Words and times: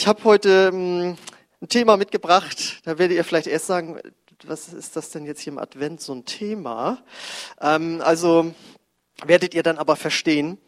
Ich 0.00 0.06
habe 0.06 0.22
heute 0.22 0.70
ähm, 0.72 1.16
ein 1.60 1.68
Thema 1.68 1.96
mitgebracht, 1.96 2.82
da 2.84 3.00
werdet 3.00 3.16
ihr 3.16 3.24
vielleicht 3.24 3.48
erst 3.48 3.66
sagen, 3.66 3.98
was 4.44 4.72
ist 4.72 4.94
das 4.94 5.10
denn 5.10 5.26
jetzt 5.26 5.40
hier 5.40 5.52
im 5.52 5.58
Advent 5.58 6.00
so 6.00 6.14
ein 6.14 6.24
Thema? 6.24 7.02
Ähm, 7.60 8.00
also 8.00 8.54
werdet 9.24 9.54
ihr 9.54 9.64
dann 9.64 9.76
aber 9.76 9.96
verstehen. 9.96 10.58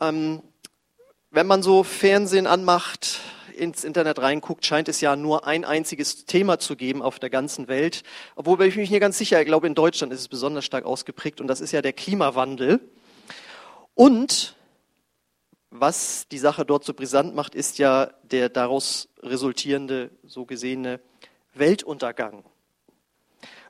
Ähm, 0.00 0.42
wenn 1.30 1.46
man 1.46 1.62
so 1.62 1.84
Fernsehen 1.84 2.48
anmacht, 2.48 3.20
ins 3.56 3.84
Internet 3.84 4.18
reinguckt, 4.18 4.66
scheint 4.66 4.88
es 4.88 5.00
ja 5.00 5.14
nur 5.14 5.46
ein 5.46 5.64
einziges 5.64 6.24
Thema 6.24 6.58
zu 6.58 6.74
geben 6.74 7.02
auf 7.02 7.20
der 7.20 7.30
ganzen 7.30 7.68
Welt. 7.68 8.02
Obwohl 8.34 8.60
ich 8.64 8.74
mich 8.74 8.90
nicht 8.90 9.00
ganz 9.00 9.16
sicher, 9.16 9.40
ich 9.40 9.46
glaube 9.46 9.68
in 9.68 9.76
Deutschland 9.76 10.12
ist 10.12 10.18
es 10.18 10.28
besonders 10.28 10.64
stark 10.64 10.86
ausgeprägt 10.86 11.40
und 11.40 11.46
das 11.46 11.60
ist 11.60 11.70
ja 11.70 11.82
der 11.82 11.92
Klimawandel. 11.92 12.80
Und 13.94 14.56
was 15.72 16.28
die 16.28 16.38
Sache 16.38 16.66
dort 16.66 16.84
so 16.84 16.92
brisant 16.92 17.34
macht, 17.34 17.54
ist 17.54 17.78
ja 17.78 18.12
der 18.24 18.50
daraus 18.50 19.08
resultierende, 19.22 20.10
so 20.22 20.44
gesehene 20.44 21.00
Weltuntergang. 21.54 22.44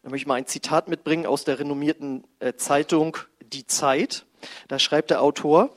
Da 0.03 0.11
möchte 0.11 0.25
ich 0.25 0.27
mal 0.27 0.35
ein 0.35 0.47
Zitat 0.47 0.89
mitbringen 0.89 1.27
aus 1.27 1.45
der 1.45 1.61
renommierten 1.61 2.25
äh, 2.41 2.55
Zeitung 2.55 3.17
Die 3.41 3.67
Zeit. 3.67 4.27
Da 4.67 4.81
schreibt 4.81 5.11
der 5.11 5.23
Autor, 5.23 5.71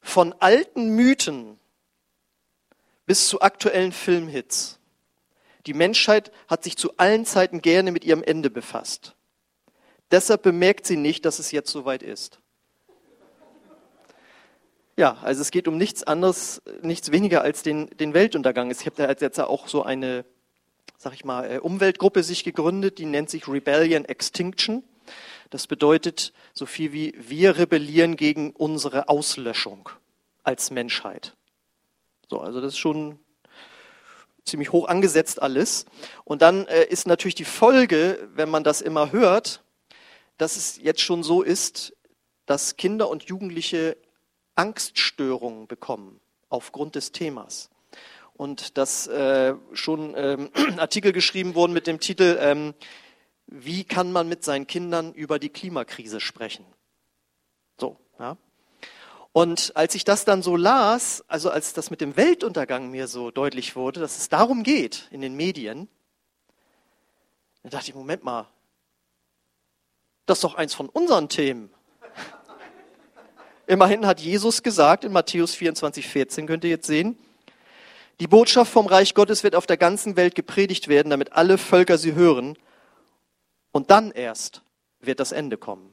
von 0.00 0.34
alten 0.40 0.90
Mythen 0.96 1.60
bis 3.06 3.28
zu 3.28 3.40
aktuellen 3.40 3.92
Filmhits. 3.92 4.80
Die 5.66 5.74
Menschheit 5.74 6.32
hat 6.48 6.64
sich 6.64 6.76
zu 6.76 6.96
allen 6.96 7.24
Zeiten 7.24 7.62
gerne 7.62 7.92
mit 7.92 8.04
ihrem 8.04 8.24
Ende 8.24 8.50
befasst. 8.50 9.14
Deshalb 10.10 10.42
bemerkt 10.42 10.86
sie 10.86 10.96
nicht, 10.96 11.24
dass 11.24 11.38
es 11.38 11.52
jetzt 11.52 11.70
soweit 11.70 12.02
ist. 12.02 12.40
Ja, 14.98 15.16
also 15.22 15.42
es 15.42 15.52
geht 15.52 15.68
um 15.68 15.78
nichts 15.78 16.02
anderes, 16.02 16.60
nichts 16.82 17.12
weniger 17.12 17.42
als 17.42 17.62
den, 17.62 17.86
den 17.98 18.14
Weltuntergang. 18.14 18.74
Habe 18.74 18.96
da 18.96 19.08
jetzt 19.08 19.38
auch 19.38 19.68
so 19.68 19.84
eine, 19.84 20.24
sag 20.96 21.14
ich 21.14 21.24
mal, 21.24 21.48
äh, 21.48 21.58
Umweltgruppe 21.58 22.24
sich 22.24 22.42
gegründet, 22.42 22.98
die 22.98 23.04
nennt 23.04 23.30
sich 23.30 23.46
Rebellion 23.46 24.06
Extinction. 24.06 24.82
Das 25.50 25.68
bedeutet 25.68 26.32
so 26.52 26.66
viel 26.66 26.92
wie 26.92 27.14
wir 27.16 27.58
rebellieren 27.58 28.16
gegen 28.16 28.50
unsere 28.50 29.08
Auslöschung 29.08 29.88
als 30.42 30.72
Menschheit. 30.72 31.36
So, 32.28 32.40
also 32.40 32.60
das 32.60 32.72
ist 32.72 32.78
schon 32.78 33.20
ziemlich 34.44 34.72
hoch 34.72 34.88
angesetzt 34.88 35.40
alles. 35.40 35.86
Und 36.24 36.42
dann 36.42 36.66
äh, 36.66 36.82
ist 36.86 37.06
natürlich 37.06 37.36
die 37.36 37.44
Folge, 37.44 38.28
wenn 38.34 38.50
man 38.50 38.64
das 38.64 38.80
immer 38.80 39.12
hört, 39.12 39.62
dass 40.38 40.56
es 40.56 40.76
jetzt 40.82 41.02
schon 41.02 41.22
so 41.22 41.42
ist, 41.42 41.94
dass 42.46 42.76
Kinder 42.76 43.08
und 43.08 43.22
Jugendliche 43.28 43.96
Angststörungen 44.58 45.68
bekommen 45.68 46.20
aufgrund 46.48 46.96
des 46.96 47.12
Themas. 47.12 47.70
Und 48.34 48.76
dass 48.76 49.06
äh, 49.06 49.54
schon 49.72 50.14
ähm, 50.16 50.50
Artikel 50.78 51.12
geschrieben 51.12 51.54
wurden 51.54 51.72
mit 51.72 51.86
dem 51.86 52.00
Titel, 52.00 52.36
ähm, 52.40 52.74
wie 53.46 53.84
kann 53.84 54.12
man 54.12 54.28
mit 54.28 54.44
seinen 54.44 54.66
Kindern 54.66 55.14
über 55.14 55.38
die 55.38 55.48
Klimakrise 55.48 56.20
sprechen? 56.20 56.66
So, 57.78 57.96
ja. 58.18 58.36
Und 59.32 59.72
als 59.76 59.94
ich 59.94 60.04
das 60.04 60.24
dann 60.24 60.42
so 60.42 60.56
las, 60.56 61.24
also 61.28 61.50
als 61.50 61.72
das 61.72 61.90
mit 61.90 62.00
dem 62.00 62.16
Weltuntergang 62.16 62.90
mir 62.90 63.06
so 63.06 63.30
deutlich 63.30 63.76
wurde, 63.76 64.00
dass 64.00 64.18
es 64.18 64.28
darum 64.28 64.64
geht 64.64 65.08
in 65.12 65.20
den 65.20 65.34
Medien, 65.34 65.88
dann 67.62 67.70
dachte 67.70 67.90
ich, 67.90 67.94
Moment 67.94 68.24
mal, 68.24 68.48
das 70.26 70.38
ist 70.38 70.44
doch 70.44 70.54
eins 70.54 70.74
von 70.74 70.88
unseren 70.88 71.28
Themen. 71.28 71.70
Immerhin 73.68 74.06
hat 74.06 74.18
Jesus 74.18 74.62
gesagt 74.62 75.04
in 75.04 75.12
Matthäus 75.12 75.54
24, 75.54 76.08
14, 76.08 76.46
könnt 76.46 76.64
ihr 76.64 76.70
jetzt 76.70 76.86
sehen, 76.86 77.18
die 78.18 78.26
Botschaft 78.26 78.72
vom 78.72 78.86
Reich 78.86 79.12
Gottes 79.12 79.44
wird 79.44 79.54
auf 79.54 79.66
der 79.66 79.76
ganzen 79.76 80.16
Welt 80.16 80.34
gepredigt 80.34 80.88
werden, 80.88 81.10
damit 81.10 81.34
alle 81.34 81.58
Völker 81.58 81.98
sie 81.98 82.14
hören. 82.14 82.56
Und 83.70 83.90
dann 83.90 84.10
erst 84.10 84.62
wird 85.00 85.20
das 85.20 85.32
Ende 85.32 85.58
kommen. 85.58 85.92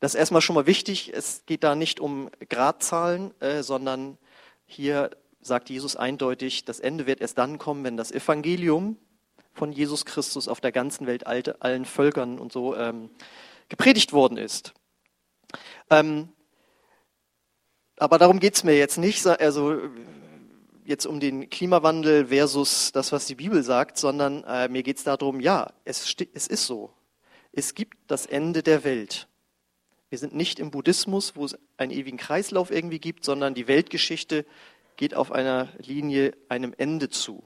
Das 0.00 0.14
ist 0.14 0.18
erstmal 0.18 0.40
schon 0.40 0.54
mal 0.54 0.64
wichtig. 0.64 1.12
Es 1.14 1.42
geht 1.44 1.62
da 1.62 1.74
nicht 1.74 2.00
um 2.00 2.30
Gradzahlen, 2.48 3.38
äh, 3.42 3.62
sondern 3.62 4.16
hier 4.64 5.10
sagt 5.42 5.68
Jesus 5.68 5.94
eindeutig, 5.94 6.64
das 6.64 6.80
Ende 6.80 7.06
wird 7.06 7.20
erst 7.20 7.36
dann 7.36 7.58
kommen, 7.58 7.84
wenn 7.84 7.98
das 7.98 8.12
Evangelium 8.12 8.96
von 9.52 9.72
Jesus 9.72 10.06
Christus 10.06 10.48
auf 10.48 10.62
der 10.62 10.72
ganzen 10.72 11.06
Welt 11.06 11.26
allen 11.26 11.84
Völkern 11.84 12.38
und 12.38 12.50
so 12.50 12.74
ähm, 12.74 13.10
gepredigt 13.68 14.14
worden 14.14 14.38
ist. 14.38 14.72
Ähm, 15.92 16.30
aber 17.98 18.16
darum 18.16 18.40
geht 18.40 18.54
es 18.54 18.64
mir 18.64 18.76
jetzt 18.76 18.96
nicht, 18.96 19.26
also 19.26 19.78
jetzt 20.86 21.04
um 21.04 21.20
den 21.20 21.50
Klimawandel 21.50 22.28
versus 22.28 22.92
das, 22.92 23.12
was 23.12 23.26
die 23.26 23.34
Bibel 23.34 23.62
sagt, 23.62 23.98
sondern 23.98 24.42
äh, 24.44 24.68
mir 24.68 24.82
geht 24.82 24.96
es 24.96 25.04
darum, 25.04 25.38
ja, 25.38 25.70
es, 25.84 26.16
es 26.32 26.46
ist 26.46 26.66
so. 26.66 26.94
Es 27.52 27.74
gibt 27.74 27.98
das 28.06 28.24
Ende 28.24 28.62
der 28.62 28.84
Welt. 28.84 29.28
Wir 30.08 30.18
sind 30.18 30.34
nicht 30.34 30.58
im 30.58 30.70
Buddhismus, 30.70 31.36
wo 31.36 31.44
es 31.44 31.58
einen 31.76 31.92
ewigen 31.92 32.16
Kreislauf 32.16 32.70
irgendwie 32.70 32.98
gibt, 32.98 33.24
sondern 33.24 33.52
die 33.52 33.68
Weltgeschichte 33.68 34.46
geht 34.96 35.14
auf 35.14 35.30
einer 35.30 35.68
Linie 35.78 36.32
einem 36.48 36.74
Ende 36.76 37.10
zu. 37.10 37.44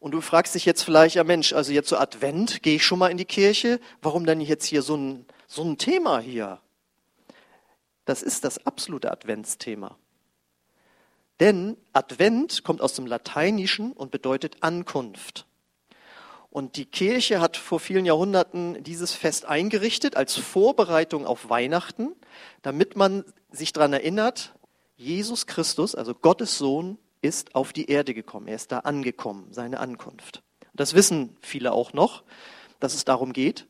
Und 0.00 0.12
du 0.12 0.20
fragst 0.20 0.56
dich 0.56 0.64
jetzt 0.64 0.82
vielleicht, 0.82 1.14
ja 1.14 1.22
Mensch, 1.22 1.52
also 1.52 1.72
jetzt 1.72 1.88
so 1.88 1.96
Advent, 1.96 2.62
gehe 2.64 2.76
ich 2.76 2.84
schon 2.84 2.98
mal 2.98 3.10
in 3.10 3.18
die 3.18 3.24
Kirche? 3.24 3.78
Warum 4.02 4.26
denn 4.26 4.40
jetzt 4.40 4.64
hier 4.64 4.82
so 4.82 4.96
ein, 4.96 5.26
so 5.46 5.62
ein 5.62 5.78
Thema 5.78 6.18
hier? 6.18 6.60
Das 8.08 8.22
ist 8.22 8.44
das 8.46 8.64
absolute 8.64 9.12
Adventsthema. 9.12 9.98
Denn 11.40 11.76
Advent 11.92 12.64
kommt 12.64 12.80
aus 12.80 12.94
dem 12.94 13.04
Lateinischen 13.04 13.92
und 13.92 14.10
bedeutet 14.10 14.62
Ankunft. 14.62 15.44
Und 16.48 16.76
die 16.76 16.86
Kirche 16.86 17.42
hat 17.42 17.58
vor 17.58 17.80
vielen 17.80 18.06
Jahrhunderten 18.06 18.82
dieses 18.82 19.12
Fest 19.12 19.44
eingerichtet 19.44 20.16
als 20.16 20.36
Vorbereitung 20.36 21.26
auf 21.26 21.50
Weihnachten, 21.50 22.16
damit 22.62 22.96
man 22.96 23.26
sich 23.50 23.74
daran 23.74 23.92
erinnert, 23.92 24.54
Jesus 24.96 25.46
Christus, 25.46 25.94
also 25.94 26.14
Gottes 26.14 26.56
Sohn, 26.56 26.96
ist 27.20 27.54
auf 27.54 27.74
die 27.74 27.90
Erde 27.90 28.14
gekommen. 28.14 28.48
Er 28.48 28.56
ist 28.56 28.72
da 28.72 28.78
angekommen, 28.78 29.48
seine 29.50 29.80
Ankunft. 29.80 30.42
Das 30.72 30.94
wissen 30.94 31.36
viele 31.42 31.72
auch 31.72 31.92
noch, 31.92 32.22
dass 32.80 32.94
es 32.94 33.04
darum 33.04 33.34
geht. 33.34 33.66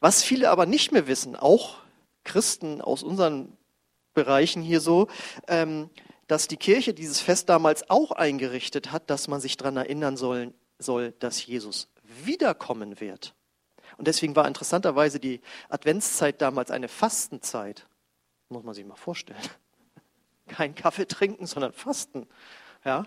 Was 0.00 0.24
viele 0.24 0.50
aber 0.50 0.66
nicht 0.66 0.90
mehr 0.90 1.06
wissen, 1.06 1.36
auch 1.36 1.76
Christen 2.24 2.80
aus 2.80 3.04
unseren 3.04 3.56
Bereichen 4.18 4.62
hier 4.62 4.80
so, 4.80 5.06
ähm, 5.46 5.90
dass 6.26 6.48
die 6.48 6.56
Kirche 6.56 6.92
dieses 6.92 7.20
Fest 7.20 7.48
damals 7.48 7.88
auch 7.88 8.10
eingerichtet 8.10 8.90
hat, 8.90 9.10
dass 9.10 9.28
man 9.28 9.40
sich 9.40 9.56
daran 9.56 9.76
erinnern 9.76 10.16
soll, 10.16 10.52
soll, 10.80 11.12
dass 11.20 11.46
Jesus 11.46 11.88
wiederkommen 12.02 13.00
wird. 13.00 13.36
Und 13.96 14.08
deswegen 14.08 14.34
war 14.34 14.48
interessanterweise 14.48 15.20
die 15.20 15.40
Adventszeit 15.68 16.42
damals 16.42 16.72
eine 16.72 16.88
Fastenzeit. 16.88 17.86
Muss 18.48 18.64
man 18.64 18.74
sich 18.74 18.84
mal 18.84 18.96
vorstellen. 18.96 19.38
Kein 20.48 20.74
Kaffee 20.74 21.06
trinken, 21.06 21.46
sondern 21.46 21.72
Fasten. 21.72 22.26
Ja, 22.84 23.06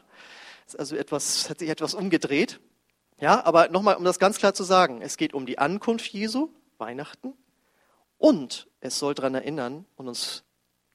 ist 0.65 0.79
also 0.79 0.95
etwas, 0.95 1.49
hat 1.49 1.59
sich 1.59 1.69
etwas 1.69 1.93
umgedreht. 1.93 2.61
Ja, 3.19 3.43
aber 3.43 3.67
nochmal, 3.67 3.97
um 3.97 4.05
das 4.05 4.17
ganz 4.17 4.37
klar 4.37 4.53
zu 4.53 4.63
sagen, 4.63 5.01
es 5.01 5.17
geht 5.17 5.33
um 5.33 5.45
die 5.45 5.59
Ankunft 5.59 6.07
Jesu, 6.07 6.49
Weihnachten, 6.77 7.33
und 8.17 8.69
es 8.79 8.99
soll 8.99 9.15
daran 9.15 9.33
erinnern 9.33 9.85
und 9.95 10.07
uns 10.07 10.43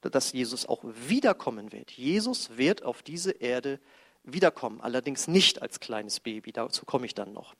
dass 0.01 0.31
Jesus 0.31 0.65
auch 0.65 0.83
wiederkommen 0.83 1.71
wird. 1.71 1.91
Jesus 1.91 2.57
wird 2.57 2.83
auf 2.83 3.03
diese 3.03 3.31
Erde 3.31 3.79
wiederkommen, 4.23 4.81
allerdings 4.81 5.27
nicht 5.27 5.61
als 5.61 5.79
kleines 5.79 6.19
Baby. 6.19 6.51
Dazu 6.51 6.85
komme 6.85 7.05
ich 7.05 7.15
dann 7.15 7.33
noch. 7.33 7.55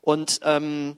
Und 0.00 0.40
ähm, 0.44 0.96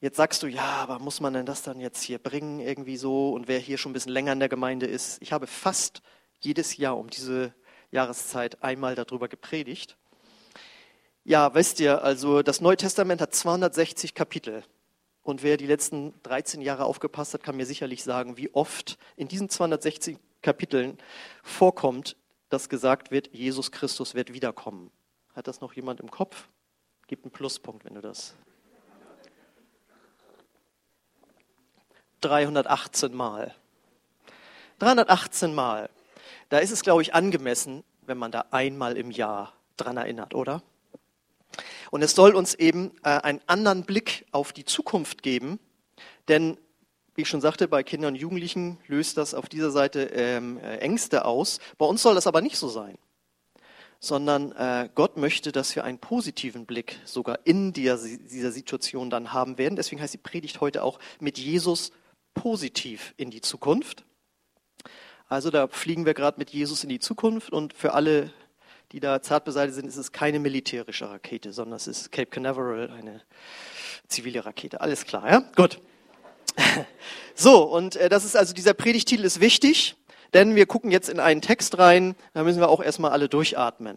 jetzt 0.00 0.16
sagst 0.16 0.42
du, 0.42 0.46
ja, 0.46 0.62
aber 0.62 0.98
muss 0.98 1.20
man 1.20 1.32
denn 1.32 1.46
das 1.46 1.62
dann 1.62 1.80
jetzt 1.80 2.02
hier 2.02 2.18
bringen 2.18 2.60
irgendwie 2.60 2.96
so? 2.96 3.30
Und 3.30 3.48
wer 3.48 3.58
hier 3.58 3.78
schon 3.78 3.90
ein 3.90 3.94
bisschen 3.94 4.12
länger 4.12 4.32
in 4.32 4.40
der 4.40 4.48
Gemeinde 4.48 4.86
ist, 4.86 5.20
ich 5.22 5.32
habe 5.32 5.46
fast 5.46 6.02
jedes 6.40 6.76
Jahr 6.76 6.96
um 6.96 7.10
diese 7.10 7.52
Jahreszeit 7.90 8.62
einmal 8.62 8.94
darüber 8.94 9.28
gepredigt. 9.28 9.96
Ja, 11.24 11.54
wisst 11.54 11.80
ihr, 11.80 12.02
also 12.02 12.42
das 12.42 12.60
Neue 12.60 12.76
Testament 12.76 13.20
hat 13.20 13.34
260 13.34 14.14
Kapitel. 14.14 14.62
Und 15.28 15.42
wer 15.42 15.58
die 15.58 15.66
letzten 15.66 16.14
13 16.22 16.62
Jahre 16.62 16.86
aufgepasst 16.86 17.34
hat, 17.34 17.42
kann 17.42 17.54
mir 17.54 17.66
sicherlich 17.66 18.02
sagen, 18.02 18.38
wie 18.38 18.48
oft 18.54 18.96
in 19.14 19.28
diesen 19.28 19.50
260 19.50 20.16
Kapiteln 20.40 20.96
vorkommt, 21.42 22.16
dass 22.48 22.70
gesagt 22.70 23.10
wird, 23.10 23.28
Jesus 23.34 23.70
Christus 23.70 24.14
wird 24.14 24.32
wiederkommen. 24.32 24.90
Hat 25.34 25.46
das 25.46 25.60
noch 25.60 25.74
jemand 25.74 26.00
im 26.00 26.10
Kopf? 26.10 26.48
Gib 27.08 27.24
einen 27.24 27.30
Pluspunkt, 27.30 27.84
wenn 27.84 27.92
du 27.92 28.00
das. 28.00 28.36
318 32.22 33.12
Mal. 33.12 33.54
318 34.78 35.54
Mal. 35.54 35.90
Da 36.48 36.56
ist 36.56 36.70
es, 36.70 36.80
glaube 36.80 37.02
ich, 37.02 37.12
angemessen, 37.12 37.84
wenn 38.06 38.16
man 38.16 38.32
da 38.32 38.46
einmal 38.50 38.96
im 38.96 39.10
Jahr 39.10 39.52
dran 39.76 39.98
erinnert, 39.98 40.34
oder? 40.34 40.62
Und 41.90 42.02
es 42.02 42.14
soll 42.14 42.34
uns 42.34 42.54
eben 42.54 42.92
äh, 43.02 43.08
einen 43.08 43.40
anderen 43.46 43.84
Blick 43.84 44.26
auf 44.32 44.52
die 44.52 44.64
Zukunft 44.64 45.22
geben, 45.22 45.58
denn 46.28 46.58
wie 47.14 47.22
ich 47.22 47.28
schon 47.28 47.40
sagte, 47.40 47.66
bei 47.66 47.82
Kindern 47.82 48.14
und 48.14 48.20
Jugendlichen 48.20 48.78
löst 48.86 49.16
das 49.16 49.34
auf 49.34 49.48
dieser 49.48 49.72
Seite 49.72 50.04
ähm, 50.12 50.58
äh, 50.58 50.76
Ängste 50.76 51.24
aus. 51.24 51.58
Bei 51.76 51.84
uns 51.84 52.00
soll 52.02 52.14
das 52.14 52.28
aber 52.28 52.40
nicht 52.40 52.56
so 52.56 52.68
sein. 52.68 52.96
sondern 54.00 54.52
äh, 54.52 54.88
Gott 54.94 55.16
möchte, 55.16 55.50
dass 55.50 55.74
wir 55.74 55.84
einen 55.84 55.98
positiven 55.98 56.66
Blick 56.66 57.00
sogar 57.04 57.40
in 57.44 57.72
dieser, 57.72 57.98
dieser 57.98 58.52
Situation 58.52 59.10
dann 59.10 59.32
haben 59.32 59.58
werden. 59.58 59.76
Deswegen 59.76 60.00
heißt 60.00 60.14
die 60.14 60.18
Predigt 60.18 60.60
heute 60.60 60.84
auch 60.84 60.98
mit 61.18 61.38
Jesus 61.38 61.90
positiv 62.34 63.14
in 63.16 63.30
die 63.30 63.40
Zukunft. 63.40 64.04
Also 65.26 65.50
da 65.50 65.66
fliegen 65.68 66.06
wir 66.06 66.14
gerade 66.14 66.38
mit 66.38 66.50
Jesus 66.50 66.84
in 66.84 66.88
die 66.88 67.00
Zukunft 67.00 67.50
und 67.52 67.74
für 67.74 67.92
alle, 67.92 68.32
die 68.92 69.00
da 69.00 69.22
zart 69.22 69.44
beseitigt 69.44 69.76
sind, 69.76 69.86
ist 69.86 69.96
es 69.96 70.12
keine 70.12 70.38
militärische 70.38 71.08
Rakete, 71.10 71.52
sondern 71.52 71.76
es 71.76 71.86
ist 71.86 72.10
Cape 72.12 72.26
Canaveral, 72.26 72.90
eine 72.90 73.22
zivile 74.08 74.44
Rakete. 74.44 74.80
Alles 74.80 75.04
klar, 75.04 75.30
ja? 75.30 75.40
Gut. 75.56 75.80
So, 77.40 77.62
und 77.62 77.94
äh, 77.94 78.08
das 78.08 78.24
ist 78.24 78.36
also, 78.36 78.52
dieser 78.52 78.74
Predigtitel 78.74 79.22
ist 79.22 79.38
wichtig, 79.40 79.94
denn 80.34 80.56
wir 80.56 80.66
gucken 80.66 80.90
jetzt 80.90 81.08
in 81.08 81.20
einen 81.20 81.40
Text 81.40 81.78
rein, 81.78 82.16
da 82.34 82.42
müssen 82.42 82.58
wir 82.58 82.68
auch 82.68 82.82
erstmal 82.82 83.12
alle 83.12 83.28
durchatmen. 83.28 83.96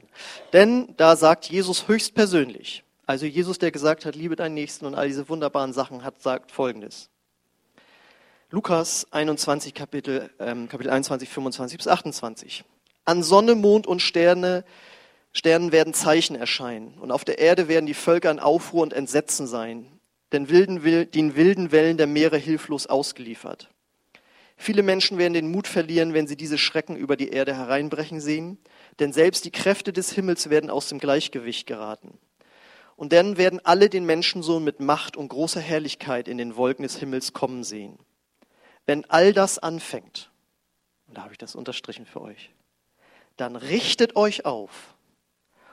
Denn 0.53 0.93
da 0.97 1.15
sagt 1.15 1.45
Jesus 1.49 1.88
höchstpersönlich, 1.88 2.83
also 3.07 3.25
Jesus, 3.25 3.57
der 3.57 3.71
gesagt 3.71 4.05
hat, 4.05 4.15
liebe 4.15 4.35
deinen 4.35 4.53
Nächsten 4.53 4.85
und 4.85 4.93
all 4.93 5.07
diese 5.07 5.27
wunderbaren 5.27 5.73
Sachen, 5.73 6.03
hat 6.03 6.21
sagt 6.21 6.51
Folgendes. 6.51 7.09
Lukas 8.51 9.07
21, 9.11 9.73
Kapitel, 9.73 10.29
ähm, 10.39 10.69
Kapitel 10.69 10.91
21, 10.91 11.27
25 11.29 11.77
bis 11.77 11.88
28. 11.88 12.63
An 13.06 13.24
Sonne, 13.24 13.56
Mond 13.56 13.88
und 13.88 14.01
Sterne, 14.01 14.63
Sternen 15.33 15.71
werden 15.71 15.94
Zeichen 15.94 16.36
erscheinen 16.36 16.98
und 17.00 17.12
auf 17.12 17.24
der 17.24 17.39
Erde 17.39 17.68
werden 17.68 17.86
die 17.86 17.94
Völker 17.94 18.31
in 18.31 18.39
Aufruhr 18.39 18.83
und 18.83 18.94
Entsetzen 18.94 19.48
sein 19.48 20.01
den 20.31 20.50
wilden, 20.50 21.12
den 21.12 21.36
wilden 21.36 21.71
Wellen 21.71 21.98
der 21.98 22.07
Meere 22.07 22.38
hilflos 22.38 22.88
ausgeliefert. 22.88 23.69
Viele 24.56 24.83
Menschen 24.83 25.18
werden 25.18 25.33
den 25.33 25.51
Mut 25.51 25.68
verlieren, 25.68 26.13
wenn 26.13 26.27
sie 26.27 26.38
diese 26.38 26.57
Schrecken 26.57 26.95
über 26.95 27.18
die 27.18 27.30
Erde 27.30 27.56
hereinbrechen 27.56 28.21
sehen, 28.21 28.59
denn 29.00 29.12
selbst 29.12 29.44
die 29.45 29.51
Kräfte 29.51 29.92
des 29.92 30.12
Himmels 30.12 30.50
werden 30.50 30.69
aus 30.69 30.88
dem 30.88 31.00
Gleichgewicht 31.00 31.65
geraten. 31.65 32.19
Und 32.95 33.12
dann 33.12 33.38
werden 33.38 33.59
alle 33.63 33.89
den 33.89 34.06
Menschensohn 34.06 34.63
mit 34.63 34.80
Macht 34.80 35.18
und 35.18 35.30
großer 35.30 35.59
Herrlichkeit 35.59 36.27
in 36.27 36.38
den 36.38 36.56
Wolken 36.56 36.83
des 36.83 36.98
Himmels 36.98 37.33
kommen 37.33 37.63
sehen. 37.63 37.98
Wenn 38.86 39.09
all 39.09 39.33
das 39.33 39.57
anfängt, 39.57 40.30
und 41.07 41.18
da 41.18 41.24
habe 41.24 41.33
ich 41.33 41.39
das 41.39 41.56
unterstrichen 41.56 42.06
für 42.06 42.21
euch, 42.21 42.51
dann 43.37 43.55
richtet 43.55 44.15
euch 44.15 44.45
auf 44.45 44.95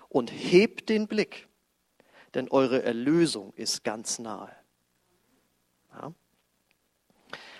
und 0.09 0.31
hebt 0.31 0.89
den 0.89 1.07
Blick 1.07 1.49
denn 2.35 2.49
eure 2.51 2.83
Erlösung 2.83 3.53
ist 3.55 3.85
ganz 3.85 4.19
nahe. 4.19 4.51
Ja. 5.93 6.13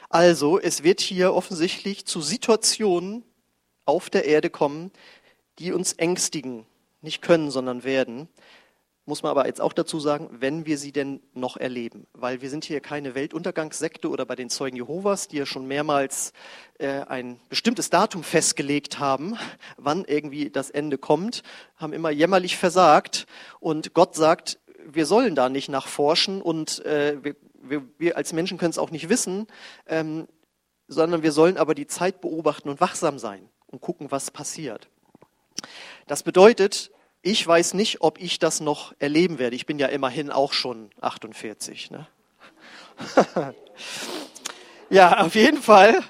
Also, 0.09 0.59
es 0.59 0.83
wird 0.83 1.01
hier 1.01 1.35
offensichtlich 1.35 2.07
zu 2.07 2.21
Situationen 2.21 3.25
auf 3.85 4.09
der 4.11 4.25
Erde 4.25 4.51
kommen, 4.51 4.91
die 5.59 5.73
uns 5.73 5.95
ängstigen, 5.95 6.67
nicht 7.03 7.23
können, 7.23 7.51
sondern 7.51 7.85
werden 7.85 8.29
muss 9.09 9.23
man 9.23 9.31
aber 9.31 9.47
jetzt 9.47 9.63
auch 9.63 9.73
dazu 9.73 9.99
sagen, 9.99 10.29
wenn 10.31 10.67
wir 10.67 10.77
sie 10.77 10.93
denn 10.93 11.21
noch 11.33 11.57
erleben. 11.57 12.07
Weil 12.13 12.43
wir 12.43 12.51
sind 12.51 12.65
hier 12.65 12.81
keine 12.81 13.15
Weltuntergangssekte 13.15 14.11
oder 14.11 14.27
bei 14.27 14.37
den 14.37 14.51
Zeugen 14.51 14.77
Jehovas, 14.77 15.29
die 15.29 15.39
ja 15.39 15.47
schon 15.47 15.67
mehrmals 15.67 16.35
äh, 16.79 17.01
ein 17.09 17.41
bestimmtes 17.49 17.89
Datum 17.89 18.23
festgelegt 18.23 18.99
haben, 18.99 19.37
wann 19.79 20.05
irgendwie 20.05 20.51
das 20.51 20.69
Ende 20.69 20.99
kommt, 20.99 21.43
haben 21.77 21.95
immer 21.95 22.11
jämmerlich 22.11 22.59
versagt. 22.59 23.27
Und 23.61 23.95
Gott 23.95 24.15
sagt, 24.15 24.61
wir 24.85 25.07
sollen 25.07 25.35
da 25.35 25.49
nicht 25.49 25.71
nachforschen 25.71 26.43
und 26.43 26.85
äh, 26.85 27.17
wir, 27.23 27.37
wir, 27.63 27.83
wir, 27.97 28.17
als 28.19 28.35
Menschen 28.35 28.59
können 28.59 28.71
es 28.71 28.79
auch 28.79 28.91
nicht 28.91 29.09
wissen, 29.09 29.47
ähm, 29.87 30.29
sondern 30.87 31.23
wir 31.23 31.33
sollen 31.33 31.57
aber 31.57 31.75
die 31.75 31.87
Zeit 31.87 32.21
beobachten 32.21 32.69
und 32.69 32.83
wachsam 32.83 33.19
sein 33.19 33.49
und 33.69 33.81
gucken, 33.81 34.11
was 34.11 34.31
passiert. 34.31 34.91
Das 36.07 36.23
bedeutet, 36.23 36.91
ich 37.23 37.47
weiß 37.47 37.75
nicht, 37.75 38.01
ob 38.01 38.21
ich 38.21 38.39
das 38.39 38.61
noch 38.61 38.95
erleben 38.99 39.39
werde. 39.39 39.57
Ich 39.57 39.67
bin 39.67 39.79
ja 39.79 39.89
immerhin 39.89 40.31
auch 40.31 40.53
schon 40.53 40.91
48. 41.01 41.91
Ne? 41.91 42.07
ja, 44.91 45.21
auf 45.21 45.35
jeden 45.35 45.61
Fall 45.61 46.03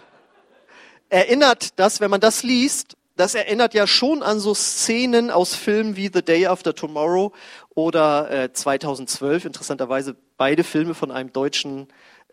erinnert 1.09 1.79
das, 1.79 2.01
wenn 2.01 2.11
man 2.11 2.21
das 2.21 2.43
liest, 2.43 2.97
das 3.17 3.35
erinnert 3.35 3.75
ja 3.75 3.87
schon 3.89 4.23
an 4.23 4.39
so 4.39 4.55
Szenen 4.55 5.31
aus 5.31 5.55
Filmen 5.55 5.97
wie 5.97 6.09
The 6.13 6.23
Day 6.23 6.47
After 6.47 6.73
Tomorrow 6.75 7.33
oder 7.75 8.31
äh, 8.31 8.53
2012, 8.53 9.47
interessanterweise 9.47 10.15
beide 10.37 10.63
Filme 10.63 10.95
von 10.95 11.11
einem 11.11 11.33
deutschen 11.33 11.89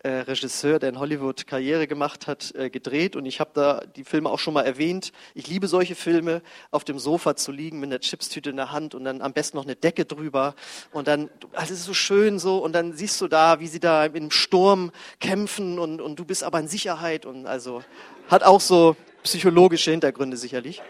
Regisseur, 0.08 0.78
der 0.78 0.90
in 0.90 0.98
Hollywood 0.98 1.46
Karriere 1.46 1.86
gemacht 1.86 2.26
hat, 2.26 2.54
äh, 2.54 2.70
gedreht. 2.70 3.16
Und 3.16 3.26
ich 3.26 3.40
habe 3.40 3.50
da 3.54 3.82
die 3.96 4.04
Filme 4.04 4.30
auch 4.30 4.38
schon 4.38 4.54
mal 4.54 4.62
erwähnt. 4.62 5.12
Ich 5.34 5.46
liebe 5.46 5.68
solche 5.68 5.94
Filme, 5.94 6.42
auf 6.70 6.84
dem 6.84 6.98
Sofa 6.98 7.36
zu 7.36 7.52
liegen 7.52 7.80
mit 7.80 7.90
einer 7.90 8.00
Chipstüte 8.00 8.50
in 8.50 8.56
der 8.56 8.72
Hand 8.72 8.94
und 8.94 9.04
dann 9.04 9.22
am 9.22 9.32
besten 9.32 9.56
noch 9.56 9.64
eine 9.64 9.76
Decke 9.76 10.04
drüber. 10.04 10.54
Und 10.92 11.08
dann, 11.08 11.30
alles 11.54 11.70
ist 11.70 11.84
so 11.84 11.94
schön 11.94 12.38
so. 12.38 12.58
Und 12.58 12.72
dann 12.72 12.92
siehst 12.92 13.20
du 13.20 13.28
da, 13.28 13.60
wie 13.60 13.68
sie 13.68 13.80
da 13.80 14.04
im 14.04 14.30
Sturm 14.30 14.92
kämpfen 15.20 15.78
und, 15.78 16.00
und 16.00 16.18
du 16.18 16.24
bist 16.24 16.44
aber 16.44 16.60
in 16.60 16.68
Sicherheit. 16.68 17.26
Und 17.26 17.46
also 17.46 17.82
hat 18.28 18.42
auch 18.42 18.60
so 18.60 18.96
psychologische 19.22 19.90
Hintergründe 19.90 20.36
sicherlich. 20.36 20.82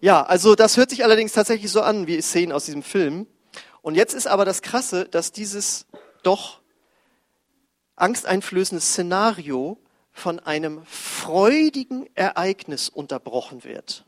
Ja, 0.00 0.22
also 0.22 0.54
das 0.54 0.76
hört 0.76 0.90
sich 0.90 1.04
allerdings 1.04 1.32
tatsächlich 1.32 1.70
so 1.70 1.82
an, 1.82 2.06
wie 2.06 2.20
Szenen 2.22 2.52
aus 2.52 2.64
diesem 2.64 2.82
Film. 2.82 3.26
Und 3.82 3.94
jetzt 3.94 4.14
ist 4.14 4.26
aber 4.26 4.44
das 4.44 4.62
Krasse, 4.62 5.06
dass 5.06 5.32
dieses 5.32 5.86
doch 6.22 6.59
angsteinflößendes 8.00 8.90
Szenario 8.90 9.78
von 10.12 10.38
einem 10.40 10.84
freudigen 10.84 12.08
Ereignis 12.14 12.88
unterbrochen 12.88 13.64
wird. 13.64 14.04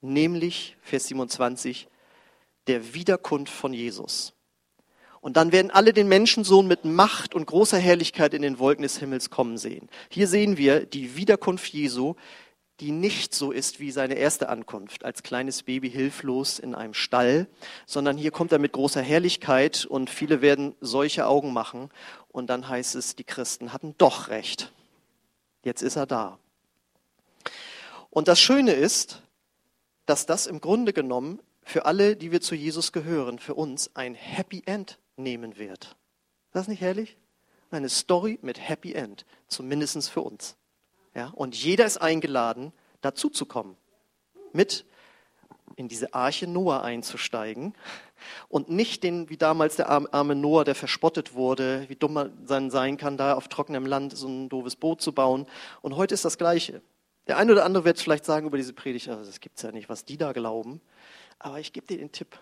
Nämlich, 0.00 0.76
Vers 0.82 1.06
27, 1.08 1.88
der 2.66 2.94
Wiederkunft 2.94 3.52
von 3.52 3.72
Jesus. 3.72 4.34
Und 5.20 5.36
dann 5.36 5.50
werden 5.50 5.72
alle 5.72 5.92
den 5.92 6.06
Menschensohn 6.06 6.68
mit 6.68 6.84
Macht 6.84 7.34
und 7.34 7.46
großer 7.46 7.78
Herrlichkeit 7.78 8.32
in 8.34 8.42
den 8.42 8.58
Wolken 8.60 8.82
des 8.82 8.98
Himmels 8.98 9.30
kommen 9.30 9.58
sehen. 9.58 9.88
Hier 10.08 10.28
sehen 10.28 10.56
wir 10.56 10.86
die 10.86 11.16
Wiederkunft 11.16 11.66
Jesu, 11.72 12.14
die 12.80 12.92
nicht 12.92 13.34
so 13.34 13.52
ist 13.52 13.80
wie 13.80 13.90
seine 13.90 14.14
erste 14.14 14.50
Ankunft, 14.50 15.04
als 15.04 15.22
kleines 15.22 15.62
Baby 15.62 15.90
hilflos 15.90 16.58
in 16.58 16.74
einem 16.74 16.92
Stall, 16.92 17.48
sondern 17.86 18.18
hier 18.18 18.30
kommt 18.30 18.52
er 18.52 18.58
mit 18.58 18.72
großer 18.72 19.00
Herrlichkeit 19.00 19.86
und 19.86 20.10
viele 20.10 20.42
werden 20.42 20.74
solche 20.80 21.26
Augen 21.26 21.52
machen 21.52 21.90
und 22.36 22.48
dann 22.48 22.68
heißt 22.68 22.96
es, 22.96 23.16
die 23.16 23.24
Christen 23.24 23.72
hatten 23.72 23.94
doch 23.96 24.28
recht. 24.28 24.70
Jetzt 25.64 25.80
ist 25.80 25.96
er 25.96 26.04
da. 26.04 26.38
Und 28.10 28.28
das 28.28 28.38
Schöne 28.38 28.72
ist, 28.72 29.22
dass 30.04 30.26
das 30.26 30.46
im 30.46 30.60
Grunde 30.60 30.92
genommen 30.92 31.40
für 31.62 31.86
alle, 31.86 32.14
die 32.14 32.32
wir 32.32 32.42
zu 32.42 32.54
Jesus 32.54 32.92
gehören, 32.92 33.38
für 33.38 33.54
uns 33.54 33.90
ein 33.96 34.14
Happy 34.14 34.62
End 34.66 34.98
nehmen 35.16 35.56
wird. 35.56 35.96
Ist 36.48 36.54
das 36.54 36.68
nicht 36.68 36.82
herrlich? 36.82 37.16
Eine 37.70 37.88
Story 37.88 38.38
mit 38.42 38.60
Happy 38.60 38.92
End, 38.92 39.24
zumindest 39.48 40.10
für 40.10 40.20
uns. 40.20 40.56
Ja, 41.14 41.28
und 41.28 41.56
jeder 41.56 41.86
ist 41.86 41.96
eingeladen, 41.96 42.74
dazu 43.00 43.30
zu 43.30 43.46
kommen, 43.46 43.78
mit 44.52 44.84
in 45.76 45.88
diese 45.88 46.12
Arche 46.12 46.46
Noah 46.46 46.82
einzusteigen 46.82 47.74
und 48.48 48.70
nicht 48.70 49.02
den, 49.02 49.28
wie 49.28 49.36
damals 49.36 49.76
der 49.76 49.88
arme 49.88 50.34
Noah, 50.34 50.64
der 50.64 50.74
verspottet 50.74 51.34
wurde, 51.34 51.84
wie 51.88 51.96
dumm 51.96 52.14
man 52.14 52.70
sein 52.70 52.96
kann, 52.96 53.16
da 53.16 53.34
auf 53.34 53.48
trockenem 53.48 53.86
Land 53.86 54.16
so 54.16 54.28
ein 54.28 54.48
doofes 54.48 54.76
Boot 54.76 55.00
zu 55.00 55.12
bauen. 55.12 55.46
Und 55.82 55.96
heute 55.96 56.14
ist 56.14 56.24
das 56.24 56.38
Gleiche. 56.38 56.82
Der 57.26 57.38
eine 57.38 57.52
oder 57.52 57.64
andere 57.64 57.84
wird 57.84 57.98
vielleicht 57.98 58.24
sagen 58.24 58.46
über 58.46 58.56
diese 58.56 58.72
Predigt, 58.72 59.08
also 59.08 59.24
das 59.24 59.40
gibt's 59.40 59.62
ja 59.62 59.72
nicht, 59.72 59.88
was 59.88 60.04
die 60.04 60.16
da 60.16 60.32
glauben. 60.32 60.80
Aber 61.38 61.58
ich 61.58 61.72
gebe 61.72 61.86
dir 61.86 61.98
den 61.98 62.12
Tipp. 62.12 62.38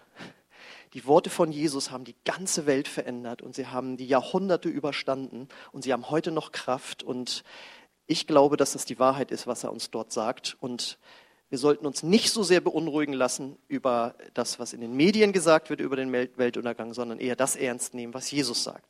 Die 0.93 1.07
Worte 1.07 1.31
von 1.31 1.51
Jesus 1.51 1.91
haben 1.91 2.05
die 2.05 2.15
ganze 2.25 2.67
Welt 2.67 2.87
verändert 2.87 3.43
und 3.43 3.55
sie 3.55 3.67
haben 3.67 3.97
die 3.97 4.07
Jahrhunderte 4.07 4.69
überstanden 4.69 5.49
und 5.73 5.83
sie 5.83 5.93
haben 5.93 6.11
heute 6.11 6.31
noch 6.31 6.53
Kraft 6.53 7.03
und 7.03 7.43
ich 8.07 8.27
glaube, 8.27 8.57
dass 8.57 8.73
das 8.73 8.85
die 8.85 8.99
Wahrheit 8.99 9.31
ist, 9.31 9.47
was 9.47 9.65
er 9.65 9.73
uns 9.73 9.91
dort 9.91 10.13
sagt. 10.13 10.57
Und 10.61 10.99
wir 11.55 11.59
sollten 11.59 11.87
uns 11.87 12.03
nicht 12.03 12.31
so 12.31 12.43
sehr 12.43 12.61
beunruhigen 12.61 13.13
lassen 13.13 13.57
über 13.69 14.17
das, 14.35 14.59
was 14.59 14.73
in 14.73 14.81
den 14.81 14.97
Medien 14.97 15.33
gesagt 15.33 15.71
wird 15.71 15.79
über 15.79 15.95
den 15.95 16.13
Weltuntergang, 16.13 16.95
sondern 16.95 17.21
eher 17.21 17.37
das 17.37 17.55
ernst 17.55 17.95
nehmen, 17.95 18.13
was 18.13 18.29
Jesus 18.29 18.65
sagt. 18.65 18.85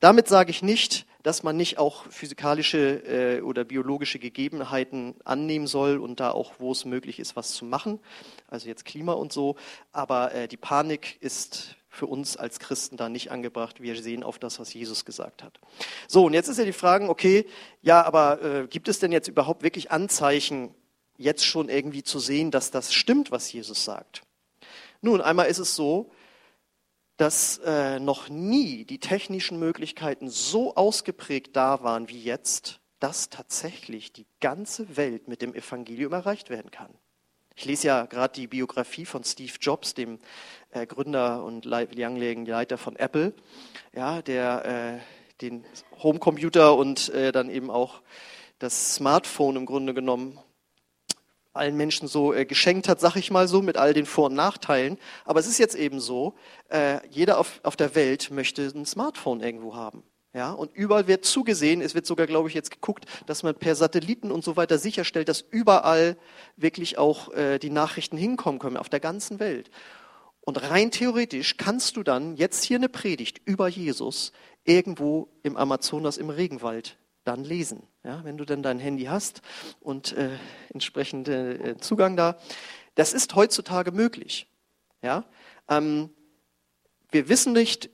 Damit 0.00 0.26
sage 0.26 0.50
ich 0.50 0.62
nicht, 0.62 1.04
dass 1.22 1.42
man 1.42 1.58
nicht 1.58 1.76
auch 1.76 2.06
physikalische 2.08 2.78
äh, 2.78 3.42
oder 3.42 3.64
biologische 3.64 4.18
Gegebenheiten 4.18 5.16
annehmen 5.26 5.66
soll 5.66 5.98
und 5.98 6.18
da 6.18 6.30
auch, 6.30 6.54
wo 6.58 6.72
es 6.72 6.86
möglich 6.86 7.18
ist, 7.18 7.36
was 7.36 7.50
zu 7.50 7.66
machen. 7.66 8.00
Also 8.46 8.68
jetzt 8.68 8.86
Klima 8.86 9.12
und 9.12 9.30
so. 9.30 9.56
Aber 9.92 10.32
äh, 10.32 10.48
die 10.48 10.56
Panik 10.56 11.18
ist 11.20 11.76
für 11.90 12.06
uns 12.06 12.38
als 12.38 12.58
Christen 12.58 12.96
da 12.96 13.10
nicht 13.10 13.30
angebracht. 13.30 13.82
Wir 13.82 14.00
sehen 14.00 14.22
auf 14.22 14.38
das, 14.38 14.58
was 14.58 14.72
Jesus 14.72 15.04
gesagt 15.04 15.42
hat. 15.42 15.60
So, 16.06 16.24
und 16.24 16.32
jetzt 16.32 16.48
ist 16.48 16.56
ja 16.56 16.64
die 16.64 16.72
Frage, 16.72 17.06
okay, 17.10 17.44
ja, 17.82 18.02
aber 18.02 18.40
äh, 18.42 18.66
gibt 18.66 18.88
es 18.88 18.98
denn 18.98 19.12
jetzt 19.12 19.28
überhaupt 19.28 19.62
wirklich 19.62 19.90
Anzeichen, 19.90 20.74
jetzt 21.18 21.44
schon 21.44 21.68
irgendwie 21.68 22.02
zu 22.02 22.18
sehen, 22.18 22.50
dass 22.50 22.70
das 22.70 22.94
stimmt, 22.94 23.30
was 23.30 23.52
Jesus 23.52 23.84
sagt? 23.84 24.22
Nun, 25.02 25.20
einmal 25.20 25.48
ist 25.48 25.58
es 25.58 25.76
so, 25.76 26.10
dass 27.18 27.58
äh, 27.58 27.98
noch 27.98 28.28
nie 28.28 28.84
die 28.84 29.00
technischen 29.00 29.58
Möglichkeiten 29.58 30.30
so 30.30 30.74
ausgeprägt 30.76 31.54
da 31.56 31.82
waren 31.82 32.08
wie 32.08 32.22
jetzt, 32.22 32.80
dass 33.00 33.28
tatsächlich 33.28 34.12
die 34.12 34.26
ganze 34.40 34.96
Welt 34.96 35.28
mit 35.28 35.42
dem 35.42 35.54
Evangelium 35.54 36.12
erreicht 36.12 36.48
werden 36.48 36.70
kann. 36.70 36.90
Ich 37.56 37.64
lese 37.64 37.88
ja 37.88 38.06
gerade 38.06 38.34
die 38.34 38.46
Biografie 38.46 39.04
von 39.04 39.24
Steve 39.24 39.52
Jobs, 39.60 39.94
dem 39.94 40.20
äh, 40.70 40.86
Gründer 40.86 41.42
und 41.42 41.64
langjährigen 41.64 42.46
Leiter 42.46 42.78
von 42.78 42.94
Apple, 42.94 43.34
ja, 43.92 44.22
der 44.22 45.00
äh, 45.00 45.00
den 45.40 45.64
Homecomputer 46.00 46.76
und 46.76 47.08
äh, 47.10 47.32
dann 47.32 47.50
eben 47.50 47.70
auch 47.70 48.00
das 48.60 48.94
Smartphone 48.94 49.56
im 49.56 49.66
Grunde 49.66 49.92
genommen 49.92 50.38
allen 51.52 51.76
Menschen 51.76 52.08
so 52.08 52.32
äh, 52.32 52.44
geschenkt 52.44 52.88
hat, 52.88 53.00
sag 53.00 53.16
ich 53.16 53.30
mal 53.30 53.48
so, 53.48 53.62
mit 53.62 53.76
all 53.76 53.94
den 53.94 54.06
Vor- 54.06 54.26
und 54.26 54.34
Nachteilen. 54.34 54.98
Aber 55.24 55.40
es 55.40 55.46
ist 55.46 55.58
jetzt 55.58 55.74
eben 55.74 56.00
so, 56.00 56.34
äh, 56.70 57.06
jeder 57.08 57.38
auf, 57.38 57.60
auf 57.62 57.76
der 57.76 57.94
Welt 57.94 58.30
möchte 58.30 58.62
ein 58.62 58.86
Smartphone 58.86 59.40
irgendwo 59.40 59.74
haben. 59.74 60.02
Ja, 60.34 60.52
und 60.52 60.74
überall 60.74 61.08
wird 61.08 61.24
zugesehen, 61.24 61.80
es 61.80 61.94
wird 61.94 62.06
sogar, 62.06 62.26
glaube 62.26 62.48
ich, 62.48 62.54
jetzt 62.54 62.70
geguckt, 62.70 63.06
dass 63.26 63.42
man 63.42 63.54
per 63.54 63.74
Satelliten 63.74 64.30
und 64.30 64.44
so 64.44 64.56
weiter 64.56 64.78
sicherstellt, 64.78 65.28
dass 65.28 65.40
überall 65.40 66.16
wirklich 66.56 66.98
auch 66.98 67.32
äh, 67.32 67.58
die 67.58 67.70
Nachrichten 67.70 68.18
hinkommen 68.18 68.60
können, 68.60 68.76
auf 68.76 68.90
der 68.90 69.00
ganzen 69.00 69.40
Welt. 69.40 69.70
Und 70.42 70.70
rein 70.70 70.90
theoretisch 70.90 71.56
kannst 71.56 71.96
du 71.96 72.02
dann 72.02 72.36
jetzt 72.36 72.64
hier 72.64 72.76
eine 72.76 72.88
Predigt 72.88 73.40
über 73.46 73.68
Jesus 73.68 74.32
irgendwo 74.64 75.28
im 75.42 75.56
Amazonas 75.56 76.18
im 76.18 76.30
Regenwald 76.30 76.98
dann 77.28 77.44
lesen. 77.44 77.82
Ja, 78.04 78.24
wenn 78.24 78.38
du 78.38 78.44
dann 78.44 78.62
dein 78.62 78.78
Handy 78.78 79.04
hast 79.04 79.42
und 79.80 80.12
äh, 80.12 80.30
entsprechend 80.72 81.28
äh, 81.28 81.76
Zugang 81.78 82.16
da. 82.16 82.38
Das 82.94 83.12
ist 83.12 83.34
heutzutage 83.34 83.92
möglich. 83.92 84.48
Ja, 85.02 85.24
ähm, 85.68 86.10
wir 87.10 87.28
wissen 87.28 87.52
nicht, 87.52 87.90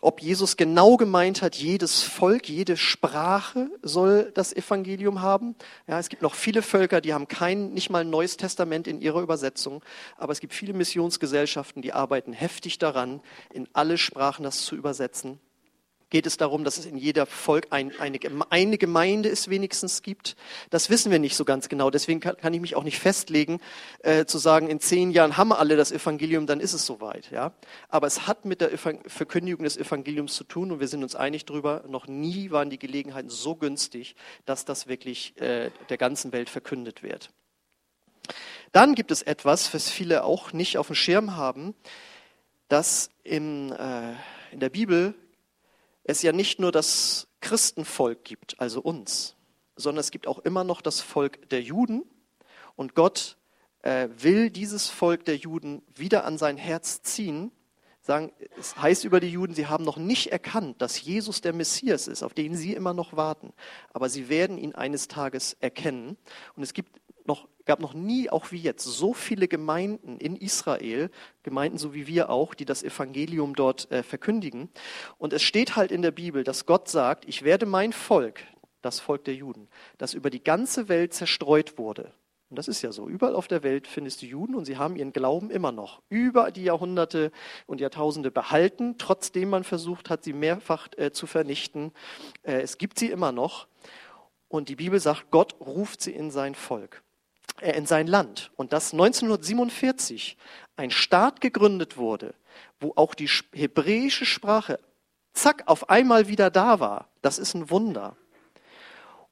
ob 0.00 0.20
Jesus 0.20 0.56
genau 0.56 0.96
gemeint 0.96 1.42
hat, 1.42 1.56
jedes 1.56 2.02
Volk, 2.02 2.48
jede 2.48 2.76
Sprache 2.76 3.70
soll 3.82 4.32
das 4.34 4.52
Evangelium 4.52 5.20
haben. 5.20 5.54
Ja, 5.86 5.98
es 5.98 6.08
gibt 6.08 6.22
noch 6.22 6.34
viele 6.34 6.62
Völker, 6.62 7.00
die 7.00 7.14
haben 7.14 7.28
kein, 7.28 7.72
nicht 7.72 7.90
mal 7.90 8.00
ein 8.00 8.10
neues 8.10 8.36
Testament 8.36 8.86
in 8.86 9.00
ihrer 9.00 9.20
Übersetzung, 9.20 9.84
aber 10.16 10.32
es 10.32 10.40
gibt 10.40 10.54
viele 10.54 10.72
Missionsgesellschaften, 10.72 11.82
die 11.82 11.92
arbeiten 11.92 12.32
heftig 12.32 12.78
daran, 12.78 13.20
in 13.52 13.68
alle 13.72 13.98
Sprachen 13.98 14.42
das 14.44 14.64
zu 14.64 14.76
übersetzen 14.76 15.40
geht 16.12 16.26
es 16.26 16.36
darum, 16.36 16.62
dass 16.62 16.76
es 16.76 16.84
in 16.84 16.98
jeder 16.98 17.24
Volk 17.24 17.68
ein, 17.70 17.98
eine, 17.98 18.20
eine 18.50 18.76
Gemeinde 18.76 19.30
es 19.30 19.48
wenigstens 19.48 20.02
gibt. 20.02 20.36
Das 20.68 20.90
wissen 20.90 21.10
wir 21.10 21.18
nicht 21.18 21.34
so 21.34 21.46
ganz 21.46 21.70
genau. 21.70 21.88
Deswegen 21.88 22.20
kann, 22.20 22.36
kann 22.36 22.52
ich 22.52 22.60
mich 22.60 22.76
auch 22.76 22.84
nicht 22.84 22.98
festlegen, 22.98 23.60
äh, 24.00 24.26
zu 24.26 24.36
sagen, 24.36 24.68
in 24.68 24.78
zehn 24.78 25.10
Jahren 25.10 25.38
haben 25.38 25.48
wir 25.48 25.58
alle 25.58 25.74
das 25.74 25.90
Evangelium, 25.90 26.46
dann 26.46 26.60
ist 26.60 26.74
es 26.74 26.84
soweit. 26.84 27.30
Ja? 27.30 27.54
Aber 27.88 28.06
es 28.06 28.26
hat 28.26 28.44
mit 28.44 28.60
der 28.60 28.76
Verkündigung 28.76 29.64
des 29.64 29.78
Evangeliums 29.78 30.34
zu 30.34 30.44
tun 30.44 30.70
und 30.70 30.80
wir 30.80 30.88
sind 30.88 31.02
uns 31.02 31.16
einig 31.16 31.46
darüber, 31.46 31.82
noch 31.88 32.06
nie 32.06 32.50
waren 32.50 32.68
die 32.68 32.78
Gelegenheiten 32.78 33.30
so 33.30 33.54
günstig, 33.54 34.14
dass 34.44 34.66
das 34.66 34.86
wirklich 34.86 35.40
äh, 35.40 35.70
der 35.88 35.96
ganzen 35.96 36.30
Welt 36.32 36.50
verkündet 36.50 37.02
wird. 37.02 37.30
Dann 38.72 38.94
gibt 38.94 39.10
es 39.10 39.22
etwas, 39.22 39.72
was 39.72 39.88
viele 39.88 40.24
auch 40.24 40.52
nicht 40.52 40.76
auf 40.76 40.88
dem 40.88 40.94
Schirm 40.94 41.36
haben, 41.36 41.74
dass 42.68 43.08
im, 43.24 43.72
äh, 43.72 44.12
in 44.50 44.60
der 44.60 44.68
Bibel 44.68 45.14
es 46.04 46.22
ja 46.22 46.32
nicht 46.32 46.58
nur 46.58 46.72
das 46.72 47.28
Christenvolk 47.40 48.24
gibt, 48.24 48.60
also 48.60 48.80
uns, 48.80 49.36
sondern 49.76 50.00
es 50.00 50.10
gibt 50.10 50.26
auch 50.26 50.38
immer 50.40 50.64
noch 50.64 50.80
das 50.80 51.00
Volk 51.00 51.48
der 51.50 51.62
Juden. 51.62 52.04
Und 52.76 52.94
Gott 52.94 53.36
äh, 53.82 54.08
will 54.16 54.50
dieses 54.50 54.88
Volk 54.88 55.24
der 55.24 55.36
Juden 55.36 55.82
wieder 55.94 56.24
an 56.24 56.38
sein 56.38 56.56
Herz 56.56 57.02
ziehen. 57.02 57.52
Sagen, 58.00 58.32
es 58.58 58.76
heißt 58.76 59.04
über 59.04 59.20
die 59.20 59.28
Juden, 59.28 59.54
sie 59.54 59.68
haben 59.68 59.84
noch 59.84 59.96
nicht 59.96 60.32
erkannt, 60.32 60.82
dass 60.82 61.00
Jesus 61.00 61.40
der 61.40 61.52
Messias 61.52 62.08
ist, 62.08 62.24
auf 62.24 62.34
den 62.34 62.56
sie 62.56 62.74
immer 62.74 62.94
noch 62.94 63.16
warten. 63.16 63.52
Aber 63.92 64.08
sie 64.08 64.28
werden 64.28 64.58
ihn 64.58 64.74
eines 64.74 65.06
Tages 65.06 65.56
erkennen. 65.60 66.16
Und 66.56 66.64
es 66.64 66.74
gibt 66.74 67.00
noch, 67.26 67.48
gab 67.64 67.80
noch 67.80 67.94
nie, 67.94 68.30
auch 68.30 68.52
wie 68.52 68.58
jetzt, 68.58 68.84
so 68.84 69.14
viele 69.14 69.48
Gemeinden 69.48 70.18
in 70.18 70.36
Israel, 70.36 71.10
Gemeinden 71.42 71.78
so 71.78 71.94
wie 71.94 72.06
wir 72.06 72.30
auch, 72.30 72.54
die 72.54 72.64
das 72.64 72.82
Evangelium 72.82 73.54
dort 73.54 73.90
äh, 73.90 74.02
verkündigen. 74.02 74.68
Und 75.18 75.32
es 75.32 75.42
steht 75.42 75.76
halt 75.76 75.92
in 75.92 76.02
der 76.02 76.10
Bibel, 76.10 76.44
dass 76.44 76.66
Gott 76.66 76.88
sagt, 76.88 77.28
ich 77.28 77.42
werde 77.42 77.66
mein 77.66 77.92
Volk, 77.92 78.40
das 78.80 79.00
Volk 79.00 79.24
der 79.24 79.34
Juden, 79.34 79.68
das 79.98 80.14
über 80.14 80.30
die 80.30 80.42
ganze 80.42 80.88
Welt 80.88 81.14
zerstreut 81.14 81.78
wurde. 81.78 82.12
Und 82.50 82.56
das 82.56 82.68
ist 82.68 82.82
ja 82.82 82.92
so. 82.92 83.08
Überall 83.08 83.34
auf 83.34 83.48
der 83.48 83.62
Welt 83.62 83.86
findest 83.86 84.20
du 84.20 84.26
Juden 84.26 84.54
und 84.54 84.66
sie 84.66 84.76
haben 84.76 84.96
ihren 84.96 85.14
Glauben 85.14 85.50
immer 85.50 85.72
noch 85.72 86.02
über 86.10 86.50
die 86.50 86.64
Jahrhunderte 86.64 87.32
und 87.66 87.80
Jahrtausende 87.80 88.30
behalten, 88.30 88.96
trotzdem 88.98 89.48
man 89.48 89.64
versucht 89.64 90.10
hat, 90.10 90.22
sie 90.22 90.34
mehrfach 90.34 90.88
äh, 90.98 91.12
zu 91.12 91.26
vernichten. 91.26 91.92
Äh, 92.42 92.60
es 92.60 92.76
gibt 92.76 92.98
sie 92.98 93.10
immer 93.10 93.32
noch. 93.32 93.68
Und 94.48 94.68
die 94.68 94.76
Bibel 94.76 95.00
sagt, 95.00 95.30
Gott 95.30 95.56
ruft 95.60 96.02
sie 96.02 96.12
in 96.12 96.30
sein 96.30 96.54
Volk 96.54 97.02
äh, 97.62 97.76
in 97.76 97.86
sein 97.86 98.06
Land 98.06 98.50
und 98.56 98.72
dass 98.72 98.92
1947 98.92 100.36
ein 100.76 100.90
Staat 100.90 101.40
gegründet 101.40 101.96
wurde, 101.96 102.34
wo 102.80 102.92
auch 102.96 103.14
die 103.14 103.28
hebräische 103.52 104.26
Sprache 104.26 104.78
zack 105.32 105.62
auf 105.66 105.88
einmal 105.88 106.28
wieder 106.28 106.50
da 106.50 106.80
war, 106.80 107.08
das 107.22 107.38
ist 107.38 107.54
ein 107.54 107.70
Wunder. 107.70 108.16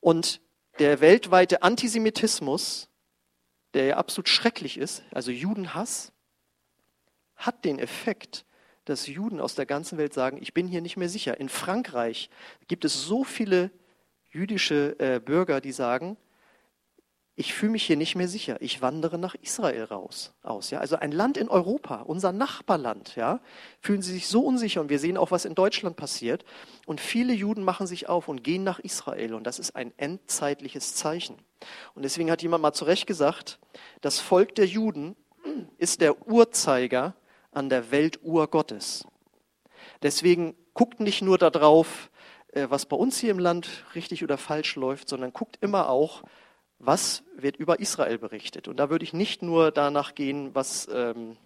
Und 0.00 0.40
der 0.78 1.00
weltweite 1.00 1.62
Antisemitismus, 1.62 2.88
der 3.74 3.84
ja 3.84 3.96
absolut 3.96 4.28
schrecklich 4.28 4.78
ist, 4.78 5.02
also 5.12 5.30
Judenhass, 5.30 6.12
hat 7.36 7.64
den 7.64 7.78
Effekt, 7.78 8.44
dass 8.84 9.06
Juden 9.06 9.40
aus 9.40 9.54
der 9.54 9.66
ganzen 9.66 9.98
Welt 9.98 10.14
sagen, 10.14 10.38
ich 10.40 10.54
bin 10.54 10.66
hier 10.66 10.80
nicht 10.80 10.96
mehr 10.96 11.08
sicher. 11.08 11.38
In 11.38 11.48
Frankreich 11.48 12.30
gibt 12.68 12.84
es 12.84 13.02
so 13.02 13.24
viele 13.24 13.70
jüdische 14.30 14.96
äh, 14.98 15.20
Bürger, 15.20 15.60
die 15.60 15.72
sagen, 15.72 16.16
ich 17.40 17.54
fühle 17.54 17.72
mich 17.72 17.84
hier 17.84 17.96
nicht 17.96 18.16
mehr 18.16 18.28
sicher. 18.28 18.58
Ich 18.60 18.82
wandere 18.82 19.16
nach 19.16 19.34
Israel 19.34 19.84
raus 19.84 20.34
aus. 20.42 20.68
Ja? 20.68 20.80
Also 20.80 20.96
ein 20.96 21.10
Land 21.10 21.38
in 21.38 21.48
Europa, 21.48 22.02
unser 22.02 22.32
Nachbarland, 22.32 23.16
ja, 23.16 23.40
fühlen 23.80 24.02
sie 24.02 24.12
sich 24.12 24.28
so 24.28 24.42
unsicher. 24.42 24.82
Und 24.82 24.90
wir 24.90 24.98
sehen 24.98 25.16
auch, 25.16 25.30
was 25.30 25.46
in 25.46 25.54
Deutschland 25.54 25.96
passiert. 25.96 26.44
Und 26.84 27.00
viele 27.00 27.32
Juden 27.32 27.64
machen 27.64 27.86
sich 27.86 28.10
auf 28.10 28.28
und 28.28 28.44
gehen 28.44 28.62
nach 28.62 28.78
Israel. 28.78 29.32
Und 29.32 29.44
das 29.44 29.58
ist 29.58 29.74
ein 29.74 29.94
endzeitliches 29.96 30.94
Zeichen. 30.96 31.36
Und 31.94 32.02
deswegen 32.02 32.30
hat 32.30 32.42
jemand 32.42 32.60
mal 32.60 32.74
zu 32.74 32.84
Recht 32.84 33.06
gesagt, 33.06 33.58
das 34.02 34.18
Volk 34.18 34.54
der 34.54 34.66
Juden 34.66 35.16
ist 35.78 36.02
der 36.02 36.28
Urzeiger 36.28 37.14
an 37.52 37.70
der 37.70 37.90
Weltuhr 37.90 38.48
Gottes. 38.48 39.06
Deswegen 40.02 40.54
guckt 40.74 41.00
nicht 41.00 41.22
nur 41.22 41.38
darauf, 41.38 42.10
äh, 42.52 42.66
was 42.68 42.84
bei 42.84 42.96
uns 42.96 43.18
hier 43.18 43.30
im 43.30 43.38
Land 43.38 43.86
richtig 43.94 44.22
oder 44.22 44.36
falsch 44.36 44.76
läuft, 44.76 45.08
sondern 45.08 45.32
guckt 45.32 45.56
immer 45.62 45.88
auch, 45.88 46.22
was 46.80 47.22
wird 47.36 47.56
über 47.56 47.78
Israel 47.78 48.18
berichtet. 48.18 48.66
Und 48.66 48.78
da 48.78 48.90
würde 48.90 49.04
ich 49.04 49.12
nicht 49.12 49.42
nur 49.42 49.70
danach 49.70 50.14
gehen, 50.14 50.54
was 50.54 50.88
ähm, 50.92 51.36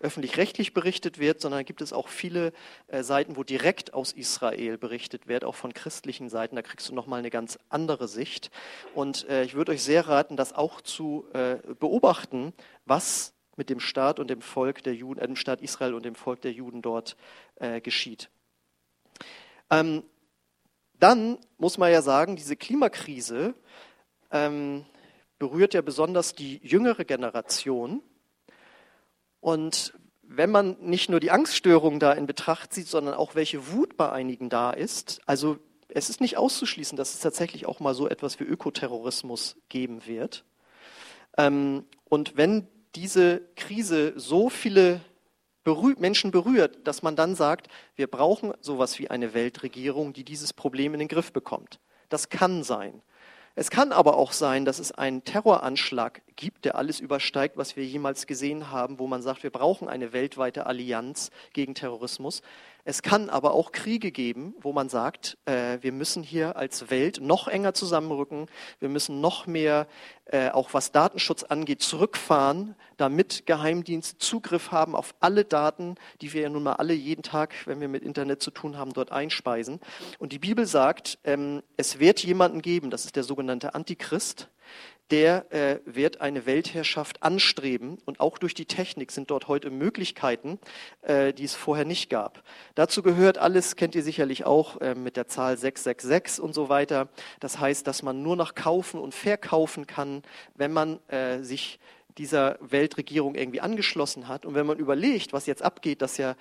öffentlich-rechtlich 0.00 0.74
berichtet 0.74 1.20
wird, 1.20 1.40
sondern 1.40 1.64
gibt 1.64 1.80
es 1.80 1.92
auch 1.92 2.08
viele 2.08 2.52
äh, 2.88 3.04
Seiten, 3.04 3.36
wo 3.36 3.44
direkt 3.44 3.94
aus 3.94 4.12
Israel 4.12 4.78
berichtet 4.78 5.28
wird, 5.28 5.44
auch 5.44 5.54
von 5.54 5.72
christlichen 5.72 6.28
Seiten. 6.28 6.56
Da 6.56 6.62
kriegst 6.62 6.88
du 6.88 6.94
nochmal 6.94 7.20
eine 7.20 7.30
ganz 7.30 7.56
andere 7.68 8.08
Sicht. 8.08 8.50
Und 8.92 9.28
äh, 9.28 9.44
ich 9.44 9.54
würde 9.54 9.72
euch 9.72 9.82
sehr 9.82 10.08
raten, 10.08 10.36
das 10.36 10.52
auch 10.52 10.80
zu 10.80 11.24
äh, 11.32 11.58
beobachten, 11.78 12.52
was 12.84 13.32
mit 13.54 13.70
dem 13.70 13.78
Staat 13.78 14.18
und 14.18 14.28
dem 14.28 14.40
Volk 14.40 14.82
der 14.82 14.96
Juden, 14.96 15.20
äh, 15.20 15.26
dem 15.26 15.36
Staat 15.36 15.60
Israel 15.60 15.94
und 15.94 16.04
dem 16.04 16.16
Volk 16.16 16.40
der 16.40 16.52
Juden 16.52 16.82
dort 16.82 17.16
äh, 17.56 17.80
geschieht. 17.80 18.28
Ähm, 19.70 20.02
dann 20.98 21.38
muss 21.58 21.78
man 21.78 21.92
ja 21.92 22.02
sagen, 22.02 22.36
diese 22.36 22.56
Klimakrise, 22.56 23.54
ähm, 24.30 24.84
berührt 25.38 25.74
ja 25.74 25.82
besonders 25.82 26.34
die 26.34 26.60
jüngere 26.62 27.04
Generation. 27.04 28.02
Und 29.40 29.94
wenn 30.22 30.50
man 30.50 30.76
nicht 30.80 31.10
nur 31.10 31.18
die 31.18 31.30
Angststörung 31.30 31.98
da 31.98 32.12
in 32.12 32.26
Betracht 32.26 32.72
zieht, 32.72 32.86
sondern 32.86 33.14
auch 33.14 33.34
welche 33.34 33.72
Wut 33.72 33.96
bei 33.96 34.10
einigen 34.10 34.48
da 34.48 34.70
ist, 34.70 35.20
also 35.26 35.58
es 35.88 36.08
ist 36.08 36.20
nicht 36.20 36.36
auszuschließen, 36.36 36.96
dass 36.96 37.14
es 37.14 37.20
tatsächlich 37.20 37.66
auch 37.66 37.80
mal 37.80 37.94
so 37.94 38.08
etwas 38.08 38.38
wie 38.38 38.44
Ökoterrorismus 38.44 39.56
geben 39.68 40.06
wird. 40.06 40.44
Ähm, 41.36 41.84
und 42.04 42.36
wenn 42.36 42.68
diese 42.94 43.42
Krise 43.56 44.12
so 44.16 44.50
viele 44.50 45.00
berührt, 45.64 46.00
Menschen 46.00 46.30
berührt, 46.30 46.86
dass 46.86 47.02
man 47.02 47.16
dann 47.16 47.34
sagt, 47.34 47.68
wir 47.94 48.06
brauchen 48.06 48.52
sowas 48.60 48.98
wie 48.98 49.10
eine 49.10 49.34
Weltregierung, 49.34 50.12
die 50.12 50.24
dieses 50.24 50.52
Problem 50.52 50.94
in 50.94 51.00
den 51.00 51.08
Griff 51.08 51.32
bekommt. 51.32 51.80
Das 52.08 52.28
kann 52.28 52.62
sein. 52.62 53.02
Es 53.60 53.68
kann 53.68 53.92
aber 53.92 54.16
auch 54.16 54.32
sein, 54.32 54.64
dass 54.64 54.78
es 54.78 54.90
einen 54.90 55.22
Terroranschlag 55.22 56.22
gibt, 56.34 56.64
der 56.64 56.76
alles 56.76 56.98
übersteigt, 56.98 57.58
was 57.58 57.76
wir 57.76 57.84
jemals 57.84 58.26
gesehen 58.26 58.70
haben, 58.70 58.98
wo 58.98 59.06
man 59.06 59.20
sagt, 59.20 59.42
wir 59.42 59.50
brauchen 59.50 59.86
eine 59.86 60.14
weltweite 60.14 60.64
Allianz 60.64 61.30
gegen 61.52 61.74
Terrorismus. 61.74 62.40
Es 62.84 63.02
kann 63.02 63.28
aber 63.28 63.52
auch 63.52 63.72
Kriege 63.72 64.10
geben, 64.10 64.54
wo 64.60 64.72
man 64.72 64.88
sagt, 64.88 65.38
äh, 65.44 65.78
wir 65.80 65.92
müssen 65.92 66.22
hier 66.22 66.56
als 66.56 66.90
Welt 66.90 67.20
noch 67.20 67.48
enger 67.48 67.74
zusammenrücken, 67.74 68.46
wir 68.78 68.88
müssen 68.88 69.20
noch 69.20 69.46
mehr, 69.46 69.86
äh, 70.26 70.50
auch 70.50 70.72
was 70.72 70.92
Datenschutz 70.92 71.42
angeht, 71.42 71.82
zurückfahren, 71.82 72.74
damit 72.96 73.46
Geheimdienste 73.46 74.18
Zugriff 74.18 74.70
haben 74.70 74.94
auf 74.94 75.14
alle 75.20 75.44
Daten, 75.44 75.96
die 76.20 76.32
wir 76.32 76.42
ja 76.42 76.48
nun 76.48 76.62
mal 76.62 76.74
alle 76.74 76.94
jeden 76.94 77.22
Tag, 77.22 77.54
wenn 77.66 77.80
wir 77.80 77.88
mit 77.88 78.02
Internet 78.02 78.42
zu 78.42 78.50
tun 78.50 78.78
haben, 78.78 78.92
dort 78.92 79.12
einspeisen. 79.12 79.80
Und 80.18 80.32
die 80.32 80.38
Bibel 80.38 80.66
sagt, 80.66 81.18
ähm, 81.24 81.62
es 81.76 81.98
wird 81.98 82.20
jemanden 82.20 82.62
geben, 82.62 82.90
das 82.90 83.04
ist 83.04 83.16
der 83.16 83.24
sogenannte 83.24 83.74
Antichrist, 83.74 84.48
der 85.10 85.52
äh, 85.52 85.80
wird 85.84 86.20
eine 86.20 86.46
Weltherrschaft 86.46 87.22
anstreben 87.22 87.98
und 88.04 88.20
auch 88.20 88.38
durch 88.38 88.54
die 88.54 88.66
Technik 88.66 89.10
sind 89.10 89.30
dort 89.30 89.48
heute 89.48 89.70
Möglichkeiten, 89.70 90.58
äh, 91.02 91.32
die 91.32 91.44
es 91.44 91.54
vorher 91.54 91.84
nicht 91.84 92.10
gab. 92.10 92.42
Dazu 92.74 93.02
gehört 93.02 93.38
alles, 93.38 93.76
kennt 93.76 93.94
ihr 93.94 94.02
sicherlich 94.02 94.44
auch, 94.44 94.80
äh, 94.80 94.94
mit 94.94 95.16
der 95.16 95.26
Zahl 95.26 95.56
666 95.56 96.42
und 96.42 96.54
so 96.54 96.68
weiter. 96.68 97.08
Das 97.40 97.58
heißt, 97.58 97.86
dass 97.86 98.02
man 98.02 98.22
nur 98.22 98.36
noch 98.36 98.54
kaufen 98.54 99.00
und 99.00 99.14
verkaufen 99.14 99.86
kann, 99.86 100.22
wenn 100.54 100.72
man 100.72 101.00
äh, 101.08 101.42
sich 101.42 101.78
dieser 102.18 102.58
Weltregierung 102.60 103.34
irgendwie 103.34 103.60
angeschlossen 103.60 104.28
hat. 104.28 104.44
Und 104.46 104.54
wenn 104.54 104.66
man 104.66 104.78
überlegt, 104.78 105.32
was 105.32 105.46
jetzt 105.46 105.62
abgeht, 105.62 106.02
dass 106.02 106.16
ja 106.16 106.36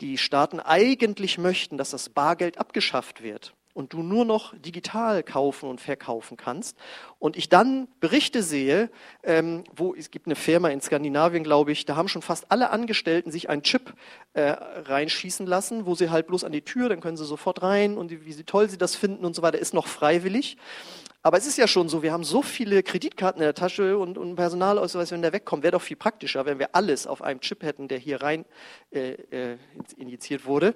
die 0.00 0.18
Staaten 0.18 0.60
eigentlich 0.60 1.38
möchten, 1.38 1.78
dass 1.78 1.90
das 1.90 2.08
Bargeld 2.08 2.58
abgeschafft 2.58 3.22
wird 3.22 3.54
und 3.76 3.92
du 3.92 4.02
nur 4.02 4.24
noch 4.24 4.56
digital 4.56 5.22
kaufen 5.22 5.68
und 5.68 5.82
verkaufen 5.82 6.38
kannst. 6.38 6.78
Und 7.18 7.36
ich 7.36 7.50
dann 7.50 7.88
Berichte 8.00 8.42
sehe, 8.42 8.90
ähm, 9.22 9.64
wo 9.76 9.94
es 9.94 10.10
gibt 10.10 10.26
eine 10.26 10.34
Firma 10.34 10.70
in 10.70 10.80
Skandinavien, 10.80 11.44
glaube 11.44 11.72
ich, 11.72 11.84
da 11.84 11.94
haben 11.94 12.08
schon 12.08 12.22
fast 12.22 12.50
alle 12.50 12.70
Angestellten 12.70 13.30
sich 13.30 13.50
einen 13.50 13.62
Chip 13.62 13.92
äh, 14.32 14.48
reinschießen 14.50 15.46
lassen, 15.46 15.84
wo 15.84 15.94
sie 15.94 16.08
halt 16.08 16.26
bloß 16.26 16.44
an 16.44 16.52
die 16.52 16.62
Tür, 16.62 16.88
dann 16.88 17.02
können 17.02 17.18
sie 17.18 17.26
sofort 17.26 17.62
rein 17.62 17.98
und 17.98 18.10
wie, 18.10 18.24
wie 18.24 18.44
toll 18.44 18.70
sie 18.70 18.78
das 18.78 18.96
finden 18.96 19.26
und 19.26 19.36
so 19.36 19.42
weiter, 19.42 19.58
ist 19.58 19.74
noch 19.74 19.88
freiwillig. 19.88 20.56
Aber 21.22 21.36
es 21.36 21.46
ist 21.46 21.58
ja 21.58 21.68
schon 21.68 21.90
so, 21.90 22.02
wir 22.02 22.12
haben 22.12 22.24
so 22.24 22.40
viele 22.40 22.82
Kreditkarten 22.82 23.42
in 23.42 23.46
der 23.46 23.54
Tasche 23.54 23.98
und, 23.98 24.16
und 24.16 24.36
Personalausweis, 24.36 25.10
wenn 25.10 25.20
der 25.20 25.34
wegkommt, 25.34 25.64
wäre 25.64 25.72
doch 25.72 25.82
viel 25.82 25.96
praktischer, 25.96 26.46
wenn 26.46 26.58
wir 26.58 26.74
alles 26.74 27.06
auf 27.06 27.20
einem 27.20 27.40
Chip 27.40 27.62
hätten, 27.62 27.88
der 27.88 27.98
hier 27.98 28.22
rein 28.22 28.46
äh, 28.90 29.10
äh, 29.10 29.58
injiziert 29.98 30.46
wurde. 30.46 30.74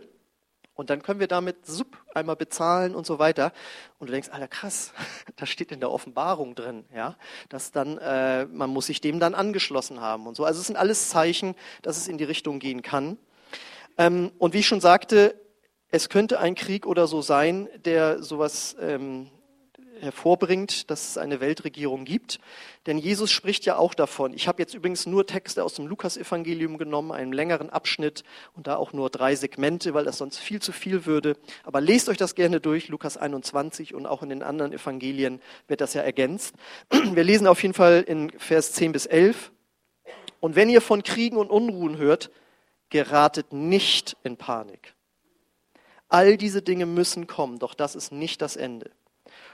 Und 0.75 0.89
dann 0.89 1.03
können 1.03 1.21
wir 1.21 1.27
damit 1.27 1.67
sub 1.67 1.99
einmal 2.15 2.37
bezahlen 2.37 2.95
und 2.95 3.07
so 3.07 3.19
weiter. 3.19 3.53
Und 3.99 4.09
du 4.09 4.13
denkst, 4.13 4.31
Alter, 4.31 4.49
krass, 4.49 4.93
da 5.37 5.47
steht 5.47 5.73
in 5.73 5.81
der 5.81 5.91
Offenbarung 5.91 6.55
drin, 6.55 6.85
ja, 6.95 7.17
dass 7.49 7.71
dann, 7.71 7.99
äh, 7.99 8.47
man 8.47 8.71
muss 8.71 8.87
sich 8.87 9.01
dem 9.01 9.21
dann 9.21 9.35
angeschlossen 9.35 10.01
haben 10.01 10.27
und 10.27 10.37
so. 10.37 10.45
Also 10.45 10.61
es 10.61 10.67
sind 10.67 10.77
alles 10.77 11.09
Zeichen, 11.09 11.55
dass 11.83 11.97
es 11.97 12.09
in 12.09 12.19
die 12.19 12.25
Richtung 12.25 12.59
gehen 12.59 12.83
kann. 12.83 13.19
Ähm, 13.99 14.33
und 14.39 14.55
wie 14.55 14.59
ich 14.59 14.67
schon 14.67 14.81
sagte, 14.81 15.35
es 15.91 16.09
könnte 16.09 16.39
ein 16.39 16.55
Krieg 16.55 16.87
oder 16.87 17.07
so 17.07 17.21
sein, 17.21 17.69
der 17.85 18.23
sowas 18.23 18.77
ähm, 18.81 19.31
hervorbringt, 20.01 20.91
dass 20.91 21.11
es 21.11 21.19
eine 21.19 21.41
Weltregierung 21.41 22.05
gibt. 22.05 22.41
Denn 22.87 22.99
Jesus 22.99 23.31
spricht 23.31 23.65
ja 23.65 23.77
auch 23.77 23.95
davon. 23.95 24.33
Ich 24.33 24.49
habe 24.49 24.61
jetzt 24.61 24.75
übrigens 24.75 25.07
nur 25.07 25.27
Texte 25.27 25.63
aus 25.65 25.75
dem 25.75 25.87
Lukasevangelium 25.87 26.79
genommen, 26.79 27.13
einen 27.13 27.33
längeren 27.33 27.71
Abschnitt 27.71 28.25
und 28.55 28.67
da 28.67 28.77
auch 28.77 28.93
nur 28.93 29.11
drei 29.11 29.35
Segmente, 29.35 29.95
weil 29.95 30.05
das 30.05 30.19
sonst 30.19 30.39
viel 30.39 30.61
zu 30.61 30.73
viel 30.73 31.07
würde. 31.07 31.37
Aber 31.65 31.81
lest 31.81 32.09
euch 32.09 32.17
das 32.17 32.35
gerne 32.35 32.61
durch, 32.61 32.89
Lukas 32.89 33.17
21 33.17 33.95
und 33.95 34.07
auch 34.07 34.23
in 34.23 34.29
den 34.29 34.43
anderen 34.43 34.73
Evangelien 34.73 35.41
wird 35.69 35.81
das 35.81 35.95
ja 35.95 36.03
ergänzt. 36.03 36.55
Wir 36.91 37.25
lesen 37.25 37.47
auf 37.47 37.63
jeden 37.63 37.75
Fall 37.75 38.05
in 38.07 38.31
Vers 38.39 38.73
10 38.73 38.93
bis 38.93 39.07
11. 39.07 39.53
Und 40.41 40.57
wenn 40.57 40.71
ihr 40.71 40.81
von 40.81 41.03
Kriegen 41.03 41.37
und 41.37 41.51
Unruhen 41.51 41.99
hört, 41.99 42.31
geratet 42.89 43.53
nicht 43.53 44.17
in 44.25 44.37
Panik. 44.37 44.95
All 46.09 46.37
diese 46.37 46.61
Dinge 46.61 46.87
müssen 46.87 47.29
kommen, 47.29 47.61
doch 47.61 47.75
das 47.75 47.95
ist 47.95 48.11
nicht 48.11 48.43
das 48.43 48.57
Ende. 48.57 48.91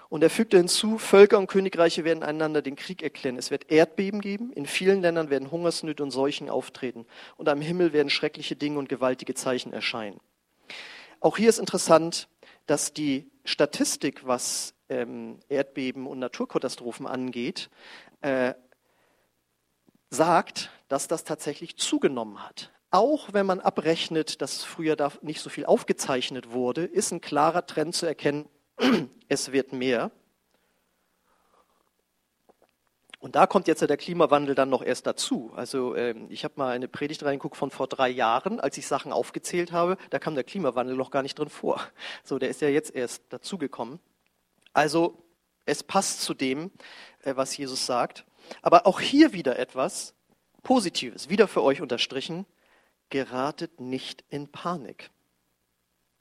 Und 0.08 0.22
er 0.22 0.30
fügte 0.30 0.56
hinzu, 0.56 0.98
Völker 0.98 1.38
und 1.38 1.48
Königreiche 1.48 2.04
werden 2.04 2.22
einander 2.22 2.62
den 2.62 2.76
Krieg 2.76 3.02
erklären. 3.02 3.36
Es 3.36 3.50
wird 3.50 3.70
Erdbeben 3.70 4.20
geben, 4.20 4.52
in 4.52 4.66
vielen 4.66 5.02
Ländern 5.02 5.30
werden 5.30 5.50
Hungersnöte 5.50 6.02
und 6.02 6.10
Seuchen 6.10 6.48
auftreten 6.48 7.06
und 7.36 7.48
am 7.48 7.60
Himmel 7.60 7.92
werden 7.92 8.10
schreckliche 8.10 8.56
Dinge 8.56 8.78
und 8.78 8.88
gewaltige 8.88 9.34
Zeichen 9.34 9.72
erscheinen. 9.72 10.20
Auch 11.20 11.36
hier 11.36 11.48
ist 11.48 11.58
interessant, 11.58 12.28
dass 12.66 12.92
die 12.92 13.30
Statistik, 13.44 14.26
was 14.26 14.74
ähm, 14.88 15.40
Erdbeben 15.48 16.06
und 16.06 16.18
Naturkatastrophen 16.18 17.06
angeht, 17.06 17.70
äh, 18.20 18.54
sagt, 20.10 20.70
dass 20.88 21.08
das 21.08 21.24
tatsächlich 21.24 21.76
zugenommen 21.76 22.44
hat. 22.44 22.72
Auch 22.90 23.32
wenn 23.32 23.46
man 23.46 23.60
abrechnet, 23.60 24.40
dass 24.40 24.62
früher 24.62 24.94
da 24.94 25.10
nicht 25.20 25.40
so 25.40 25.50
viel 25.50 25.66
aufgezeichnet 25.66 26.52
wurde, 26.52 26.84
ist 26.84 27.10
ein 27.10 27.20
klarer 27.20 27.66
Trend 27.66 27.94
zu 27.94 28.06
erkennen, 28.06 28.48
es 29.28 29.52
wird 29.52 29.72
mehr. 29.72 30.10
Und 33.18 33.34
da 33.34 33.46
kommt 33.46 33.66
jetzt 33.66 33.80
der 33.80 33.96
Klimawandel 33.96 34.54
dann 34.54 34.68
noch 34.68 34.82
erst 34.82 35.06
dazu. 35.06 35.50
Also 35.56 35.96
ähm, 35.96 36.26
ich 36.30 36.44
habe 36.44 36.54
mal 36.58 36.70
eine 36.70 36.86
Predigt 36.86 37.24
reingeguckt 37.24 37.56
von 37.56 37.70
vor 37.70 37.88
drei 37.88 38.08
Jahren, 38.08 38.60
als 38.60 38.78
ich 38.78 38.86
Sachen 38.86 39.12
aufgezählt 39.12 39.72
habe, 39.72 39.96
da 40.10 40.18
kam 40.18 40.34
der 40.34 40.44
Klimawandel 40.44 40.96
noch 40.96 41.10
gar 41.10 41.22
nicht 41.22 41.38
drin 41.38 41.48
vor. 41.48 41.80
So, 42.22 42.38
der 42.38 42.50
ist 42.50 42.60
ja 42.60 42.68
jetzt 42.68 42.94
erst 42.94 43.24
dazugekommen. 43.30 43.98
Also 44.72 45.24
es 45.64 45.82
passt 45.82 46.20
zu 46.20 46.34
dem, 46.34 46.70
äh, 47.22 47.34
was 47.34 47.56
Jesus 47.56 47.86
sagt. 47.86 48.24
Aber 48.62 48.86
auch 48.86 49.00
hier 49.00 49.32
wieder 49.32 49.58
etwas 49.58 50.14
Positives, 50.62 51.28
wieder 51.28 51.48
für 51.48 51.62
euch 51.62 51.80
unterstrichen, 51.80 52.46
geratet 53.10 53.80
nicht 53.80 54.24
in 54.28 54.48
Panik. 54.48 55.10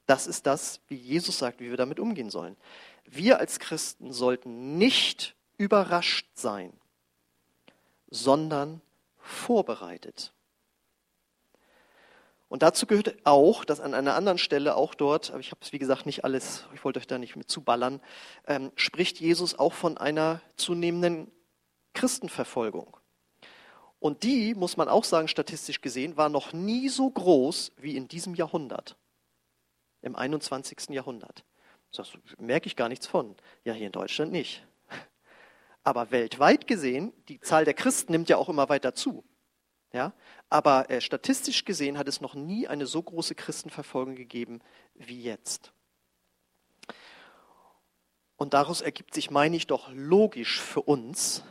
Das 0.06 0.26
ist 0.26 0.46
das, 0.46 0.80
wie 0.88 0.96
Jesus 0.96 1.38
sagt, 1.38 1.60
wie 1.60 1.68
wir 1.68 1.76
damit 1.76 1.98
umgehen 1.98 2.30
sollen. 2.30 2.56
Wir 3.04 3.38
als 3.38 3.58
Christen 3.58 4.12
sollten 4.12 4.78
nicht 4.78 5.34
überrascht 5.58 6.28
sein, 6.34 6.72
sondern 8.08 8.80
vorbereitet. 9.18 10.32
Und 12.48 12.62
dazu 12.62 12.86
gehört 12.86 13.16
auch, 13.24 13.64
dass 13.64 13.80
an 13.80 13.94
einer 13.94 14.14
anderen 14.14 14.38
Stelle, 14.38 14.76
auch 14.76 14.94
dort, 14.94 15.30
aber 15.30 15.40
ich 15.40 15.50
habe 15.50 15.60
es 15.62 15.72
wie 15.72 15.80
gesagt 15.80 16.06
nicht 16.06 16.24
alles, 16.24 16.64
ich 16.74 16.84
wollte 16.84 17.00
euch 17.00 17.08
da 17.08 17.18
nicht 17.18 17.34
mit 17.34 17.50
zuballern, 17.50 18.00
ähm, 18.46 18.70
spricht 18.76 19.18
Jesus 19.18 19.58
auch 19.58 19.72
von 19.72 19.98
einer 19.98 20.40
zunehmenden 20.56 21.32
Christenverfolgung. 21.94 22.96
Und 23.98 24.22
die, 24.22 24.54
muss 24.54 24.76
man 24.76 24.88
auch 24.88 25.02
sagen, 25.02 25.26
statistisch 25.26 25.80
gesehen, 25.80 26.16
war 26.16 26.28
noch 26.28 26.52
nie 26.52 26.88
so 26.88 27.10
groß 27.10 27.72
wie 27.78 27.96
in 27.96 28.06
diesem 28.06 28.36
Jahrhundert 28.36 28.96
im 30.06 30.16
21. 30.16 30.90
Jahrhundert. 30.90 31.44
Das 31.92 32.12
merke 32.38 32.68
ich 32.68 32.76
gar 32.76 32.88
nichts 32.88 33.06
von. 33.06 33.34
Ja, 33.64 33.72
hier 33.72 33.86
in 33.86 33.92
Deutschland 33.92 34.32
nicht. 34.32 34.64
Aber 35.84 36.10
weltweit 36.10 36.66
gesehen, 36.66 37.12
die 37.28 37.40
Zahl 37.40 37.64
der 37.64 37.74
Christen 37.74 38.12
nimmt 38.12 38.28
ja 38.28 38.36
auch 38.36 38.48
immer 38.48 38.68
weiter 38.68 38.94
zu. 38.94 39.24
Ja? 39.92 40.12
Aber 40.48 40.90
äh, 40.90 41.00
statistisch 41.00 41.64
gesehen 41.64 41.98
hat 41.98 42.08
es 42.08 42.20
noch 42.20 42.34
nie 42.34 42.68
eine 42.68 42.86
so 42.86 43.02
große 43.02 43.34
Christenverfolgung 43.34 44.14
gegeben 44.14 44.60
wie 44.94 45.22
jetzt. 45.22 45.72
Und 48.36 48.54
daraus 48.54 48.82
ergibt 48.82 49.14
sich, 49.14 49.30
meine 49.30 49.56
ich, 49.56 49.66
doch 49.66 49.90
logisch 49.92 50.60
für 50.60 50.82
uns, 50.82 51.42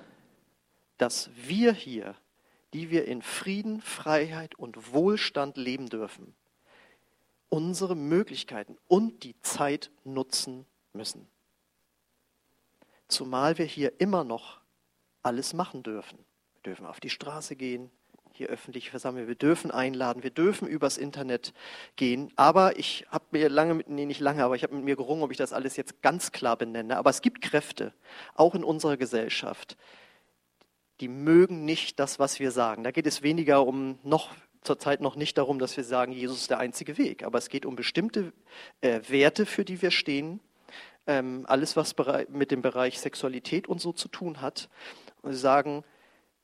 dass 0.98 1.30
wir 1.36 1.74
hier, 1.74 2.16
die 2.74 2.90
wir 2.90 3.06
in 3.06 3.22
Frieden, 3.22 3.82
Freiheit 3.82 4.56
und 4.56 4.94
Wohlstand 4.94 5.58
leben 5.58 5.90
dürfen, 5.90 6.36
unsere 7.50 7.96
Möglichkeiten 7.96 8.78
und 8.88 9.24
die 9.24 9.40
Zeit 9.42 9.92
nutzen 10.04 10.66
müssen. 10.94 11.28
Zumal 13.08 13.58
wir 13.58 13.66
hier 13.66 14.00
immer 14.00 14.24
noch 14.24 14.62
alles 15.22 15.54
machen 15.54 15.84
dürfen. 15.84 16.18
Wir 16.56 16.72
dürfen 16.72 16.86
auf 16.86 17.00
die 17.00 17.10
Straße 17.10 17.56
gehen, 17.56 17.92
hier 18.36 18.48
öffentlich 18.48 18.90
versammeln, 18.90 19.28
wir 19.28 19.36
dürfen 19.36 19.72
einladen, 19.72 20.24
wir 20.24 20.30
dürfen 20.30 20.68
übers 20.68 20.98
Internet 20.98 21.54
gehen. 21.96 22.32
Aber 22.36 22.78
ich 22.78 23.06
habe 23.10 23.26
mir 23.32 23.50
lange 23.50 23.84
nee, 23.88 24.06
nicht 24.06 24.20
lange, 24.20 24.44
aber 24.44 24.56
ich 24.56 24.64
habe 24.64 24.76
mit 24.76 24.84
mir 24.84 24.96
gerungen, 24.96 25.24
ob 25.24 25.32
ich 25.32 25.38
das 25.38 25.54
alles 25.54 25.78
jetzt 25.78 26.02
ganz 26.02 26.32
klar 26.32 26.58
benenne. 26.58 26.98
Aber 26.98 27.10
es 27.10 27.22
gibt 27.22 27.42
Kräfte, 27.42 27.94
auch 28.34 28.56
in 28.56 28.64
unserer 28.64 28.98
Gesellschaft, 28.98 29.78
die 31.00 31.08
mögen 31.08 31.66
nicht 31.66 32.00
das, 32.00 32.20
was 32.20 32.40
wir 32.40 32.52
sagen. 32.52 32.84
Da 32.84 32.92
geht 32.92 33.08
es 33.08 33.22
weniger 33.22 33.66
um 33.66 34.00
noch 34.04 34.32
zurzeit 34.66 35.02
noch 35.02 35.16
nicht 35.16 35.38
darum, 35.38 35.60
dass 35.60 35.78
wir 35.78 35.84
sagen, 35.84 36.12
Jesus 36.12 36.42
ist 36.42 36.50
der 36.50 36.60
einzige 36.60 36.98
Weg, 36.98 37.24
aber 37.24 37.38
es 37.38 37.50
geht 37.50 37.66
um 37.66 37.76
bestimmte 37.76 38.34
äh, 38.82 39.02
Werte, 39.08 39.46
für 39.46 39.66
die 39.66 39.82
wir 39.82 39.92
stehen. 39.92 40.40
Ähm, 41.08 41.46
alles, 41.48 41.76
was 41.76 41.96
mit 42.30 42.52
dem 42.52 42.62
Bereich 42.62 43.00
Sexualität 43.00 43.68
und 43.68 43.80
so 43.80 43.94
zu 43.94 44.08
tun 44.08 44.42
hat. 44.42 44.70
Und 45.22 45.34
sagen, 45.34 45.84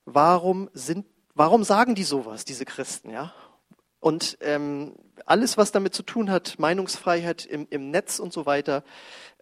warum, 0.05 0.69
sind, 0.73 1.05
warum 1.33 1.63
sagen 1.63 1.95
die 1.95 2.03
sowas, 2.03 2.45
diese 2.45 2.65
Christen? 2.65 3.09
Ja? 3.11 3.33
Und 3.99 4.37
ähm, 4.41 4.95
alles, 5.25 5.57
was 5.57 5.71
damit 5.71 5.93
zu 5.93 6.03
tun 6.03 6.31
hat, 6.31 6.57
Meinungsfreiheit 6.57 7.45
im, 7.45 7.67
im 7.69 7.91
Netz 7.91 8.19
und 8.19 8.33
so 8.33 8.45
weiter, 8.45 8.83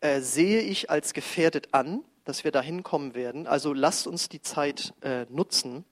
äh, 0.02 0.20
sehe 0.20 0.62
ich 0.62 0.90
als 0.90 1.14
gefährdet 1.14 1.74
an, 1.74 2.04
dass 2.26 2.44
wir 2.44 2.52
da 2.52 2.62
hinkommen 2.62 3.16
werden. 3.16 3.48
Also 3.48 3.74
lasst 3.74 4.08
uns 4.08 4.30
die 4.30 4.42
Zeit 4.42 4.94
äh, 5.02 5.26
nutzen 5.30 5.86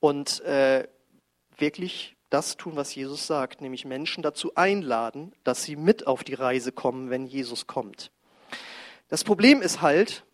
und 0.00 0.40
äh, 0.40 0.86
wirklich 1.60 2.16
das 2.30 2.56
tun, 2.56 2.76
was 2.76 2.94
Jesus 2.94 3.26
sagt, 3.26 3.60
nämlich 3.60 3.84
Menschen 3.84 4.22
dazu 4.22 4.54
einladen, 4.54 5.32
dass 5.44 5.64
sie 5.64 5.76
mit 5.76 6.06
auf 6.06 6.24
die 6.24 6.34
Reise 6.34 6.72
kommen, 6.72 7.10
wenn 7.10 7.26
Jesus 7.26 7.66
kommt. 7.66 8.10
Das 9.08 9.24
Problem 9.24 9.62
ist 9.62 9.80
halt, 9.80 10.24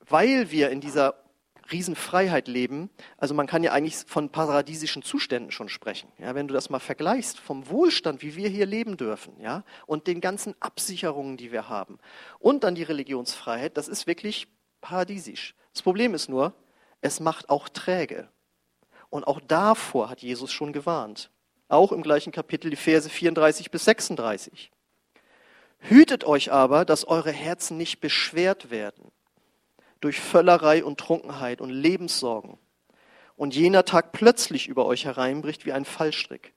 weil 0.00 0.50
wir 0.50 0.70
in 0.70 0.80
dieser 0.80 1.14
Riesenfreiheit 1.70 2.48
leben, 2.48 2.90
also 3.16 3.34
man 3.34 3.46
kann 3.46 3.62
ja 3.62 3.72
eigentlich 3.72 3.96
von 4.06 4.30
paradiesischen 4.30 5.02
Zuständen 5.02 5.50
schon 5.50 5.68
sprechen. 5.68 6.10
Ja, 6.18 6.34
wenn 6.34 6.48
du 6.48 6.54
das 6.54 6.70
mal 6.70 6.78
vergleichst 6.78 7.38
vom 7.38 7.68
Wohlstand, 7.68 8.22
wie 8.22 8.36
wir 8.36 8.48
hier 8.48 8.66
leben 8.66 8.96
dürfen, 8.96 9.38
ja, 9.40 9.64
und 9.86 10.06
den 10.06 10.20
ganzen 10.20 10.54
Absicherungen, 10.60 11.36
die 11.36 11.52
wir 11.52 11.68
haben, 11.68 11.98
und 12.38 12.64
dann 12.64 12.74
die 12.74 12.82
Religionsfreiheit, 12.82 13.76
das 13.76 13.88
ist 13.88 14.06
wirklich 14.06 14.48
paradiesisch. 14.80 15.54
Das 15.72 15.82
Problem 15.82 16.14
ist 16.14 16.28
nur, 16.28 16.54
es 17.00 17.20
macht 17.20 17.50
auch 17.50 17.68
träge. 17.68 18.28
Und 19.10 19.26
auch 19.26 19.40
davor 19.40 20.10
hat 20.10 20.20
Jesus 20.20 20.52
schon 20.52 20.72
gewarnt. 20.72 21.30
Auch 21.68 21.92
im 21.92 22.02
gleichen 22.02 22.32
Kapitel 22.32 22.70
die 22.70 22.76
Verse 22.76 23.08
34 23.08 23.70
bis 23.70 23.84
36. 23.84 24.70
Hütet 25.80 26.24
euch 26.24 26.50
aber, 26.50 26.84
dass 26.84 27.06
eure 27.06 27.30
Herzen 27.30 27.76
nicht 27.76 28.00
beschwert 28.00 28.70
werden 28.70 29.12
durch 30.00 30.20
Völlerei 30.20 30.84
und 30.84 30.98
Trunkenheit 30.98 31.60
und 31.60 31.70
Lebenssorgen 31.70 32.58
und 33.36 33.54
jener 33.54 33.84
Tag 33.84 34.12
plötzlich 34.12 34.68
über 34.68 34.86
euch 34.86 35.04
hereinbricht 35.04 35.66
wie 35.66 35.72
ein 35.72 35.84
Fallstrick. 35.84 36.54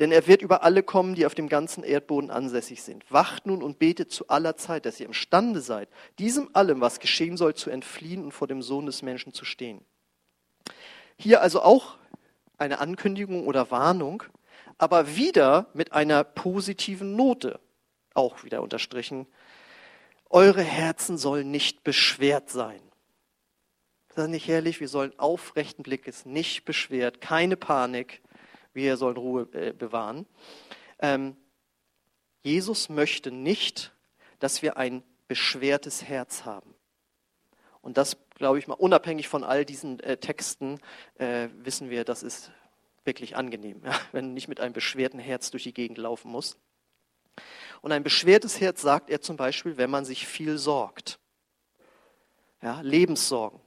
Denn 0.00 0.10
er 0.10 0.26
wird 0.26 0.42
über 0.42 0.64
alle 0.64 0.82
kommen, 0.82 1.14
die 1.14 1.24
auf 1.24 1.36
dem 1.36 1.48
ganzen 1.48 1.84
Erdboden 1.84 2.30
ansässig 2.30 2.82
sind. 2.82 3.04
Wacht 3.12 3.46
nun 3.46 3.62
und 3.62 3.78
betet 3.78 4.10
zu 4.10 4.26
aller 4.28 4.56
Zeit, 4.56 4.86
dass 4.86 4.98
ihr 4.98 5.06
imstande 5.06 5.60
seid, 5.60 5.88
diesem 6.18 6.50
allem, 6.52 6.80
was 6.80 6.98
geschehen 6.98 7.36
soll, 7.36 7.54
zu 7.54 7.70
entfliehen 7.70 8.24
und 8.24 8.32
vor 8.32 8.48
dem 8.48 8.60
Sohn 8.60 8.86
des 8.86 9.02
Menschen 9.02 9.32
zu 9.32 9.44
stehen. 9.44 9.84
Hier 11.16 11.40
also 11.40 11.62
auch 11.62 11.96
eine 12.58 12.80
Ankündigung 12.80 13.46
oder 13.46 13.70
Warnung, 13.70 14.22
aber 14.78 15.16
wieder 15.16 15.68
mit 15.74 15.92
einer 15.92 16.24
positiven 16.24 17.16
Note, 17.16 17.60
auch 18.14 18.44
wieder 18.44 18.62
unterstrichen. 18.62 19.26
Eure 20.30 20.62
Herzen 20.62 21.16
sollen 21.18 21.50
nicht 21.50 21.84
beschwert 21.84 22.50
sein. 22.50 22.80
Ist 24.08 24.18
das 24.18 24.28
nicht 24.28 24.46
herrlich? 24.46 24.80
Wir 24.80 24.88
sollen 24.88 25.18
aufrechten 25.18 25.82
Blickes, 25.82 26.24
nicht 26.24 26.64
beschwert, 26.64 27.20
keine 27.20 27.56
Panik. 27.56 28.22
Wir 28.72 28.96
sollen 28.96 29.16
Ruhe 29.16 29.48
äh, 29.52 29.72
bewahren. 29.72 30.26
Ähm, 30.98 31.36
Jesus 32.42 32.88
möchte 32.88 33.30
nicht, 33.30 33.92
dass 34.38 34.62
wir 34.62 34.76
ein 34.76 35.02
beschwertes 35.28 36.04
Herz 36.04 36.44
haben. 36.44 36.74
Und 37.80 37.96
das, 37.96 38.16
glaube 38.34 38.58
ich 38.58 38.66
mal, 38.66 38.74
unabhängig 38.74 39.28
von 39.28 39.44
all 39.44 39.64
diesen 39.64 40.00
äh, 40.00 40.16
Texten, 40.16 40.80
äh, 41.18 41.48
wissen 41.56 41.90
wir, 41.90 42.04
das 42.04 42.22
ist 42.22 42.50
wirklich 43.04 43.36
angenehm, 43.36 43.82
ja, 43.84 43.98
wenn 44.12 44.28
du 44.28 44.30
nicht 44.32 44.48
mit 44.48 44.60
einem 44.60 44.72
beschwerten 44.72 45.18
Herz 45.20 45.50
durch 45.50 45.64
die 45.64 45.74
Gegend 45.74 45.98
laufen 45.98 46.30
musst. 46.30 46.58
Und 47.80 47.92
ein 47.92 48.02
beschwertes 48.02 48.60
Herz 48.60 48.80
sagt 48.80 49.10
er 49.10 49.20
zum 49.20 49.36
Beispiel, 49.36 49.76
wenn 49.76 49.90
man 49.90 50.04
sich 50.04 50.26
viel 50.26 50.56
sorgt. 50.56 51.18
Ja, 52.62 52.80
Lebenssorgen. 52.80 53.60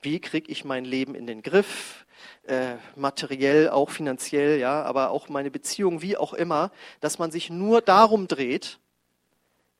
Wie 0.00 0.20
kriege 0.20 0.52
ich 0.52 0.64
mein 0.64 0.84
Leben 0.84 1.14
in 1.14 1.26
den 1.26 1.42
Griff? 1.42 2.06
Äh, 2.44 2.76
materiell, 2.94 3.70
auch 3.70 3.90
finanziell, 3.90 4.60
ja, 4.60 4.82
aber 4.82 5.10
auch 5.10 5.28
meine 5.28 5.50
Beziehung, 5.50 6.00
wie 6.00 6.16
auch 6.16 6.32
immer, 6.32 6.70
dass 7.00 7.18
man 7.18 7.30
sich 7.30 7.50
nur 7.50 7.80
darum 7.80 8.28
dreht, 8.28 8.78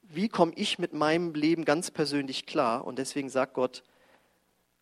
wie 0.02 0.28
komme 0.28 0.52
ich 0.56 0.78
mit 0.78 0.92
meinem 0.92 1.34
Leben 1.34 1.64
ganz 1.64 1.90
persönlich 1.90 2.46
klar? 2.46 2.84
Und 2.84 2.98
deswegen 2.98 3.28
sagt 3.28 3.54
Gott, 3.54 3.84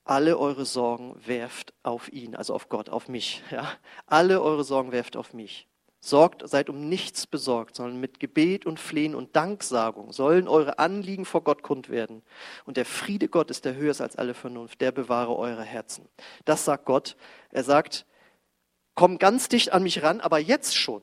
alle 0.04 0.38
eure 0.38 0.64
Sorgen 0.64 1.14
werft 1.24 1.72
auf 1.82 2.12
ihn, 2.12 2.34
also 2.34 2.54
auf 2.54 2.68
Gott, 2.68 2.88
auf 2.88 3.08
mich. 3.08 3.42
Ja? 3.50 3.70
Alle 4.06 4.42
eure 4.42 4.64
Sorgen 4.64 4.92
werft 4.92 5.16
auf 5.16 5.32
mich. 5.32 5.68
Sorgt, 6.04 6.42
seid 6.48 6.68
um 6.68 6.88
nichts 6.88 7.28
besorgt, 7.28 7.76
sondern 7.76 8.00
mit 8.00 8.18
Gebet 8.18 8.66
und 8.66 8.80
Flehen 8.80 9.14
und 9.14 9.36
Danksagung 9.36 10.12
sollen 10.12 10.48
eure 10.48 10.80
Anliegen 10.80 11.24
vor 11.24 11.44
Gott 11.44 11.62
kund 11.62 11.90
werden. 11.90 12.22
Und 12.64 12.76
der 12.76 12.84
Friede 12.84 13.28
Gottes, 13.28 13.60
der 13.60 13.76
höher 13.76 13.92
ist 13.92 14.00
als 14.00 14.16
alle 14.16 14.34
Vernunft, 14.34 14.80
der 14.80 14.90
bewahre 14.90 15.36
eure 15.36 15.62
Herzen. 15.62 16.08
Das 16.44 16.64
sagt 16.64 16.86
Gott. 16.86 17.16
Er 17.50 17.62
sagt, 17.62 18.04
komm 18.96 19.18
ganz 19.18 19.48
dicht 19.48 19.72
an 19.72 19.84
mich 19.84 20.02
ran, 20.02 20.20
aber 20.20 20.40
jetzt 20.40 20.76
schon, 20.76 21.02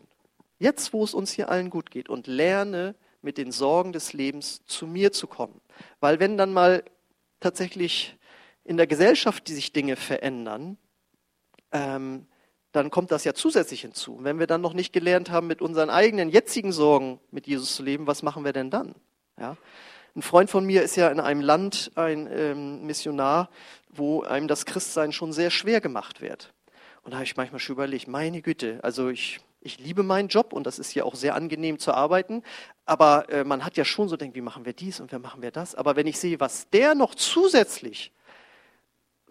jetzt 0.58 0.92
wo 0.92 1.02
es 1.06 1.14
uns 1.14 1.32
hier 1.32 1.48
allen 1.48 1.70
gut 1.70 1.92
geht 1.92 2.10
und 2.10 2.28
lerne 2.28 2.94
mit 3.22 3.38
den 3.38 3.54
Sorgen 3.54 3.94
des 3.94 4.12
Lebens 4.12 4.66
zu 4.66 4.86
mir 4.86 5.14
zu 5.14 5.28
kommen. 5.28 5.62
Weil 6.02 6.20
wenn 6.20 6.38
dann 6.38 6.52
mal 6.52 6.84
tatsächlich 7.40 8.18
in 8.70 8.78
der 8.78 8.86
Gesellschaft 8.86 9.48
die 9.48 9.56
sich 9.56 9.74
Dinge 9.74 9.96
verändern, 9.96 10.78
ähm, 11.72 12.28
dann 12.72 12.92
kommt 12.92 13.10
das 13.10 13.24
ja 13.24 13.34
zusätzlich 13.34 13.82
hinzu. 13.82 14.20
Wenn 14.22 14.38
wir 14.38 14.46
dann 14.46 14.62
noch 14.62 14.74
nicht 14.74 14.94
gelernt 14.94 15.32
haben, 15.32 15.48
mit 15.48 15.64
unseren 15.64 15.90
eigenen 15.90 16.30
jetzigen 16.30 16.72
Sorgen 16.72 17.20
mit 17.32 17.48
Jesus 17.48 17.76
zu 17.76 17.82
leben, 17.82 18.06
was 18.06 18.22
machen 18.22 18.46
wir 18.46 18.54
denn 18.54 18.70
dann? 18.70 18.94
Ja? 19.40 19.58
Ein 20.16 20.22
Freund 20.22 20.52
von 20.52 20.68
mir 20.68 20.84
ist 20.84 20.96
ja 20.98 21.10
in 21.10 21.20
einem 21.20 21.42
Land 21.42 21.92
ein 21.96 22.30
ähm, 22.32 22.86
Missionar, 22.86 23.50
wo 23.90 24.22
einem 24.22 24.48
das 24.48 24.68
Christsein 24.68 25.14
schon 25.14 25.34
sehr 25.34 25.50
schwer 25.50 25.82
gemacht 25.82 26.22
wird. 26.22 26.54
Und 27.02 27.10
da 27.12 27.18
habe 27.18 27.26
ich 27.26 27.38
manchmal 27.38 27.60
schon 27.60 27.74
überlegt, 27.74 28.08
meine 28.08 28.44
Güte, 28.44 28.80
also 28.84 29.10
ich, 29.10 29.40
ich 29.62 29.80
liebe 29.80 30.04
meinen 30.04 30.28
Job 30.28 30.54
und 30.54 30.68
das 30.68 30.78
ist 30.78 30.94
ja 30.94 31.06
auch 31.06 31.16
sehr 31.16 31.34
angenehm 31.34 31.80
zu 31.80 31.92
arbeiten, 31.92 32.44
aber 32.86 33.30
äh, 33.30 33.44
man 33.44 33.66
hat 33.66 33.78
ja 33.78 33.86
schon 33.86 34.10
so 34.10 34.16
denkt, 34.16 34.36
wie 34.36 34.42
machen 34.42 34.66
wir 34.66 34.74
dies 34.74 35.00
und 35.00 35.12
wie 35.12 35.18
machen 35.18 35.42
wir 35.42 35.50
das? 35.50 35.74
Aber 35.74 35.96
wenn 35.96 36.06
ich 36.06 36.20
sehe, 36.20 36.40
was 36.40 36.70
der 36.70 36.94
noch 36.94 37.16
zusätzlich 37.16 38.12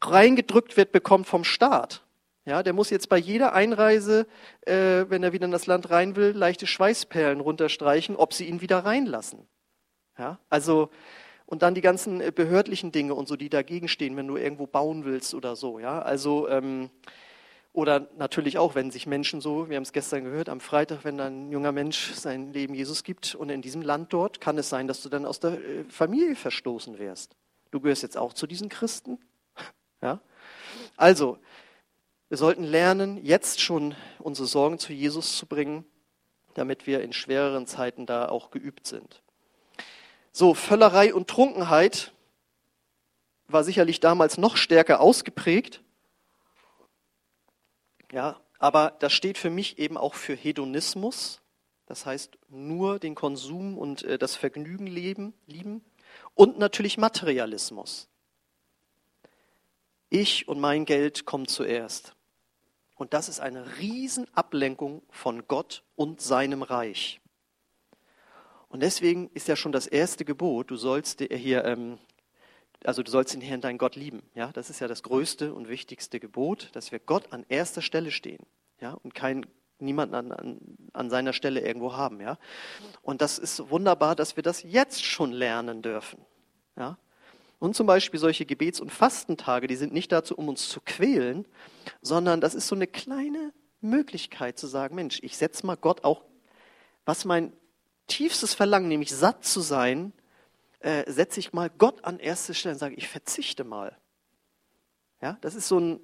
reingedrückt 0.00 0.76
wird, 0.76 0.92
bekommt 0.92 1.26
vom 1.26 1.44
Staat, 1.44 2.02
ja, 2.48 2.62
der 2.62 2.72
muss 2.72 2.88
jetzt 2.88 3.10
bei 3.10 3.18
jeder 3.18 3.52
Einreise, 3.52 4.26
äh, 4.62 5.04
wenn 5.08 5.22
er 5.22 5.34
wieder 5.34 5.44
in 5.44 5.50
das 5.50 5.66
Land 5.66 5.90
rein 5.90 6.16
will, 6.16 6.30
leichte 6.30 6.66
Schweißperlen 6.66 7.40
runterstreichen, 7.40 8.16
ob 8.16 8.32
sie 8.32 8.46
ihn 8.46 8.62
wieder 8.62 8.78
reinlassen. 8.86 9.46
Ja, 10.18 10.38
also 10.48 10.88
und 11.44 11.62
dann 11.62 11.74
die 11.74 11.82
ganzen 11.82 12.22
äh, 12.22 12.32
behördlichen 12.34 12.90
Dinge 12.90 13.14
und 13.14 13.28
so, 13.28 13.36
die 13.36 13.50
dagegen 13.50 13.86
stehen, 13.86 14.16
wenn 14.16 14.26
du 14.26 14.36
irgendwo 14.36 14.66
bauen 14.66 15.04
willst 15.04 15.34
oder 15.34 15.56
so. 15.56 15.78
Ja, 15.78 16.00
also 16.00 16.48
ähm, 16.48 16.88
oder 17.74 18.08
natürlich 18.16 18.56
auch, 18.56 18.74
wenn 18.74 18.90
sich 18.90 19.06
Menschen 19.06 19.40
so, 19.40 19.68
wir 19.68 19.76
haben 19.76 19.82
es 19.82 19.92
gestern 19.92 20.24
gehört, 20.24 20.48
am 20.48 20.60
Freitag, 20.60 21.04
wenn 21.04 21.20
ein 21.20 21.52
junger 21.52 21.72
Mensch 21.72 22.12
sein 22.14 22.52
Leben 22.52 22.74
Jesus 22.74 23.04
gibt 23.04 23.34
und 23.34 23.50
in 23.50 23.62
diesem 23.62 23.82
Land 23.82 24.12
dort, 24.12 24.40
kann 24.40 24.56
es 24.56 24.68
sein, 24.68 24.88
dass 24.88 25.02
du 25.02 25.08
dann 25.08 25.26
aus 25.26 25.38
der 25.38 25.52
äh, 25.52 25.84
Familie 25.88 26.34
verstoßen 26.34 26.98
wirst. 26.98 27.36
Du 27.70 27.80
gehörst 27.80 28.02
jetzt 28.02 28.16
auch 28.16 28.32
zu 28.32 28.46
diesen 28.46 28.68
Christen. 28.68 29.18
Ja? 30.02 30.20
Also, 30.96 31.38
wir 32.28 32.36
sollten 32.36 32.64
lernen, 32.64 33.24
jetzt 33.24 33.60
schon 33.60 33.94
unsere 34.18 34.46
Sorgen 34.46 34.78
zu 34.78 34.92
Jesus 34.92 35.36
zu 35.36 35.46
bringen, 35.46 35.84
damit 36.54 36.86
wir 36.86 37.02
in 37.02 37.12
schwereren 37.12 37.66
Zeiten 37.66 38.04
da 38.04 38.28
auch 38.28 38.50
geübt 38.50 38.86
sind. 38.86 39.22
So, 40.32 40.54
Völlerei 40.54 41.14
und 41.14 41.28
Trunkenheit 41.28 42.12
war 43.46 43.64
sicherlich 43.64 44.00
damals 44.00 44.38
noch 44.38 44.56
stärker 44.56 45.00
ausgeprägt. 45.00 45.82
Ja, 48.12 48.40
aber 48.58 48.94
das 48.98 49.12
steht 49.12 49.38
für 49.38 49.50
mich 49.50 49.78
eben 49.78 49.96
auch 49.96 50.14
für 50.14 50.34
Hedonismus. 50.34 51.40
Das 51.86 52.04
heißt, 52.04 52.38
nur 52.48 52.98
den 52.98 53.14
Konsum 53.14 53.78
und 53.78 54.02
äh, 54.02 54.18
das 54.18 54.36
Vergnügen 54.36 54.86
leben, 54.86 55.32
lieben. 55.46 55.82
Und 56.34 56.58
natürlich 56.58 56.98
Materialismus. 56.98 58.08
Ich 60.10 60.48
und 60.48 60.58
mein 60.58 60.84
Geld 60.84 61.26
kommen 61.26 61.48
zuerst. 61.48 62.14
Und 62.94 63.14
das 63.14 63.28
ist 63.28 63.40
eine 63.40 63.78
Riesenablenkung 63.78 65.02
von 65.10 65.46
Gott 65.46 65.84
und 65.94 66.20
seinem 66.20 66.62
Reich. 66.62 67.20
Und 68.68 68.82
deswegen 68.82 69.30
ist 69.34 69.48
ja 69.48 69.56
schon 69.56 69.72
das 69.72 69.86
erste 69.86 70.24
Gebot, 70.24 70.70
du 70.70 70.76
sollst 70.76 71.20
hier, 71.20 71.64
ähm, 71.64 71.98
also 72.84 73.02
du 73.02 73.10
sollst 73.10 73.34
den 73.34 73.40
Herrn, 73.40 73.60
deinen 73.60 73.78
Gott 73.78 73.96
lieben. 73.96 74.22
Ja, 74.34 74.50
das 74.52 74.68
ist 74.68 74.80
ja 74.80 74.88
das 74.88 75.02
größte 75.02 75.54
und 75.54 75.68
wichtigste 75.68 76.20
Gebot, 76.20 76.70
dass 76.72 76.92
wir 76.92 76.98
Gott 76.98 77.32
an 77.32 77.46
erster 77.48 77.82
Stelle 77.82 78.10
stehen. 78.10 78.44
Ja, 78.80 78.92
und 78.92 79.14
kein, 79.14 79.46
niemanden 79.78 80.14
an, 80.14 80.32
an, 80.32 80.58
an 80.92 81.10
seiner 81.10 81.32
Stelle 81.32 81.60
irgendwo 81.60 81.94
haben. 81.94 82.20
Ja, 82.20 82.38
und 83.02 83.22
das 83.22 83.38
ist 83.38 83.70
wunderbar, 83.70 84.16
dass 84.16 84.36
wir 84.36 84.42
das 84.42 84.62
jetzt 84.62 85.04
schon 85.04 85.32
lernen 85.32 85.82
dürfen. 85.82 86.20
Ja, 86.76 86.98
und 87.58 87.74
zum 87.74 87.86
Beispiel 87.86 88.20
solche 88.20 88.46
Gebets- 88.46 88.80
und 88.80 88.90
Fastentage, 88.92 89.66
die 89.66 89.76
sind 89.76 89.92
nicht 89.92 90.12
dazu, 90.12 90.36
um 90.36 90.48
uns 90.48 90.68
zu 90.68 90.80
quälen, 90.80 91.46
sondern 92.02 92.40
das 92.40 92.54
ist 92.54 92.68
so 92.68 92.74
eine 92.74 92.86
kleine 92.86 93.52
Möglichkeit 93.80 94.58
zu 94.58 94.66
sagen, 94.66 94.94
Mensch, 94.94 95.18
ich 95.22 95.36
setze 95.36 95.66
mal 95.66 95.76
Gott 95.76 96.04
auch, 96.04 96.24
was 97.04 97.24
mein 97.24 97.52
tiefstes 98.06 98.54
Verlangen, 98.54 98.88
nämlich 98.88 99.14
satt 99.14 99.44
zu 99.44 99.60
sein, 99.60 100.12
äh, 100.80 101.10
setze 101.10 101.40
ich 101.40 101.52
mal 101.52 101.70
Gott 101.70 102.04
an 102.04 102.18
erste 102.18 102.54
Stelle 102.54 102.74
und 102.74 102.78
sage, 102.78 102.94
ich 102.94 103.08
verzichte 103.08 103.64
mal. 103.64 103.96
Ja, 105.20 105.36
das 105.40 105.54
ist 105.54 105.68
so 105.68 105.80
ein, 105.80 106.00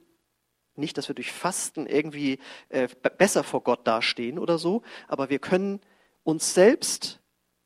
nicht, 0.75 0.99
dass 0.99 1.09
wir 1.09 1.14
durch 1.14 1.33
Fasten 1.33 1.87
irgendwie 1.87 2.40
äh, 2.69 2.88
besser 3.17 3.45
vor 3.45 3.62
Gott 3.62 3.87
dastehen 3.87 4.38
oder 4.38 4.59
so, 4.59 4.83
aber 5.07 5.31
wir 5.31 5.38
können 5.38 5.81
uns 6.25 6.55
selbst 6.55 7.21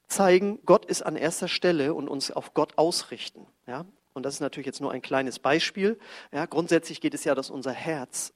zeigen, 0.08 0.60
Gott 0.64 0.84
ist 0.84 1.02
an 1.02 1.16
erster 1.16 1.48
Stelle 1.48 1.94
und 1.94 2.08
uns 2.08 2.30
auf 2.30 2.52
Gott 2.54 2.76
ausrichten. 2.76 3.46
Ja? 3.68 3.84
Und 4.14 4.24
das 4.24 4.34
ist 4.34 4.40
natürlich 4.40 4.66
jetzt 4.66 4.80
nur 4.80 4.90
ein 4.90 5.02
kleines 5.02 5.38
Beispiel. 5.38 5.98
Ja, 6.32 6.46
grundsätzlich 6.46 7.00
geht 7.00 7.14
es 7.14 7.22
ja, 7.24 7.34
dass 7.34 7.50
unser 7.50 7.72
Herz 7.72 8.32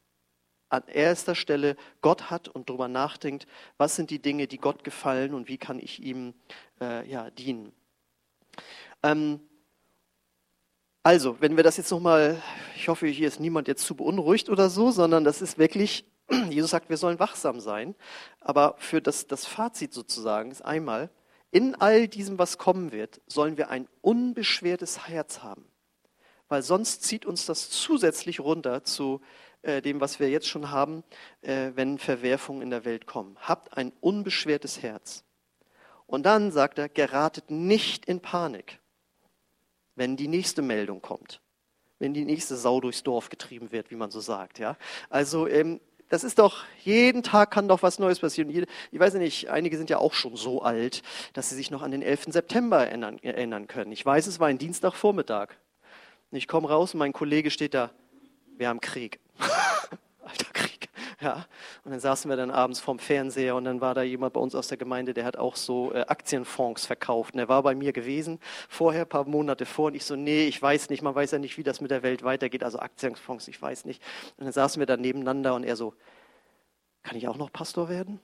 an 0.69 0.85
erster 0.87 1.35
Stelle 1.35 1.77
Gott 2.01 2.31
hat 2.31 2.49
und 2.49 2.69
darüber 2.69 2.89
nachdenkt, 2.89 3.47
was 3.79 3.97
sind 3.97 4.11
die 4.11 4.21
Dinge, 4.21 4.47
die 4.47 4.59
Gott 4.59 4.85
gefallen 4.85 5.35
und 5.35 5.49
wie 5.49 5.59
kann 5.59 5.79
ich 5.79 6.01
ihm 6.03 6.35
äh, 6.81 7.09
ja, 7.11 7.31
dienen. 7.31 7.73
Ähm, 9.03 9.41
also, 11.03 11.41
wenn 11.41 11.57
wir 11.57 11.65
das 11.65 11.77
jetzt 11.77 11.91
nochmal, 11.91 12.41
ich 12.77 12.89
hoffe, 12.89 13.09
hier 13.09 13.27
ist 13.27 13.41
niemand 13.41 13.67
jetzt 13.67 13.85
zu 13.85 13.97
beunruhigt 13.97 14.49
oder 14.49 14.71
so, 14.71 14.93
sondern 14.93 15.25
das 15.25 15.43
ist 15.43 15.59
wirklich, 15.59 16.07
Jesus 16.49 16.71
sagt, 16.71 16.89
wir 16.91 16.97
sollen 16.97 17.19
wachsam 17.19 17.59
sein. 17.59 17.97
Aber 18.41 18.77
für 18.79 19.03
das, 19.03 19.27
das 19.27 19.45
Fazit 19.45 19.93
sozusagen 19.93 20.53
ist 20.53 20.65
einmal, 20.65 21.11
in 21.53 21.75
all 21.77 22.09
diesem, 22.09 22.39
was 22.39 22.59
kommen 22.59 22.91
wird, 22.91 23.21
sollen 23.29 23.57
wir 23.57 23.71
ein 23.71 23.87
unbeschwertes 24.01 25.07
Herz 25.07 25.43
haben. 25.43 25.67
weil 26.49 26.63
sonst 26.63 27.03
zieht 27.03 27.25
uns 27.25 27.47
das 27.47 27.71
zusätzlich 27.71 28.41
runter 28.41 28.85
zu 28.85 29.23
äh, 29.63 29.81
dem, 29.81 30.03
was 30.03 30.21
wir 30.21 30.29
jetzt 30.29 30.49
schon 30.49 30.71
haben, 30.71 31.03
äh, 31.41 31.71
wenn 31.77 31.97
Verwerfungen 31.97 32.61
in 32.61 32.69
der 32.69 32.85
Welt 32.85 33.07
kommen. 33.07 33.39
Habt 33.41 33.75
ein 33.75 33.91
unbeschwertes 34.01 34.83
Herz. 34.83 35.25
Und 36.07 36.27
dann 36.27 36.51
sagt 36.53 36.79
er, 36.79 36.91
geratet 36.91 37.51
nicht 37.51 38.05
in 38.05 38.21
Panik, 38.21 38.81
wenn 39.95 40.17
die 40.17 40.29
nächste 40.29 40.61
Meldung 40.61 41.01
kommt, 41.01 41.41
wenn 41.99 42.13
die 42.13 42.27
nächste 42.27 42.57
Sau 42.57 42.83
durchs 42.83 43.03
Dorf 43.03 43.31
getrieben 43.31 43.73
wird, 43.73 43.91
wie 43.91 43.97
man 43.97 44.11
so 44.11 44.21
sagt. 44.21 44.59
Ja? 44.59 44.77
Also 45.09 45.49
ähm, 45.49 45.81
das 46.13 46.25
ist 46.25 46.39
doch, 46.39 46.65
jeden 46.85 47.23
Tag 47.23 47.51
kann 47.51 47.69
doch 47.69 47.83
was 47.83 47.99
Neues 47.99 48.21
passieren. 48.21 48.51
Ich 48.51 49.01
weiß 49.01 49.15
nicht, 49.15 49.49
einige 49.49 49.79
sind 49.79 49.89
ja 49.89 49.97
auch 49.97 50.13
schon 50.13 50.37
so 50.37 50.61
alt, 50.61 51.03
dass 51.33 51.49
sie 51.49 51.55
sich 51.55 51.71
noch 51.71 51.81
an 51.81 51.91
den 51.91 52.03
11. 52.03 52.25
September 52.27 52.87
erinnern, 52.87 53.67
können. 53.67 53.93
Ich 53.93 54.05
weiß, 54.05 54.27
es 54.27 54.39
war 54.39 54.49
ein 54.49 54.59
Dienstagvormittag. 54.59 55.55
Ich 56.31 56.47
komme 56.49 56.69
raus 56.69 56.93
und 56.93 56.99
mein 56.99 57.15
Kollege 57.15 57.51
steht 57.51 57.73
da, 57.73 57.93
wir 58.59 58.69
haben 58.69 58.83
Krieg. 58.83 59.21
Ja. 61.23 61.47
Und 61.85 61.93
dann 61.93 62.01
saßen 62.01 62.29
wir 62.29 62.37
dann 62.37 62.51
abends 62.51 62.81
vorm 62.81 62.99
Fernseher 62.99 63.55
und 63.55 63.65
dann 63.65 63.81
war 63.81 63.95
da 63.95 64.03
jemand 64.03 64.33
bei 64.33 64.41
uns 64.41 64.57
aus 64.57 64.67
der 64.67 64.77
Gemeinde, 64.77 65.15
der 65.15 65.25
hat 65.25 65.37
auch 65.37 65.55
so 65.55 65.95
äh, 65.95 66.01
Aktienfonds 66.01 66.85
verkauft. 66.85 67.35
Und 67.35 67.41
er 67.41 67.49
war 67.49 67.63
bei 67.63 67.77
mir 67.77 67.93
gewesen, 67.93 68.41
vorher, 68.69 69.03
ein 69.03 69.09
paar 69.09 69.25
Monate 69.25 69.65
vor, 69.65 69.87
und 69.87 69.95
ich 69.95 70.05
so, 70.05 70.17
nee, 70.17 70.47
ich 70.47 70.61
weiß 70.61 70.91
nicht, 70.91 71.01
man 71.03 71.15
weiß 71.15 71.31
ja 71.31 71.39
nicht, 71.39 71.57
wie 71.59 71.63
das 71.63 71.81
mit 71.81 71.93
der 71.93 72.03
Welt 72.03 72.25
weitergeht, 72.25 72.65
also 72.65 72.81
Aktienfonds, 72.81 73.47
ich 73.47 73.63
weiß 73.63 73.85
nicht. 73.85 74.03
Und 74.37 74.47
dann 74.47 74.53
saßen 74.53 74.81
wir 74.81 74.87
da 74.87 74.97
nebeneinander 74.97 75.55
und 75.55 75.63
er 75.63 75.77
so, 75.77 75.95
kann 77.05 77.17
ich 77.17 77.29
auch 77.29 77.37
noch 77.37 77.53
Pastor 77.53 77.89
werden? 77.89 78.19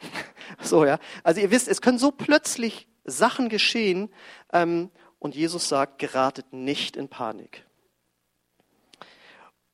so, 0.60 0.84
ja. 0.84 0.98
Also 1.22 1.40
ihr 1.40 1.50
wisst, 1.50 1.68
es 1.68 1.80
können 1.80 1.98
so 1.98 2.10
plötzlich 2.10 2.86
Sachen 3.04 3.48
geschehen 3.48 4.10
ähm, 4.52 4.90
und 5.18 5.34
Jesus 5.34 5.70
sagt, 5.70 5.98
geratet 5.98 6.52
nicht 6.52 6.96
in 6.96 7.08
Panik. 7.08 7.64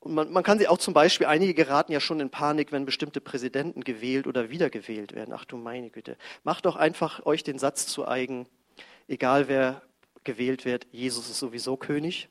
Und 0.01 0.15
man, 0.15 0.33
man, 0.33 0.45
kann 0.45 0.59
sie 0.59 0.69
auch 0.69 0.79
zum 0.79 0.95
Beispiel, 0.95 1.27
einige 1.27 1.55
geraten 1.55 1.93
ja 1.93 2.01
schon 2.01 2.21
in 2.21 2.31
Panik, 2.31 2.71
wenn 2.71 2.87
bestimmte 2.87 3.21
Präsidenten 3.21 3.83
gewählt 3.83 4.27
oder 4.27 4.51
wiedergewählt 4.51 5.15
werden. 5.15 5.35
Ach 5.37 5.45
du 5.45 5.57
meine 5.57 5.91
Güte. 5.91 6.17
Macht 6.45 6.67
doch 6.67 6.77
einfach 6.77 7.27
euch 7.27 7.43
den 7.43 7.59
Satz 7.59 7.87
zu 7.87 8.07
eigen, 8.07 8.47
egal 9.09 9.49
wer 9.49 9.83
gewählt 10.25 10.65
wird, 10.65 10.87
Jesus 10.93 11.29
ist 11.31 11.39
sowieso 11.39 11.77
König. 11.77 12.29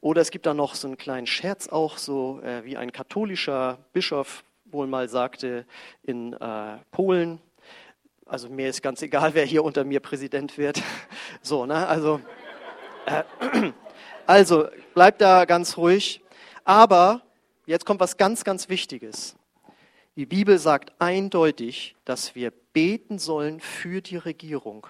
Oder 0.00 0.20
es 0.20 0.30
gibt 0.30 0.44
da 0.46 0.52
noch 0.52 0.74
so 0.74 0.86
einen 0.86 0.98
kleinen 0.98 1.26
Scherz 1.26 1.68
auch, 1.68 1.96
so 1.96 2.40
äh, 2.42 2.64
wie 2.64 2.76
ein 2.76 2.92
katholischer 2.92 3.78
Bischof 3.92 4.44
wohl 4.66 4.86
mal 4.86 5.08
sagte 5.08 5.64
in 6.02 6.34
äh, 6.34 6.76
Polen, 6.90 7.40
also 8.26 8.48
mir 8.48 8.68
ist 8.68 8.82
ganz 8.82 9.02
egal, 9.02 9.34
wer 9.34 9.44
hier 9.44 9.64
unter 9.64 9.84
mir 9.84 10.00
Präsident 10.00 10.58
wird. 10.58 10.82
So, 11.42 11.66
ne? 11.66 11.86
Also, 11.86 12.20
äh, 13.04 13.22
also 14.26 14.68
bleibt 14.94 15.20
da 15.20 15.44
ganz 15.44 15.76
ruhig. 15.76 16.23
Aber 16.64 17.22
jetzt 17.66 17.84
kommt 17.84 18.00
was 18.00 18.16
ganz, 18.16 18.42
ganz 18.42 18.68
Wichtiges. 18.68 19.36
Die 20.16 20.26
Bibel 20.26 20.58
sagt 20.58 20.94
eindeutig, 20.98 21.94
dass 22.04 22.34
wir 22.34 22.50
beten 22.72 23.18
sollen 23.18 23.60
für 23.60 24.00
die 24.00 24.16
Regierung, 24.16 24.86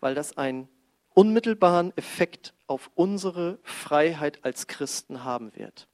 weil 0.00 0.14
das 0.14 0.36
einen 0.36 0.68
unmittelbaren 1.14 1.96
Effekt 1.96 2.52
auf 2.66 2.90
unsere 2.94 3.58
Freiheit 3.62 4.44
als 4.44 4.66
Christen 4.66 5.24
haben 5.24 5.56
wird. 5.56 5.88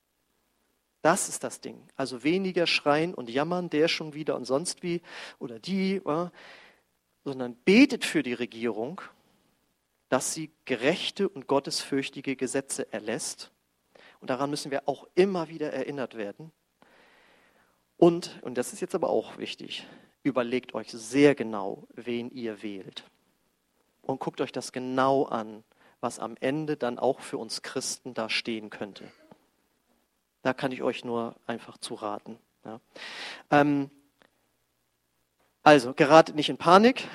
Das 1.03 1.29
ist 1.29 1.45
das 1.45 1.61
Ding. 1.61 1.81
Also 1.97 2.25
weniger 2.25 2.67
schreien 2.67 3.15
und 3.15 3.31
jammern, 3.31 3.71
der 3.71 3.89
schon 3.89 4.15
wieder 4.15 4.35
und 4.37 4.45
sonst 4.45 4.83
wie 4.83 5.03
oder 5.39 5.61
die, 5.61 6.01
sondern 7.25 7.55
betet 7.65 8.05
für 8.05 8.23
die 8.23 8.35
Regierung, 8.35 9.01
dass 10.09 10.35
sie 10.35 10.51
gerechte 10.65 11.29
und 11.29 11.47
gottesfürchtige 11.47 12.37
Gesetze 12.37 12.93
erlässt 12.93 13.52
und 14.23 14.31
daran 14.31 14.51
müssen 14.51 14.71
wir 14.71 14.89
auch 14.89 15.09
immer 15.17 15.49
wieder 15.49 15.73
erinnert 15.73 16.17
werden. 16.17 16.53
Und, 17.97 18.41
und 18.43 18.57
das 18.57 18.73
ist 18.73 18.81
jetzt 18.81 18.95
aber 18.95 19.11
auch 19.11 19.37
wichtig, 19.37 19.85
überlegt 20.23 20.75
euch 20.75 20.93
sehr 20.93 21.35
genau, 21.35 21.89
wen 21.95 22.31
ihr 22.31 22.63
wählt. 22.63 23.03
Und 24.01 24.21
guckt 24.21 24.41
euch 24.41 24.53
das 24.53 24.71
genau 24.71 25.25
an, 25.25 25.65
was 26.01 26.21
am 26.21 26.37
Ende 26.39 26.77
dann 26.77 27.01
auch 27.01 27.19
für 27.19 27.37
uns 27.37 27.63
Christen 27.63 28.15
da 28.15 28.31
stehen 28.31 28.71
könnte. 28.71 29.11
Da 30.43 30.55
kann 30.55 30.71
ich 30.71 30.83
euch 30.83 31.05
nur 31.05 31.35
einfach 31.49 31.77
zu 31.79 31.95
raten. 31.95 32.39
Ja. 32.65 32.81
Ähm, 33.51 33.91
also, 35.65 35.95
geratet 35.95 36.37
nicht 36.37 36.49
in 36.49 36.59
Panik. 36.59 37.09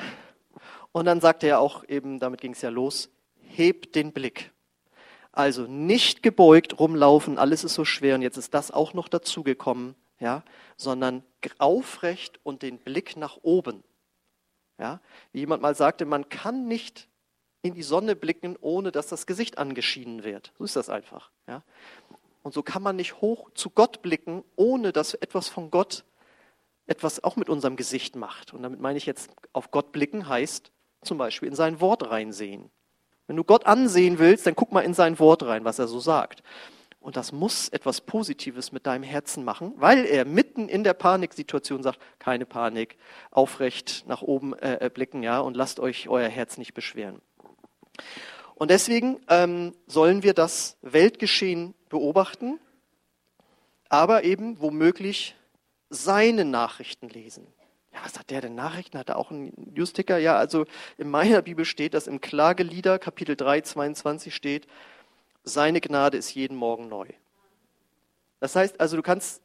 Und 0.91 1.06
dann 1.06 1.22
sagte 1.22 1.48
er 1.48 1.62
auch 1.62 1.86
eben, 1.88 2.20
damit 2.20 2.41
ging 2.41 2.52
es 2.52 2.62
ja 2.62 2.70
los, 2.70 3.10
hebt 3.39 3.96
den 3.96 4.12
Blick. 4.12 4.52
Also 5.38 5.67
nicht 5.67 6.23
gebeugt 6.23 6.80
rumlaufen, 6.80 7.38
alles 7.38 7.63
ist 7.63 7.76
so 7.76 7.86
schwer 7.86 8.15
und 8.15 8.23
jetzt 8.23 8.38
ist 8.38 8.56
das 8.56 8.71
auch 8.71 8.95
noch 8.95 9.08
dazugekommen, 9.08 9.93
ja, 10.19 10.43
sondern 10.78 11.23
aufrecht 11.60 12.39
und 12.41 12.63
den 12.63 12.80
Blick 12.80 13.15
nach 13.17 13.38
oben. 13.43 13.84
Ja, 14.80 15.00
wie 15.34 15.41
jemand 15.41 15.62
mal 15.62 15.76
sagte, 15.76 16.06
man 16.06 16.28
kann 16.30 16.67
nicht 16.67 17.08
in 17.62 17.76
die 17.76 17.84
Sonne 17.84 18.15
blicken, 18.15 18.56
ohne 18.62 18.91
dass 18.91 19.10
das 19.10 19.28
Gesicht 19.28 19.60
angeschienen 19.60 20.23
wird. 20.23 20.54
So 20.58 20.63
ist 20.63 20.76
das 20.76 20.89
einfach. 20.89 21.30
Ja. 21.47 21.62
Und 22.41 22.56
so 22.56 22.63
kann 22.63 22.82
man 22.82 22.95
nicht 22.95 23.21
hoch 23.21 23.52
zu 23.54 23.69
Gott 23.69 24.02
blicken, 24.02 24.43
ohne 24.56 24.91
dass 24.91 25.13
etwas 25.13 25.50
von 25.50 25.69
Gott 25.69 26.04
etwas 26.88 27.23
auch 27.23 27.36
mit 27.36 27.47
unserem 27.47 27.76
Gesicht 27.76 28.15
macht. 28.15 28.56
Und 28.56 28.63
damit 28.63 28.80
meine 28.80 28.97
ich 28.97 29.06
jetzt, 29.06 29.30
auf 29.54 29.69
Gott 29.69 29.91
blicken 29.91 30.28
heißt 30.28 30.71
zum 31.04 31.19
Beispiel 31.19 31.47
in 31.47 31.56
sein 31.56 31.80
Wort 31.80 32.10
reinsehen. 32.10 32.71
Wenn 33.28 33.36
du 33.36 33.44
Gott 33.44 33.66
ansehen 33.66 34.20
willst, 34.20 34.48
dann 34.48 34.56
guck 34.56 34.72
mal 34.72 34.82
in 34.82 34.94
sein 34.94 35.20
Wort 35.20 35.44
rein, 35.44 35.66
was 35.66 35.80
er 35.80 35.88
so 35.88 36.00
sagt. 36.00 36.42
Und 37.00 37.16
das 37.16 37.32
muss 37.32 37.70
etwas 37.70 38.02
Positives 38.02 38.72
mit 38.72 38.86
deinem 38.86 39.04
Herzen 39.04 39.46
machen, 39.46 39.74
weil 39.78 40.06
er 40.06 40.26
mitten 40.26 40.68
in 40.68 40.84
der 40.84 40.94
Paniksituation 40.94 41.84
sagt, 41.84 42.00
keine 42.20 42.46
Panik, 42.46 42.98
aufrecht 43.32 44.04
nach 44.08 44.22
oben 44.22 44.54
äh, 44.60 44.86
äh, 44.86 44.90
blicken, 44.90 45.24
ja, 45.24 45.40
und 45.40 45.56
lasst 45.56 45.80
euch 45.80 46.10
euer 46.10 46.28
Herz 46.28 46.58
nicht 46.58 46.74
beschweren. 46.74 47.22
Und 48.56 48.72
deswegen 48.72 49.20
ähm, 49.30 49.74
sollen 49.86 50.24
wir 50.24 50.34
das 50.34 50.78
Weltgeschehen 50.82 51.76
beobachten, 51.90 52.60
aber 53.88 54.24
eben 54.24 54.60
womöglich 54.60 55.36
seine 55.90 56.44
Nachrichten 56.44 57.08
lesen. 57.08 57.48
Ja, 57.93 58.00
was 58.04 58.19
hat 58.19 58.30
der 58.30 58.41
denn 58.41 58.56
Nachrichten? 58.56 58.97
Hat 58.97 59.10
er 59.10 59.17
auch 59.17 59.32
einen 59.32 59.54
Newsticker? 59.73 60.17
Ja, 60.17 60.36
also 60.38 60.65
in 60.97 61.10
meiner 61.10 61.41
Bibel 61.41 61.65
steht, 61.65 61.93
dass 61.93 62.08
im 62.08 62.21
Klagelieder 62.21 63.00
Kapitel 63.00 63.36
3, 63.36 63.62
22 63.62 64.36
steht, 64.36 64.67
seine 65.43 65.82
Gnade 65.82 66.17
ist 66.17 66.34
jeden 66.34 66.58
Morgen 66.58 66.89
neu. 66.89 67.08
Das 68.39 68.56
heißt 68.56 68.80
also, 68.80 68.95
du 68.97 69.02
kannst, 69.02 69.41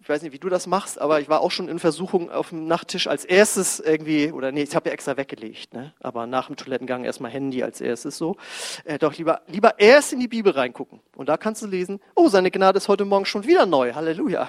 ich 0.00 0.08
weiß 0.08 0.22
nicht, 0.22 0.32
wie 0.32 0.38
du 0.38 0.48
das 0.48 0.66
machst, 0.66 1.00
aber 1.00 1.20
ich 1.20 1.28
war 1.28 1.40
auch 1.40 1.50
schon 1.50 1.68
in 1.68 1.78
Versuchung 1.78 2.30
auf 2.30 2.50
dem 2.50 2.66
Nachttisch 2.66 3.08
als 3.08 3.24
erstes 3.24 3.80
irgendwie, 3.80 4.30
oder 4.30 4.52
nee, 4.52 4.62
ich 4.62 4.76
habe 4.76 4.88
ja 4.88 4.92
extra 4.92 5.16
weggelegt, 5.16 5.74
ne? 5.74 5.92
aber 6.00 6.26
nach 6.26 6.46
dem 6.46 6.56
Toilettengang 6.56 7.04
erstmal 7.04 7.32
Handy 7.32 7.62
als 7.62 7.80
erstes 7.80 8.16
so. 8.16 8.36
Äh, 8.84 8.98
doch 8.98 9.16
lieber, 9.16 9.42
lieber 9.48 9.80
erst 9.80 10.12
in 10.12 10.20
die 10.20 10.28
Bibel 10.28 10.52
reingucken. 10.52 11.00
Und 11.16 11.28
da 11.28 11.36
kannst 11.36 11.62
du 11.62 11.66
lesen, 11.66 12.00
oh, 12.14 12.28
seine 12.28 12.50
Gnade 12.50 12.76
ist 12.76 12.88
heute 12.88 13.04
Morgen 13.04 13.26
schon 13.26 13.44
wieder 13.44 13.66
neu. 13.66 13.94
Halleluja. 13.94 14.48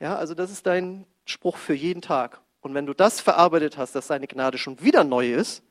Ja, 0.00 0.16
also 0.16 0.34
das 0.34 0.50
ist 0.50 0.66
dein, 0.66 1.04
Spruch 1.26 1.58
für 1.58 1.74
jeden 1.74 2.00
Tag. 2.00 2.40
Und 2.60 2.72
wenn 2.72 2.86
du 2.86 2.94
das 2.94 3.20
verarbeitet 3.20 3.76
hast, 3.76 3.94
dass 3.94 4.06
seine 4.06 4.26
Gnade 4.26 4.56
schon 4.56 4.80
wieder 4.80 5.04
neu 5.04 5.32
ist, 5.34 5.62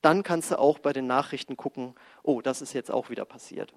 dann 0.00 0.22
kannst 0.22 0.50
du 0.50 0.58
auch 0.58 0.78
bei 0.78 0.92
den 0.92 1.06
Nachrichten 1.06 1.56
gucken, 1.56 1.94
oh, 2.22 2.40
das 2.40 2.62
ist 2.62 2.72
jetzt 2.72 2.90
auch 2.90 3.10
wieder 3.10 3.24
passiert. 3.24 3.72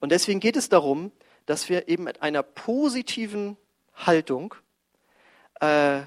Und 0.00 0.10
deswegen 0.12 0.40
geht 0.40 0.56
es 0.56 0.68
darum, 0.68 1.12
dass 1.46 1.68
wir 1.68 1.88
eben 1.88 2.04
mit 2.04 2.22
einer 2.22 2.42
positiven 2.42 3.56
Haltung 3.94 4.54
äh, 5.60 6.02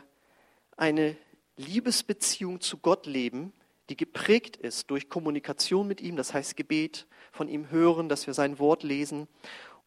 eine 0.78 1.16
Liebesbeziehung 1.58 2.62
zu 2.62 2.78
Gott 2.78 3.06
leben, 3.06 3.54
die 3.90 3.98
geprägt 3.98 4.56
ist 4.56 4.90
durch 4.90 5.10
Kommunikation 5.10 5.88
mit 5.88 6.00
ihm, 6.02 6.16
das 6.16 6.34
heißt 6.34 6.56
Gebet, 6.56 7.08
von 7.32 7.48
ihm 7.48 7.70
hören, 7.70 8.08
dass 8.08 8.28
wir 8.28 8.34
sein 8.34 8.60
Wort 8.60 8.84
lesen. 8.84 9.28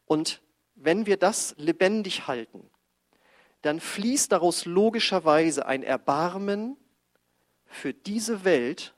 Und 0.05 0.41
wenn 0.75 1.05
wir 1.05 1.17
das 1.17 1.55
lebendig 1.57 2.27
halten, 2.27 2.69
dann 3.65 3.79
fließt 3.79 4.31
daraus 4.31 4.65
logischerweise 4.65 5.65
ein 5.65 5.81
Erbarmen 5.81 6.77
für 7.65 7.93
diese 7.93 8.43
Welt, 8.45 8.93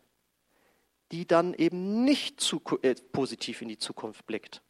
die 1.12 1.26
dann 1.26 1.54
eben 1.54 2.04
nicht 2.04 2.42
zu, 2.42 2.62
äh, 2.82 2.96
positiv 3.14 3.62
in 3.62 3.70
die 3.70 3.78
Zukunft 3.78 4.26
blickt, 4.26 4.62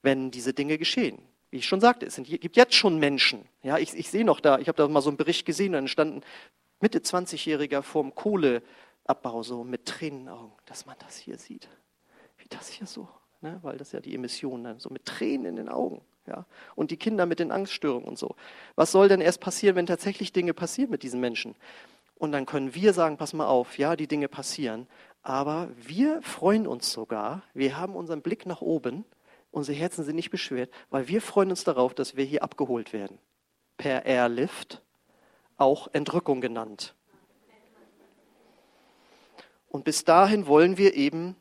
wenn 0.00 0.30
diese 0.30 0.54
Dinge 0.54 0.78
geschehen. 0.78 1.20
Wie 1.50 1.58
ich 1.58 1.66
schon 1.66 1.80
sagte, 1.80 2.06
es 2.06 2.16
gibt 2.16 2.56
jetzt 2.56 2.74
schon 2.74 2.98
Menschen. 2.98 3.46
Ja, 3.62 3.76
ich, 3.76 3.94
ich 3.94 4.10
sehe 4.10 4.24
noch 4.24 4.40
da, 4.40 4.58
ich 4.58 4.68
habe 4.68 4.76
da 4.76 4.88
mal 4.88 5.02
so 5.02 5.10
einen 5.10 5.18
Bericht 5.18 5.44
gesehen, 5.44 5.72
dann 5.72 5.86
standen 5.86 6.22
Mitte 6.80 7.00
20-Jähriger 7.00 7.82
vorm 7.82 8.14
Kohleabbau 8.14 9.42
so 9.42 9.62
mit 9.62 9.84
Tränen 9.84 10.20
in 10.20 10.24
den 10.26 10.34
Augen, 10.34 10.52
dass 10.64 10.86
man 10.86 10.96
das 11.00 11.18
hier 11.18 11.38
sieht. 11.38 11.68
Wie 12.38 12.48
das 12.48 12.68
hier 12.68 12.86
so, 12.86 13.08
ne? 13.42 13.58
weil 13.62 13.76
das 13.76 13.92
ja 13.92 14.00
die 14.00 14.14
Emissionen 14.14 14.64
dann 14.64 14.80
so 14.80 14.88
mit 14.88 15.04
Tränen 15.04 15.46
in 15.46 15.56
den 15.56 15.68
Augen. 15.68 16.02
Ja? 16.26 16.46
Und 16.74 16.90
die 16.90 16.96
Kinder 16.96 17.26
mit 17.26 17.38
den 17.38 17.52
Angststörungen 17.52 18.08
und 18.08 18.18
so. 18.18 18.36
Was 18.74 18.92
soll 18.92 19.08
denn 19.08 19.20
erst 19.20 19.40
passieren, 19.40 19.76
wenn 19.76 19.86
tatsächlich 19.86 20.32
Dinge 20.32 20.54
passieren 20.54 20.90
mit 20.90 21.02
diesen 21.02 21.20
Menschen? 21.20 21.54
Und 22.16 22.32
dann 22.32 22.46
können 22.46 22.74
wir 22.74 22.92
sagen, 22.92 23.16
pass 23.16 23.32
mal 23.32 23.46
auf, 23.46 23.78
ja, 23.78 23.96
die 23.96 24.06
Dinge 24.06 24.28
passieren. 24.28 24.86
Aber 25.22 25.68
wir 25.76 26.22
freuen 26.22 26.66
uns 26.66 26.92
sogar, 26.92 27.42
wir 27.52 27.76
haben 27.76 27.94
unseren 27.96 28.22
Blick 28.22 28.46
nach 28.46 28.60
oben, 28.60 29.04
unsere 29.50 29.76
Herzen 29.76 30.04
sind 30.04 30.16
nicht 30.16 30.30
beschwert, 30.30 30.70
weil 30.90 31.08
wir 31.08 31.20
freuen 31.20 31.50
uns 31.50 31.64
darauf, 31.64 31.94
dass 31.94 32.16
wir 32.16 32.24
hier 32.24 32.42
abgeholt 32.42 32.92
werden. 32.92 33.18
Per 33.76 34.06
Airlift, 34.06 34.82
auch 35.56 35.88
Entrückung 35.92 36.40
genannt. 36.40 36.94
Und 39.68 39.84
bis 39.84 40.04
dahin 40.04 40.46
wollen 40.46 40.78
wir 40.78 40.94
eben 40.94 41.36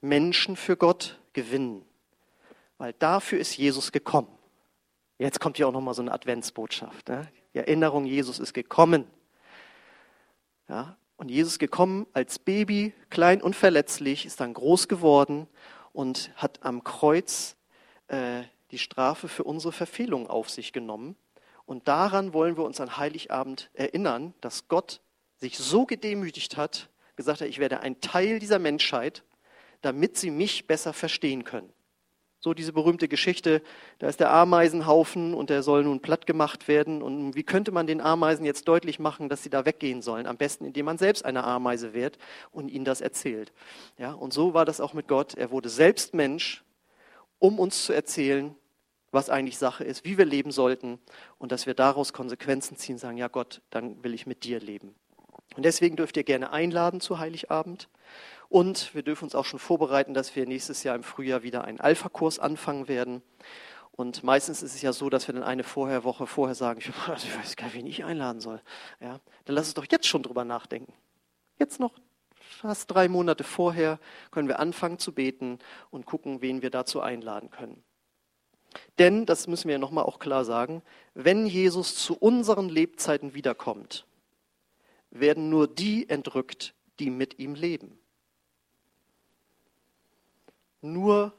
Menschen 0.00 0.56
für 0.56 0.76
Gott 0.76 1.18
gewinnen, 1.32 1.84
weil 2.78 2.92
dafür 2.94 3.38
ist 3.38 3.56
Jesus 3.56 3.92
gekommen. 3.92 4.28
Jetzt 5.18 5.40
kommt 5.40 5.58
ja 5.58 5.66
auch 5.66 5.72
nochmal 5.72 5.94
so 5.94 6.02
eine 6.02 6.12
Adventsbotschaft. 6.12 7.08
Ne? 7.08 7.28
Die 7.54 7.58
Erinnerung, 7.58 8.04
Jesus 8.04 8.38
ist 8.38 8.52
gekommen. 8.52 9.06
Ja? 10.68 10.96
Und 11.16 11.30
Jesus 11.30 11.54
ist 11.54 11.58
gekommen 11.58 12.06
als 12.12 12.38
Baby, 12.38 12.92
klein 13.08 13.40
und 13.40 13.56
verletzlich, 13.56 14.26
ist 14.26 14.40
dann 14.40 14.52
groß 14.52 14.88
geworden 14.88 15.48
und 15.92 16.30
hat 16.36 16.62
am 16.62 16.84
Kreuz 16.84 17.56
äh, 18.08 18.42
die 18.70 18.78
Strafe 18.78 19.28
für 19.28 19.44
unsere 19.44 19.72
Verfehlung 19.72 20.28
auf 20.28 20.50
sich 20.50 20.72
genommen. 20.72 21.16
Und 21.64 21.88
daran 21.88 22.34
wollen 22.34 22.56
wir 22.58 22.64
uns 22.64 22.80
an 22.80 22.98
Heiligabend 22.98 23.70
erinnern, 23.72 24.34
dass 24.40 24.68
Gott 24.68 25.00
sich 25.36 25.58
so 25.58 25.86
gedemütigt 25.86 26.56
hat, 26.56 26.90
gesagt 27.16 27.40
hat, 27.40 27.48
ich 27.48 27.58
werde 27.58 27.80
ein 27.80 28.00
Teil 28.00 28.38
dieser 28.38 28.58
Menschheit, 28.58 29.24
damit 29.80 30.18
sie 30.18 30.30
mich 30.30 30.66
besser 30.66 30.92
verstehen 30.92 31.44
können. 31.44 31.72
So 32.46 32.54
diese 32.54 32.72
berühmte 32.72 33.08
Geschichte, 33.08 33.60
da 33.98 34.06
ist 34.06 34.20
der 34.20 34.30
Ameisenhaufen 34.30 35.34
und 35.34 35.50
der 35.50 35.64
soll 35.64 35.82
nun 35.82 35.98
platt 35.98 36.28
gemacht 36.28 36.68
werden. 36.68 37.02
Und 37.02 37.34
wie 37.34 37.42
könnte 37.42 37.72
man 37.72 37.88
den 37.88 38.00
Ameisen 38.00 38.44
jetzt 38.44 38.68
deutlich 38.68 39.00
machen, 39.00 39.28
dass 39.28 39.42
sie 39.42 39.50
da 39.50 39.66
weggehen 39.66 40.00
sollen? 40.00 40.28
Am 40.28 40.36
besten, 40.36 40.64
indem 40.64 40.86
man 40.86 40.96
selbst 40.96 41.24
eine 41.24 41.42
Ameise 41.42 41.92
wird 41.92 42.18
und 42.52 42.68
ihnen 42.68 42.84
das 42.84 43.00
erzählt. 43.00 43.52
Ja, 43.98 44.12
und 44.12 44.32
so 44.32 44.54
war 44.54 44.64
das 44.64 44.80
auch 44.80 44.94
mit 44.94 45.08
Gott. 45.08 45.34
Er 45.34 45.50
wurde 45.50 45.68
selbst 45.68 46.14
Mensch, 46.14 46.62
um 47.40 47.58
uns 47.58 47.84
zu 47.84 47.92
erzählen, 47.92 48.54
was 49.10 49.28
eigentlich 49.28 49.58
Sache 49.58 49.82
ist, 49.82 50.04
wie 50.04 50.16
wir 50.16 50.24
leben 50.24 50.52
sollten 50.52 51.00
und 51.38 51.50
dass 51.50 51.66
wir 51.66 51.74
daraus 51.74 52.12
Konsequenzen 52.12 52.76
ziehen, 52.76 52.98
sagen, 52.98 53.16
ja 53.16 53.26
Gott, 53.26 53.60
dann 53.70 54.04
will 54.04 54.14
ich 54.14 54.24
mit 54.24 54.44
dir 54.44 54.60
leben. 54.60 54.94
Und 55.56 55.64
deswegen 55.64 55.96
dürft 55.96 56.16
ihr 56.16 56.22
gerne 56.22 56.52
einladen 56.52 57.00
zu 57.00 57.18
Heiligabend. 57.18 57.88
Und 58.48 58.94
wir 58.94 59.02
dürfen 59.02 59.24
uns 59.24 59.34
auch 59.34 59.44
schon 59.44 59.58
vorbereiten, 59.58 60.14
dass 60.14 60.36
wir 60.36 60.46
nächstes 60.46 60.82
Jahr 60.82 60.94
im 60.94 61.02
Frühjahr 61.02 61.42
wieder 61.42 61.64
einen 61.64 61.80
Alpha-Kurs 61.80 62.38
anfangen 62.38 62.88
werden. 62.88 63.22
Und 63.92 64.22
meistens 64.22 64.62
ist 64.62 64.74
es 64.74 64.82
ja 64.82 64.92
so, 64.92 65.08
dass 65.08 65.26
wir 65.26 65.34
dann 65.34 65.42
eine 65.42 65.64
vorher, 65.64 66.04
Woche 66.04 66.26
vorher 66.26 66.54
sagen, 66.54 66.80
ich 66.80 66.88
weiß 66.88 67.56
gar 67.56 67.66
nicht, 67.66 67.74
wen 67.74 67.86
ich 67.86 68.04
einladen 68.04 68.40
soll. 68.40 68.60
Ja, 69.00 69.20
dann 69.44 69.54
lass 69.54 69.66
uns 69.66 69.74
doch 69.74 69.86
jetzt 69.90 70.06
schon 70.06 70.22
drüber 70.22 70.44
nachdenken. 70.44 70.92
Jetzt 71.58 71.80
noch 71.80 71.92
fast 72.38 72.90
drei 72.90 73.08
Monate 73.08 73.44
vorher 73.44 73.98
können 74.30 74.48
wir 74.48 74.60
anfangen 74.60 74.98
zu 74.98 75.12
beten 75.12 75.58
und 75.90 76.06
gucken, 76.06 76.42
wen 76.42 76.62
wir 76.62 76.70
dazu 76.70 77.00
einladen 77.00 77.50
können. 77.50 77.82
Denn, 78.98 79.26
das 79.26 79.46
müssen 79.46 79.68
wir 79.68 79.74
ja 79.74 79.78
nochmal 79.78 80.04
auch 80.04 80.18
klar 80.18 80.44
sagen, 80.44 80.82
wenn 81.14 81.46
Jesus 81.46 81.96
zu 81.96 82.16
unseren 82.16 82.68
Lebzeiten 82.68 83.34
wiederkommt, 83.34 84.06
werden 85.10 85.48
nur 85.48 85.66
die 85.66 86.08
entrückt, 86.08 86.74
die 86.98 87.10
mit 87.10 87.38
ihm 87.38 87.54
leben. 87.54 87.98
Nur 90.92 91.32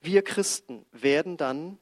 wir 0.00 0.22
Christen 0.22 0.84
werden 0.92 1.36
dann 1.36 1.78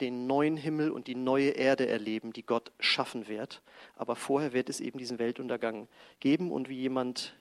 den 0.00 0.26
neuen 0.26 0.56
Himmel 0.56 0.90
und 0.90 1.06
die 1.06 1.14
neue 1.14 1.50
Erde 1.50 1.86
erleben, 1.86 2.32
die 2.32 2.44
Gott 2.44 2.72
schaffen 2.78 3.28
wird. 3.28 3.62
Aber 3.96 4.16
vorher 4.16 4.52
wird 4.52 4.68
es 4.68 4.80
eben 4.80 4.98
diesen 4.98 5.18
Weltuntergang 5.18 5.88
geben. 6.20 6.52
Und 6.52 6.68
wie 6.68 6.78
jemand 6.78 7.38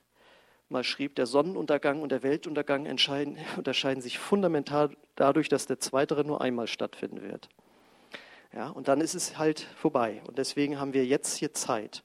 mal 0.70 0.84
schrieb, 0.84 1.16
der 1.16 1.28
Sonnenuntergang 1.28 2.02
und 2.02 2.12
der 2.12 2.24
Weltuntergang 2.24 2.86
unterscheiden 3.58 4.02
sich 4.02 4.20
fundamental 4.20 4.90
dadurch, 5.16 5.50
dass 5.50 5.68
der 5.68 5.80
zweitere 5.80 6.24
nur 6.24 6.42
einmal 6.42 6.68
stattfinden 6.68 7.22
wird. 7.22 7.48
Ja, 8.54 8.70
und 8.70 8.88
dann 8.88 9.02
ist 9.02 9.14
es 9.14 9.38
halt 9.38 9.62
vorbei. 9.62 10.22
Und 10.28 10.38
deswegen 10.38 10.80
haben 10.80 10.94
wir 10.94 11.06
jetzt 11.06 11.38
hier 11.38 11.54
Zeit. 11.54 12.04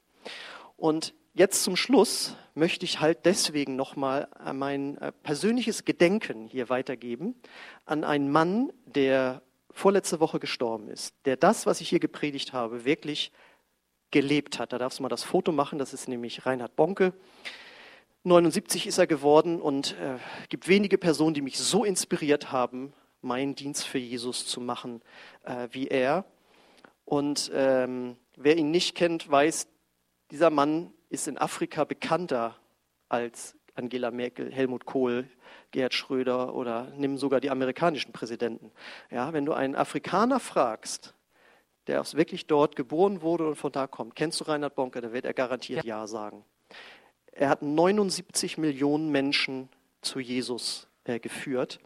Und 0.77 1.13
jetzt 1.33 1.63
zum 1.63 1.75
Schluss 1.75 2.35
möchte 2.53 2.85
ich 2.85 2.99
halt 2.99 3.25
deswegen 3.25 3.75
nochmal 3.75 4.27
mein 4.53 4.97
äh, 4.97 5.11
persönliches 5.11 5.85
Gedenken 5.85 6.47
hier 6.47 6.69
weitergeben 6.69 7.35
an 7.85 8.03
einen 8.03 8.31
Mann, 8.31 8.71
der 8.85 9.41
vorletzte 9.71 10.19
Woche 10.19 10.39
gestorben 10.39 10.87
ist, 10.87 11.15
der 11.25 11.35
das, 11.35 11.65
was 11.65 11.81
ich 11.81 11.89
hier 11.89 11.99
gepredigt 11.99 12.53
habe, 12.53 12.85
wirklich 12.85 13.31
gelebt 14.11 14.59
hat. 14.59 14.71
Da 14.71 14.77
darfst 14.77 14.99
du 14.99 15.03
mal 15.03 15.09
das 15.09 15.23
Foto 15.23 15.51
machen, 15.51 15.79
das 15.79 15.93
ist 15.93 16.07
nämlich 16.07 16.45
Reinhard 16.45 16.75
Bonke. 16.75 17.13
79 18.23 18.87
ist 18.87 18.99
er 18.99 19.07
geworden 19.07 19.59
und 19.59 19.97
äh, 19.99 20.17
gibt 20.47 20.67
wenige 20.67 20.97
Personen, 20.97 21.33
die 21.33 21.41
mich 21.41 21.57
so 21.57 21.83
inspiriert 21.83 22.51
haben, 22.51 22.93
meinen 23.21 23.55
Dienst 23.55 23.85
für 23.85 23.97
Jesus 23.97 24.45
zu 24.45 24.61
machen 24.61 25.01
äh, 25.43 25.67
wie 25.71 25.87
er. 25.87 26.25
Und 27.05 27.51
ähm, 27.53 28.15
wer 28.37 28.55
ihn 28.55 28.71
nicht 28.71 28.95
kennt, 28.95 29.29
weiß, 29.29 29.67
dieser 30.31 30.49
Mann 30.49 30.93
ist 31.13 31.27
in 31.27 31.37
Afrika 31.37 31.83
bekannter 31.83 32.55
als 33.07 33.55
Angela 33.75 34.09
Merkel, 34.09 34.51
Helmut 34.51 34.85
Kohl, 34.85 35.29
Gerhard 35.69 35.93
Schröder 35.93 36.55
oder 36.55 36.91
nimm 36.97 37.17
sogar 37.17 37.39
die 37.39 37.51
amerikanischen 37.51 38.11
Präsidenten. 38.11 38.71
Ja, 39.11 39.31
wenn 39.31 39.45
du 39.45 39.53
einen 39.53 39.75
Afrikaner 39.75 40.39
fragst, 40.39 41.13
der 41.85 42.03
wirklich 42.13 42.47
dort 42.47 42.75
geboren 42.75 43.21
wurde 43.21 43.47
und 43.47 43.55
von 43.55 43.71
da 43.71 43.85
kommt, 43.85 44.15
kennst 44.15 44.39
du 44.39 44.45
Reinhard 44.45 44.73
Bonke, 44.73 45.01
da 45.01 45.13
wird 45.13 45.25
er 45.25 45.35
garantiert 45.35 45.85
Ja, 45.85 45.99
ja 45.99 46.07
sagen. 46.07 46.43
Er 47.31 47.49
hat 47.49 47.61
79 47.61 48.57
Millionen 48.57 49.09
Menschen 49.09 49.69
zu 50.01 50.19
Jesus 50.19 50.87
äh, 51.03 51.19
geführt. 51.19 51.79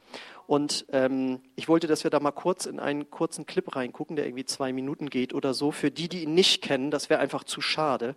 Und 0.45 0.85
ähm, 0.93 1.41
ich 1.57 1.67
wollte, 1.67 1.87
dass 1.87 2.05
wir 2.05 2.11
da 2.11 2.21
mal 2.21 2.31
kurz 2.31 2.65
in 2.65 2.79
einen 2.79 3.09
kurzen 3.09 3.45
Clip 3.45 3.75
reingucken, 3.75 4.15
der 4.15 4.25
irgendwie 4.25 4.45
zwei 4.45 4.71
Minuten 4.71 5.09
geht 5.09 5.33
oder 5.33 5.53
so. 5.53 5.71
Für 5.71 5.91
die, 5.91 6.07
die 6.07 6.23
ihn 6.23 6.33
nicht 6.33 6.61
kennen, 6.61 6.91
das 6.91 7.09
wäre 7.09 7.19
einfach 7.19 7.43
zu 7.43 7.59
schade 7.59 8.15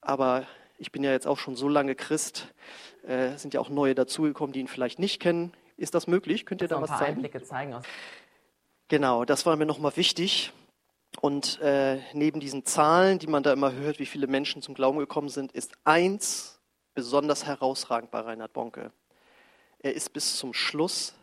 aber 0.00 0.46
ich 0.78 0.92
bin 0.92 1.02
ja 1.02 1.10
jetzt 1.10 1.26
auch 1.26 1.38
schon 1.38 1.56
so 1.56 1.68
lange 1.68 1.94
Christ, 1.94 2.52
äh, 3.06 3.36
sind 3.36 3.54
ja 3.54 3.60
auch 3.60 3.68
neue 3.68 3.94
dazugekommen, 3.94 4.52
die 4.52 4.60
ihn 4.60 4.68
vielleicht 4.68 4.98
nicht 4.98 5.20
kennen. 5.20 5.52
Ist 5.76 5.94
das 5.94 6.06
möglich? 6.06 6.46
Könnt 6.46 6.62
ihr 6.62 6.68
da 6.68 6.80
was 6.80 6.90
zeigen? 6.90 7.16
Einblicke 7.16 7.42
zeigen? 7.42 7.76
Genau, 8.88 9.24
das 9.24 9.46
war 9.46 9.56
mir 9.56 9.66
nochmal 9.66 9.96
wichtig. 9.96 10.52
Und 11.20 11.60
äh, 11.60 12.00
neben 12.12 12.38
diesen 12.40 12.64
Zahlen, 12.64 13.18
die 13.18 13.26
man 13.26 13.42
da 13.42 13.52
immer 13.52 13.72
hört, 13.72 13.98
wie 13.98 14.06
viele 14.06 14.26
Menschen 14.26 14.62
zum 14.62 14.74
Glauben 14.74 14.98
gekommen 14.98 15.28
sind, 15.28 15.52
ist 15.52 15.72
eins 15.84 16.60
besonders 16.94 17.46
herausragend 17.46 18.10
bei 18.10 18.20
Reinhard 18.20 18.52
Bonke. 18.52 18.92
Er 19.80 19.94
ist 19.94 20.12
bis 20.12 20.36
zum 20.36 20.54
Schluss 20.54 21.14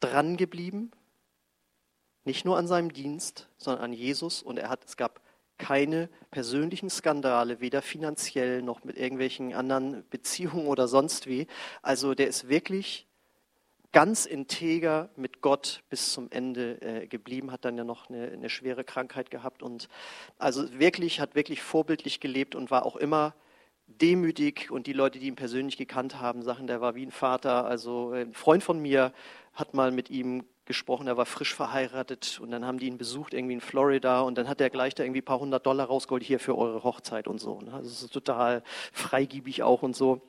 dran 0.00 0.36
geblieben, 0.36 0.90
nicht 2.24 2.44
nur 2.44 2.56
an 2.56 2.66
seinem 2.66 2.92
Dienst, 2.92 3.48
sondern 3.56 3.84
an 3.84 3.92
Jesus. 3.92 4.42
Und 4.42 4.58
er 4.58 4.68
hat, 4.68 4.84
es 4.84 4.96
gab 4.96 5.20
keine 5.62 6.08
persönlichen 6.32 6.90
Skandale, 6.90 7.60
weder 7.60 7.82
finanziell 7.82 8.62
noch 8.62 8.82
mit 8.82 8.98
irgendwelchen 8.98 9.54
anderen 9.54 10.02
Beziehungen 10.10 10.66
oder 10.66 10.88
sonst 10.88 11.28
wie. 11.28 11.46
Also 11.82 12.14
der 12.14 12.26
ist 12.26 12.48
wirklich 12.48 13.06
ganz 13.92 14.26
integer 14.26 15.08
mit 15.14 15.40
Gott 15.40 15.84
bis 15.88 16.12
zum 16.12 16.32
Ende 16.32 16.82
äh, 16.82 17.06
geblieben, 17.06 17.52
hat 17.52 17.64
dann 17.64 17.78
ja 17.78 17.84
noch 17.84 18.10
eine, 18.10 18.32
eine, 18.32 18.50
schwere 18.50 18.82
Krankheit 18.82 19.30
gehabt 19.30 19.62
und 19.62 19.88
also 20.36 20.80
wirklich, 20.80 21.20
hat 21.20 21.36
wirklich 21.36 21.62
vorbildlich 21.62 22.18
gelebt 22.18 22.56
und 22.56 22.72
war 22.72 22.84
auch 22.84 22.96
immer 22.96 23.32
demütig 23.86 24.68
und 24.72 24.88
die 24.88 24.94
Leute, 24.94 25.20
die 25.20 25.28
ihn 25.28 25.36
persönlich 25.36 25.76
gekannt 25.76 26.18
haben, 26.20 26.42
sagen, 26.42 26.66
der 26.66 26.80
war 26.80 26.96
wie 26.96 27.06
ein 27.06 27.12
Vater. 27.12 27.66
Also 27.66 28.12
äh, 28.14 28.22
ein 28.22 28.34
Freund 28.34 28.64
von 28.64 28.80
mir 28.82 29.12
hat 29.52 29.74
mal 29.74 29.92
mit 29.92 30.10
ihm 30.10 30.42
gesprochen, 30.72 31.06
er 31.06 31.16
war 31.16 31.26
frisch 31.26 31.54
verheiratet 31.54 32.40
und 32.42 32.50
dann 32.50 32.64
haben 32.64 32.78
die 32.78 32.86
ihn 32.86 32.98
besucht 32.98 33.34
irgendwie 33.34 33.54
in 33.54 33.60
Florida 33.60 34.22
und 34.22 34.38
dann 34.38 34.48
hat 34.48 34.60
er 34.60 34.70
gleich 34.70 34.94
da 34.94 35.04
irgendwie 35.04 35.20
ein 35.20 35.24
paar 35.24 35.38
hundert 35.38 35.66
Dollar 35.66 35.86
rausgeholt 35.86 36.22
hier 36.22 36.40
für 36.40 36.56
eure 36.56 36.82
Hochzeit 36.82 37.28
und 37.28 37.38
so. 37.38 37.60
Ne? 37.60 37.72
Also 37.74 38.08
total 38.08 38.62
freigiebig 38.92 39.62
auch 39.62 39.82
und 39.82 39.94
so. 39.94 40.22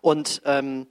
Und 0.00 0.42
ähm, 0.44 0.86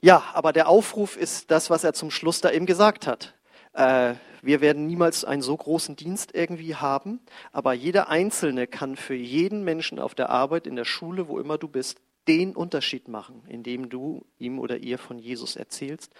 ja, 0.00 0.24
aber 0.34 0.52
der 0.52 0.68
Aufruf 0.68 1.16
ist 1.16 1.50
das, 1.50 1.70
was 1.70 1.84
er 1.84 1.92
zum 1.92 2.10
Schluss 2.10 2.40
da 2.40 2.50
eben 2.50 2.66
gesagt 2.66 3.06
hat. 3.06 3.34
Äh, 3.72 4.14
wir 4.42 4.60
werden 4.60 4.86
niemals 4.86 5.24
einen 5.24 5.42
so 5.42 5.56
großen 5.56 5.94
Dienst 5.94 6.34
irgendwie 6.34 6.74
haben, 6.74 7.20
aber 7.52 7.72
jeder 7.72 8.08
Einzelne 8.08 8.66
kann 8.66 8.96
für 8.96 9.14
jeden 9.14 9.62
Menschen 9.62 10.00
auf 10.00 10.16
der 10.16 10.30
Arbeit, 10.30 10.66
in 10.66 10.74
der 10.74 10.84
Schule, 10.84 11.28
wo 11.28 11.38
immer 11.38 11.56
du 11.56 11.68
bist, 11.68 12.00
den 12.28 12.54
Unterschied 12.54 13.08
machen, 13.08 13.42
indem 13.48 13.88
du 13.88 14.24
ihm 14.38 14.58
oder 14.58 14.78
ihr 14.78 14.98
von 14.98 15.18
Jesus 15.18 15.56
erzählst 15.56 16.12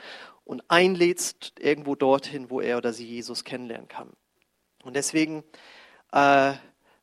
und 0.45 0.63
einlädst 0.69 1.53
irgendwo 1.59 1.95
dorthin, 1.95 2.51
wo 2.51 2.61
er 2.61 2.79
oder 2.79 2.93
sie 2.93 3.07
Jesus 3.07 3.45
kennenlernen 3.45 3.89
kann. 3.89 4.11
Und 4.83 4.97
deswegen 4.97 5.45
äh, 6.13 6.55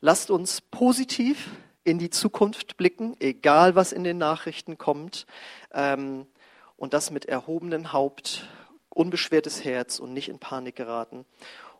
lasst 0.01 0.31
uns 0.31 0.61
positiv 0.61 1.49
in 1.83 1.97
die 1.97 2.09
Zukunft 2.09 2.77
blicken, 2.77 3.15
egal 3.19 3.75
was 3.75 3.91
in 3.91 4.03
den 4.03 4.17
Nachrichten 4.17 4.77
kommt, 4.77 5.25
ähm, 5.73 6.27
und 6.75 6.93
das 6.93 7.11
mit 7.11 7.25
erhobenem 7.25 7.91
Haupt, 7.91 8.47
unbeschwertes 8.89 9.63
Herz 9.65 9.99
und 9.99 10.13
nicht 10.13 10.29
in 10.29 10.39
Panik 10.39 10.75
geraten. 10.75 11.25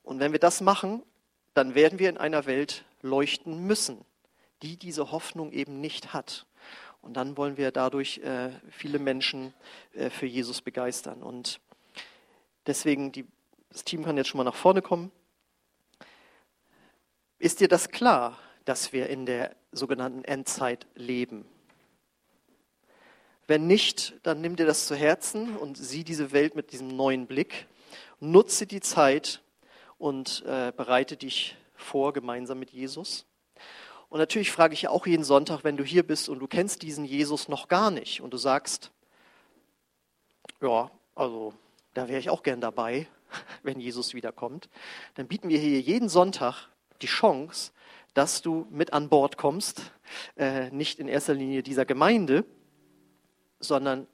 Und 0.04 0.20
wenn 0.20 0.34
wir 0.34 0.40
das 0.40 0.60
machen, 0.60 1.04
dann 1.54 1.74
werden 1.74 2.00
wir 2.00 2.10
in 2.10 2.18
einer 2.18 2.46
Welt 2.46 2.84
leuchten 3.02 3.66
müssen, 3.66 4.04
die 4.62 4.78
diese 4.78 5.12
Hoffnung 5.12 5.52
eben 5.52 5.80
nicht 5.80 6.14
hat. 6.14 6.46
Und 7.02 7.14
dann 7.16 7.38
wollen 7.38 7.58
wir 7.58 7.72
dadurch 7.72 8.20
äh, 8.20 8.52
viele 8.70 9.00
Menschen 9.00 9.54
äh, 9.94 10.10
für 10.10 10.26
Jesus 10.26 10.62
begeistern. 10.62 11.24
Und 11.24 11.60
deswegen, 12.68 13.12
die, 13.12 13.26
das 13.70 13.84
Team 13.84 14.04
kann 14.04 14.18
jetzt 14.18 14.28
schon 14.28 14.38
mal 14.38 14.44
nach 14.44 14.56
vorne 14.56 14.82
kommen. 14.82 15.12
Ist 17.38 17.62
dir 17.62 17.70
das 17.70 17.90
klar, 17.90 18.38
dass 18.66 18.92
wir 18.92 19.08
in 19.08 19.26
der 19.26 19.56
sogenannten 19.72 20.24
Endzeit 20.26 20.88
leben? 20.96 21.46
Wenn 23.48 23.66
nicht, 23.66 24.14
dann 24.24 24.42
nimm 24.42 24.58
dir 24.58 24.66
das 24.66 24.86
zu 24.86 24.96
Herzen 24.96 25.56
und 25.56 25.78
sieh 25.78 26.04
diese 26.04 26.32
Welt 26.34 26.56
mit 26.56 26.72
diesem 26.72 26.90
neuen 26.90 27.26
Blick. 27.26 27.66
Nutze 28.20 28.68
die 28.68 28.82
Zeit 28.82 29.42
und 29.98 30.44
äh, 30.46 30.72
bereite 30.76 31.18
dich 31.18 31.56
vor 31.74 32.14
gemeinsam 32.14 32.60
mit 32.60 32.72
Jesus. 32.72 33.26
Und 34.10 34.18
natürlich 34.20 34.52
frage 34.52 34.74
ich 34.74 34.88
auch 34.88 35.06
jeden 35.06 35.24
Sonntag, 35.24 35.64
wenn 35.64 35.78
du 35.78 35.84
hier 35.84 36.06
bist 36.06 36.30
und 36.30 36.40
du 36.40 36.48
kennst 36.48 36.82
diesen 36.82 37.06
Jesus 37.06 37.48
noch 37.48 37.68
gar 37.68 37.92
nicht 37.92 38.22
und 38.22 38.34
du 38.34 38.38
sagst, 38.38 38.92
ja, 40.62 40.90
also 41.16 41.54
da 41.94 42.08
wäre 42.08 42.20
ich 42.20 42.30
auch 42.30 42.44
gern 42.44 42.60
dabei, 42.60 43.08
wenn 43.64 43.80
Jesus 43.80 44.14
wiederkommt, 44.14 44.70
dann 45.14 45.28
bieten 45.28 45.50
wir 45.50 45.60
hier 45.60 45.80
jeden 45.80 46.10
Sonntag 46.10 46.70
die 47.02 47.08
Chance, 47.08 47.72
dass 48.16 48.42
du 48.42 48.66
mit 48.72 48.94
an 48.94 49.10
Bord 49.10 49.38
kommst, 49.38 49.92
äh, 50.36 50.72
nicht 50.72 51.00
in 51.00 51.08
erster 51.08 51.36
Linie 51.36 51.62
dieser 51.62 51.86
Gemeinde, 51.86 52.44
sondern 53.60 54.08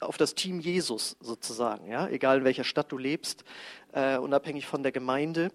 auf 0.00 0.16
das 0.16 0.34
Team 0.34 0.60
Jesus 0.60 1.16
sozusagen, 1.20 1.88
ja, 1.88 2.08
egal 2.08 2.38
in 2.38 2.44
welcher 2.44 2.64
Stadt 2.64 2.92
du 2.92 2.98
lebst, 2.98 3.44
äh, 3.92 4.18
unabhängig 4.18 4.66
von 4.66 4.82
der 4.82 4.92
Gemeinde. 4.92 5.50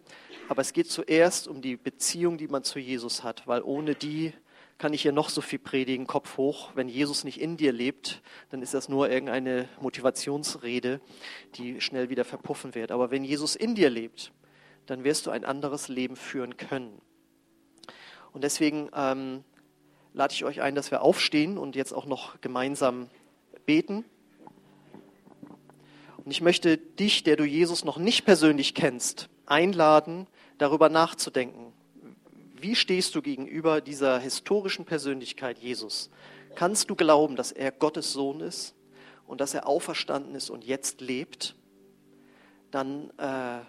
Aber 0.49 0.61
es 0.61 0.73
geht 0.73 0.89
zuerst 0.91 1.47
um 1.47 1.61
die 1.61 1.77
Beziehung, 1.77 2.37
die 2.37 2.47
man 2.47 2.63
zu 2.63 2.79
Jesus 2.79 3.23
hat, 3.23 3.47
weil 3.47 3.61
ohne 3.61 3.95
die 3.95 4.33
kann 4.77 4.93
ich 4.93 5.03
hier 5.03 5.11
noch 5.11 5.29
so 5.29 5.39
viel 5.41 5.59
predigen, 5.59 6.07
Kopf 6.07 6.37
hoch. 6.37 6.71
Wenn 6.75 6.89
Jesus 6.89 7.23
nicht 7.23 7.39
in 7.39 7.57
dir 7.57 7.71
lebt, 7.71 8.21
dann 8.49 8.61
ist 8.61 8.73
das 8.73 8.89
nur 8.89 9.09
irgendeine 9.09 9.69
Motivationsrede, 9.79 10.99
die 11.55 11.79
schnell 11.79 12.09
wieder 12.09 12.25
verpuffen 12.25 12.75
wird. 12.75 12.91
Aber 12.91 13.11
wenn 13.11 13.23
Jesus 13.23 13.55
in 13.55 13.75
dir 13.75 13.89
lebt, 13.89 14.33
dann 14.85 15.03
wirst 15.03 15.25
du 15.25 15.31
ein 15.31 15.45
anderes 15.45 15.87
Leben 15.87 16.15
führen 16.15 16.57
können. 16.57 17.01
Und 18.33 18.43
deswegen 18.43 18.89
ähm, 18.93 19.43
lade 20.13 20.33
ich 20.33 20.43
euch 20.43 20.61
ein, 20.61 20.75
dass 20.75 20.91
wir 20.91 21.01
aufstehen 21.01 21.57
und 21.57 21.75
jetzt 21.75 21.93
auch 21.93 22.05
noch 22.05 22.41
gemeinsam 22.41 23.09
beten. 23.65 24.03
Und 26.25 26.31
ich 26.31 26.41
möchte 26.41 26.77
dich, 26.77 27.23
der 27.23 27.35
du 27.35 27.43
Jesus 27.43 27.83
noch 27.83 27.97
nicht 27.97 28.25
persönlich 28.25 28.73
kennst, 28.73 29.29
einladen, 29.45 30.27
darüber 30.57 30.89
nachzudenken. 30.89 31.73
Wie 32.55 32.75
stehst 32.75 33.13
du 33.15 33.21
gegenüber 33.21 33.81
dieser 33.81 34.19
historischen 34.19 34.85
Persönlichkeit 34.85 35.57
Jesus? 35.59 36.09
Kannst 36.55 36.89
du 36.89 36.95
glauben, 36.95 37.35
dass 37.35 37.51
er 37.51 37.71
Gottes 37.71 38.13
Sohn 38.13 38.39
ist 38.39 38.73
und 39.27 39.41
dass 39.41 39.53
er 39.53 39.67
auferstanden 39.67 40.35
ist 40.35 40.49
und 40.49 40.63
jetzt 40.63 41.01
lebt? 41.01 41.55
Dann 42.71 43.09
äh, 43.17 43.59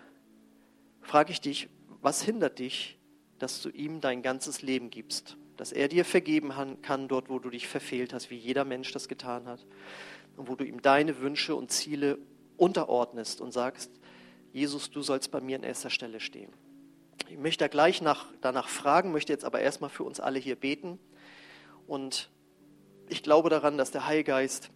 frage 1.03 1.33
ich 1.33 1.41
dich, 1.41 1.69
was 2.03 2.23
hindert 2.23 2.59
dich, 2.61 2.99
dass 3.39 3.63
du 3.63 3.69
ihm 3.71 4.01
dein 4.01 4.23
ganzes 4.23 4.63
Leben 4.63 4.91
gibst? 4.91 5.37
dass 5.57 5.73
er 5.73 5.89
dir 5.89 6.05
vergeben 6.05 6.53
kann 6.83 7.09
dort, 7.09 7.29
wo 7.29 7.39
du 7.39 7.51
dich 7.51 7.69
verfehlt 7.69 8.13
hast, 8.13 8.31
wie 8.31 8.37
jeder 8.37 8.65
Mensch 8.65 8.93
das 8.93 9.09
getan 9.09 9.47
hat, 9.47 9.65
und 10.37 10.49
wo 10.49 10.57
du 10.57 10.65
ihm 10.65 10.83
deine 10.83 11.21
Wünsche 11.21 11.55
und 11.55 11.71
Ziele 11.71 12.19
unterordnest 12.57 13.41
und 13.41 13.53
sagst, 13.53 13.91
Jesus, 14.53 14.91
du 14.91 15.03
sollst 15.03 15.31
bei 15.31 15.41
mir 15.41 15.57
an 15.57 15.63
erster 15.65 15.91
Stelle 15.91 16.21
stehen. 16.21 16.53
Ich 17.29 17.39
möchte 17.39 17.65
da 17.65 17.69
gleich 17.69 18.03
nach, 18.03 18.27
danach 18.41 18.69
fragen, 18.69 19.13
möchte 19.13 19.33
jetzt 19.33 19.45
aber 19.45 19.61
erstmal 19.61 19.91
für 19.91 20.05
uns 20.05 20.21
alle 20.21 20.39
hier 20.39 20.57
beten. 20.57 20.99
Und 21.87 22.31
ich 23.09 23.23
glaube 23.23 23.51
daran, 23.51 23.79
dass 23.79 23.91
der 23.91 24.07
Heilgeist 24.07 24.71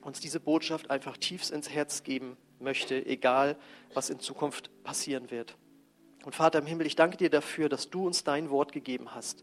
uns 0.00 0.20
diese 0.20 0.40
Botschaft 0.40 0.90
einfach 0.90 1.16
tiefst 1.16 1.50
ins 1.50 1.68
Herz 1.68 2.02
geben 2.02 2.36
möchte, 2.60 3.04
egal 3.04 3.56
was 3.94 4.10
in 4.10 4.20
Zukunft 4.20 4.70
passieren 4.82 5.30
wird. 5.30 5.56
Und 6.24 6.34
Vater 6.34 6.58
im 6.58 6.66
Himmel, 6.66 6.86
ich 6.86 6.96
danke 6.96 7.16
dir 7.16 7.30
dafür, 7.30 7.68
dass 7.68 7.90
du 7.90 8.06
uns 8.06 8.24
dein 8.24 8.50
Wort 8.50 8.72
gegeben 8.72 9.14
hast, 9.14 9.42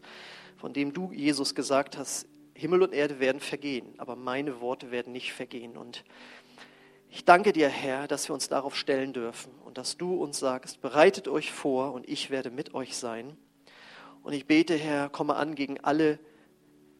von 0.56 0.72
dem 0.72 0.92
du, 0.92 1.12
Jesus, 1.12 1.54
gesagt 1.54 1.96
hast, 1.96 2.26
Himmel 2.54 2.82
und 2.82 2.92
Erde 2.92 3.20
werden 3.20 3.40
vergehen, 3.40 3.94
aber 3.98 4.16
meine 4.16 4.60
Worte 4.60 4.90
werden 4.90 5.12
nicht 5.12 5.32
vergehen. 5.32 5.76
Und 5.76 6.04
ich 7.10 7.24
danke 7.24 7.52
dir, 7.52 7.68
Herr, 7.68 8.08
dass 8.08 8.28
wir 8.28 8.34
uns 8.34 8.48
darauf 8.48 8.76
stellen 8.76 9.12
dürfen 9.12 9.52
und 9.64 9.78
dass 9.78 9.96
du 9.96 10.14
uns 10.14 10.38
sagst, 10.38 10.80
bereitet 10.80 11.28
euch 11.28 11.52
vor 11.52 11.92
und 11.92 12.08
ich 12.08 12.30
werde 12.30 12.50
mit 12.50 12.74
euch 12.74 12.96
sein. 12.96 13.36
Und 14.22 14.32
ich 14.32 14.46
bete, 14.46 14.74
Herr, 14.74 15.08
komme 15.08 15.36
an 15.36 15.54
gegen 15.54 15.78
alle 15.80 16.18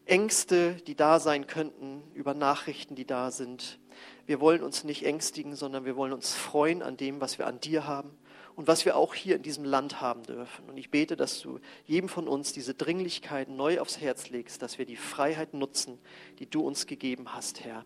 Ängste, 0.05 0.75
die 0.87 0.95
da 0.95 1.19
sein 1.19 1.49
könnten, 1.49 2.03
über 2.15 2.35
Nachrichten, 2.35 2.95
die 2.95 3.07
da 3.07 3.33
sind. 3.33 3.81
Wir 4.25 4.41
wollen 4.41 4.63
uns 4.63 4.85
nicht 4.85 5.05
ängstigen, 5.05 5.57
sondern 5.57 5.85
wir 5.85 5.97
wollen 5.97 6.13
uns 6.13 6.35
freuen 6.35 6.83
an 6.83 6.97
dem, 6.97 7.21
was 7.21 7.39
wir 7.39 7.47
an 7.47 7.61
dir 7.61 7.87
haben 7.87 8.17
und 8.55 8.69
was 8.69 8.85
wir 8.85 8.97
auch 8.97 9.15
hier 9.15 9.37
in 9.37 9.43
diesem 9.43 9.65
Land 9.65 10.01
haben 10.01 10.23
dürfen. 10.23 10.69
Und 10.69 10.77
ich 10.77 10.91
bete, 10.91 11.17
dass 11.17 11.41
du 11.41 11.59
jedem 11.85 12.09
von 12.09 12.29
uns 12.29 12.53
diese 12.53 12.75
Dringlichkeit 12.75 13.49
neu 13.49 13.81
aufs 13.81 14.01
Herz 14.01 14.31
legst, 14.31 14.63
dass 14.63 14.79
wir 14.79 14.87
die 14.87 14.97
Freiheit 14.97 15.53
nutzen, 15.53 15.99
die 16.39 16.49
du 16.49 16.61
uns 16.61 16.87
gegeben 16.87 17.35
hast, 17.35 17.65
Herr. 17.65 17.85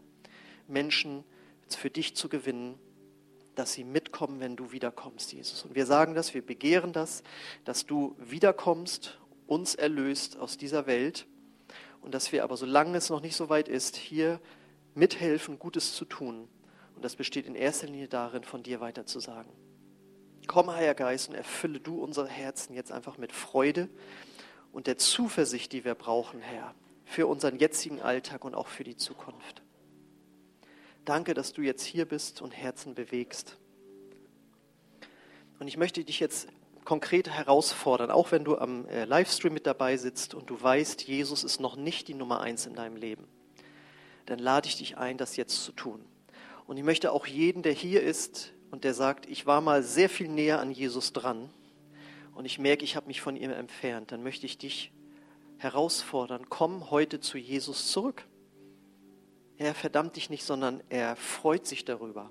Menschen 0.68 1.24
für 1.76 1.90
dich 1.90 2.16
zu 2.16 2.28
gewinnen, 2.28 2.78
dass 3.54 3.72
sie 3.72 3.84
mitkommen, 3.84 4.40
wenn 4.40 4.56
du 4.56 4.72
wiederkommst, 4.72 5.32
Jesus. 5.32 5.64
Und 5.64 5.74
wir 5.74 5.86
sagen 5.86 6.14
das, 6.14 6.34
wir 6.34 6.44
begehren 6.44 6.92
das, 6.92 7.22
dass 7.64 7.86
du 7.86 8.16
wiederkommst, 8.18 9.18
uns 9.46 9.74
erlöst 9.74 10.38
aus 10.38 10.56
dieser 10.56 10.86
Welt 10.86 11.26
und 12.02 12.14
dass 12.14 12.30
wir 12.32 12.44
aber, 12.44 12.56
solange 12.56 12.96
es 12.96 13.10
noch 13.10 13.20
nicht 13.20 13.36
so 13.36 13.48
weit 13.48 13.68
ist, 13.68 13.96
hier 13.96 14.40
mithelfen, 14.94 15.58
Gutes 15.58 15.94
zu 15.94 16.04
tun. 16.04 16.48
Und 16.94 17.04
das 17.04 17.16
besteht 17.16 17.46
in 17.46 17.54
erster 17.54 17.86
Linie 17.86 18.08
darin, 18.08 18.44
von 18.44 18.62
dir 18.62 18.80
weiterzusagen. 18.80 19.52
Komm, 20.46 20.70
Heiliger 20.70 20.94
Geist, 20.94 21.28
und 21.28 21.34
erfülle 21.34 21.80
du 21.80 22.02
unsere 22.02 22.28
Herzen 22.28 22.74
jetzt 22.74 22.92
einfach 22.92 23.18
mit 23.18 23.32
Freude 23.32 23.88
und 24.72 24.86
der 24.86 24.98
Zuversicht, 24.98 25.72
die 25.72 25.84
wir 25.84 25.94
brauchen, 25.94 26.40
Herr, 26.40 26.74
für 27.04 27.26
unseren 27.26 27.58
jetzigen 27.58 28.00
Alltag 28.00 28.44
und 28.44 28.54
auch 28.54 28.68
für 28.68 28.84
die 28.84 28.96
Zukunft. 28.96 29.59
Danke, 31.10 31.34
dass 31.34 31.52
du 31.52 31.62
jetzt 31.62 31.82
hier 31.82 32.04
bist 32.04 32.40
und 32.40 32.52
Herzen 32.52 32.94
bewegst. 32.94 33.56
Und 35.58 35.66
ich 35.66 35.76
möchte 35.76 36.04
dich 36.04 36.20
jetzt 36.20 36.46
konkret 36.84 37.28
herausfordern, 37.28 38.12
auch 38.12 38.30
wenn 38.30 38.44
du 38.44 38.56
am 38.56 38.86
äh, 38.86 39.06
Livestream 39.06 39.52
mit 39.52 39.66
dabei 39.66 39.96
sitzt 39.96 40.34
und 40.34 40.48
du 40.48 40.62
weißt, 40.62 41.02
Jesus 41.02 41.42
ist 41.42 41.58
noch 41.58 41.74
nicht 41.74 42.06
die 42.06 42.14
Nummer 42.14 42.42
eins 42.42 42.64
in 42.64 42.76
deinem 42.76 42.94
Leben, 42.94 43.26
dann 44.26 44.38
lade 44.38 44.68
ich 44.68 44.76
dich 44.76 44.98
ein, 44.98 45.18
das 45.18 45.34
jetzt 45.34 45.64
zu 45.64 45.72
tun. 45.72 46.00
Und 46.68 46.76
ich 46.76 46.84
möchte 46.84 47.10
auch 47.10 47.26
jeden, 47.26 47.64
der 47.64 47.72
hier 47.72 48.04
ist, 48.04 48.52
und 48.70 48.84
der 48.84 48.94
sagt, 48.94 49.26
ich 49.26 49.46
war 49.46 49.60
mal 49.60 49.82
sehr 49.82 50.10
viel 50.10 50.28
näher 50.28 50.60
an 50.60 50.70
Jesus 50.70 51.12
dran 51.12 51.50
und 52.36 52.44
ich 52.44 52.60
merke, 52.60 52.84
ich 52.84 52.94
habe 52.94 53.08
mich 53.08 53.20
von 53.20 53.34
ihm 53.34 53.50
entfernt, 53.50 54.12
dann 54.12 54.22
möchte 54.22 54.46
ich 54.46 54.58
dich 54.58 54.92
herausfordern, 55.58 56.48
komm 56.48 56.92
heute 56.92 57.18
zu 57.18 57.36
Jesus 57.36 57.90
zurück. 57.90 58.26
Er 59.60 59.74
verdammt 59.74 60.16
dich 60.16 60.30
nicht, 60.30 60.42
sondern 60.42 60.82
er 60.88 61.16
freut 61.16 61.66
sich 61.66 61.84
darüber. 61.84 62.30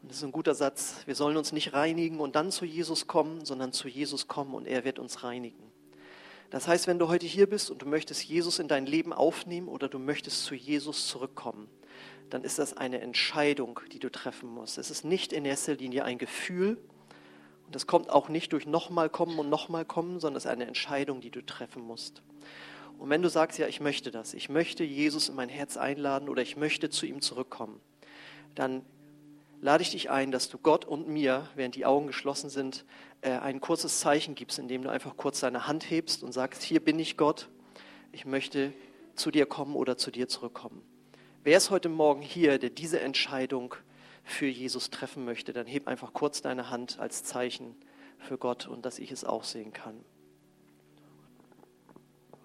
Und 0.00 0.08
das 0.08 0.18
ist 0.18 0.22
ein 0.22 0.30
guter 0.30 0.54
Satz. 0.54 0.98
Wir 1.06 1.16
sollen 1.16 1.36
uns 1.36 1.50
nicht 1.50 1.72
reinigen 1.72 2.20
und 2.20 2.36
dann 2.36 2.52
zu 2.52 2.64
Jesus 2.64 3.08
kommen, 3.08 3.44
sondern 3.44 3.72
zu 3.72 3.88
Jesus 3.88 4.28
kommen 4.28 4.54
und 4.54 4.68
er 4.68 4.84
wird 4.84 5.00
uns 5.00 5.24
reinigen. 5.24 5.72
Das 6.50 6.68
heißt, 6.68 6.86
wenn 6.86 7.00
du 7.00 7.08
heute 7.08 7.26
hier 7.26 7.48
bist 7.48 7.68
und 7.68 7.82
du 7.82 7.86
möchtest 7.86 8.22
Jesus 8.22 8.60
in 8.60 8.68
dein 8.68 8.86
Leben 8.86 9.12
aufnehmen 9.12 9.66
oder 9.66 9.88
du 9.88 9.98
möchtest 9.98 10.44
zu 10.44 10.54
Jesus 10.54 11.08
zurückkommen, 11.08 11.68
dann 12.28 12.44
ist 12.44 12.60
das 12.60 12.76
eine 12.76 13.00
Entscheidung, 13.00 13.80
die 13.90 13.98
du 13.98 14.08
treffen 14.08 14.48
musst. 14.54 14.78
Es 14.78 14.88
ist 14.88 15.04
nicht 15.04 15.32
in 15.32 15.44
erster 15.44 15.74
Linie 15.74 16.04
ein 16.04 16.18
Gefühl 16.18 16.78
und 17.66 17.74
das 17.74 17.88
kommt 17.88 18.08
auch 18.08 18.28
nicht 18.28 18.52
durch 18.52 18.66
nochmal 18.66 19.10
kommen 19.10 19.36
und 19.40 19.50
nochmal 19.50 19.84
kommen, 19.84 20.20
sondern 20.20 20.36
es 20.36 20.44
ist 20.44 20.50
eine 20.52 20.66
Entscheidung, 20.66 21.20
die 21.20 21.30
du 21.30 21.44
treffen 21.44 21.82
musst. 21.82 22.22
Und 23.00 23.08
wenn 23.08 23.22
du 23.22 23.30
sagst, 23.30 23.58
ja, 23.58 23.66
ich 23.66 23.80
möchte 23.80 24.10
das, 24.10 24.34
ich 24.34 24.50
möchte 24.50 24.84
Jesus 24.84 25.30
in 25.30 25.34
mein 25.34 25.48
Herz 25.48 25.78
einladen 25.78 26.28
oder 26.28 26.42
ich 26.42 26.58
möchte 26.58 26.90
zu 26.90 27.06
ihm 27.06 27.22
zurückkommen, 27.22 27.80
dann 28.54 28.84
lade 29.62 29.82
ich 29.82 29.90
dich 29.90 30.10
ein, 30.10 30.30
dass 30.30 30.50
du 30.50 30.58
Gott 30.58 30.84
und 30.84 31.08
mir, 31.08 31.48
während 31.54 31.76
die 31.76 31.86
Augen 31.86 32.08
geschlossen 32.08 32.50
sind, 32.50 32.84
äh, 33.22 33.30
ein 33.30 33.62
kurzes 33.62 34.00
Zeichen 34.00 34.34
gibst, 34.34 34.58
indem 34.58 34.82
du 34.82 34.90
einfach 34.90 35.16
kurz 35.16 35.40
deine 35.40 35.66
Hand 35.66 35.88
hebst 35.88 36.22
und 36.22 36.32
sagst, 36.32 36.62
hier 36.62 36.84
bin 36.84 36.98
ich 36.98 37.16
Gott, 37.16 37.48
ich 38.12 38.26
möchte 38.26 38.74
zu 39.14 39.30
dir 39.30 39.46
kommen 39.46 39.76
oder 39.76 39.96
zu 39.96 40.10
dir 40.10 40.28
zurückkommen. 40.28 40.82
Wer 41.42 41.56
ist 41.56 41.70
heute 41.70 41.88
Morgen 41.88 42.20
hier, 42.20 42.58
der 42.58 42.68
diese 42.68 43.00
Entscheidung 43.00 43.76
für 44.24 44.46
Jesus 44.46 44.90
treffen 44.90 45.24
möchte, 45.24 45.54
dann 45.54 45.66
heb 45.66 45.88
einfach 45.88 46.12
kurz 46.12 46.42
deine 46.42 46.68
Hand 46.68 46.98
als 46.98 47.24
Zeichen 47.24 47.76
für 48.18 48.36
Gott 48.36 48.68
und 48.68 48.84
dass 48.84 48.98
ich 48.98 49.10
es 49.10 49.24
auch 49.24 49.44
sehen 49.44 49.72
kann. 49.72 50.04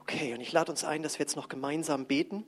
Okay, 0.07 0.35
und 0.35 0.39
ich 0.41 0.51
lade 0.51 0.71
uns 0.71 0.83
ein, 0.83 1.01
dass 1.01 1.17
wir 1.17 1.23
jetzt 1.23 1.35
noch 1.35 1.49
gemeinsam 1.49 2.05
beten 2.05 2.45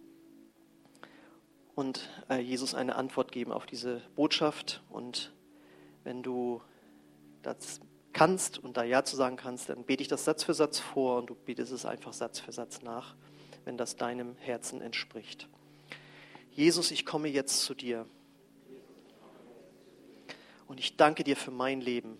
und 1.74 2.08
äh, 2.30 2.38
Jesus 2.38 2.76
eine 2.76 2.96
Antwort 2.96 3.32
geben 3.32 3.52
auf 3.52 3.66
diese 3.66 4.04
Botschaft. 4.16 4.84
Und 4.92 5.34
wenn 6.04 6.22
du 6.22 6.62
das 7.42 7.80
kannst 8.14 8.60
und 8.60 8.78
da 8.78 8.84
Ja 8.84 9.04
zu 9.04 9.16
sagen 9.16 9.38
kannst, 9.38 9.70
dann 9.70 9.86
bete 9.86 10.04
ich 10.04 10.08
das 10.08 10.24
Satz 10.24 10.44
für 10.44 10.54
Satz 10.54 10.78
vor 10.78 11.18
und 11.18 11.32
du 11.32 11.36
betest 11.36 11.72
es 11.72 11.84
einfach 11.84 12.14
Satz 12.14 12.40
für 12.40 12.52
Satz 12.52 12.84
nach, 12.84 13.16
wenn 13.66 13.76
das 13.76 13.96
deinem 13.96 14.36
Herzen 14.36 14.80
entspricht. 14.80 15.50
Jesus, 16.52 16.92
ich 16.92 17.08
komme 17.08 17.28
jetzt 17.28 17.62
zu 17.62 17.74
dir. 17.74 18.06
Und 20.68 20.80
ich 20.80 20.96
danke 20.96 21.24
dir 21.24 21.36
für 21.36 21.50
mein 21.52 21.82
Leben. 21.82 22.20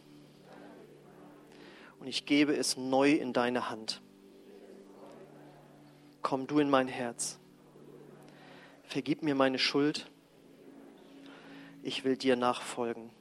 Und 2.00 2.08
ich 2.08 2.26
gebe 2.26 2.56
es 2.56 2.76
neu 2.76 3.12
in 3.12 3.34
deine 3.34 3.70
Hand. 3.70 4.02
Komm 6.22 6.48
du 6.48 6.60
in 6.60 6.70
mein 6.70 6.88
Herz. 6.88 7.40
Vergib 8.84 9.24
mir 9.24 9.36
meine 9.36 9.60
Schuld. 9.60 10.10
Ich 11.84 12.04
will 12.04 12.18
dir 12.18 12.36
nachfolgen. 12.36 13.12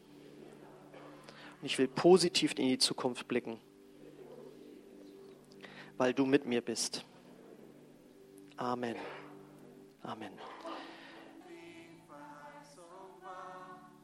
Und 1.61 1.67
ich 1.67 1.79
will 1.79 1.89
positiv 1.89 2.53
in 2.59 2.69
die 2.69 2.79
Zukunft 2.79 3.29
blicken, 3.29 3.59
weil 5.97 6.15
du 6.15 6.27
mit 6.27 6.47
mir 6.47 6.61
bist. 6.61 7.05
Amen. 8.57 8.97
Amen. 10.03 10.33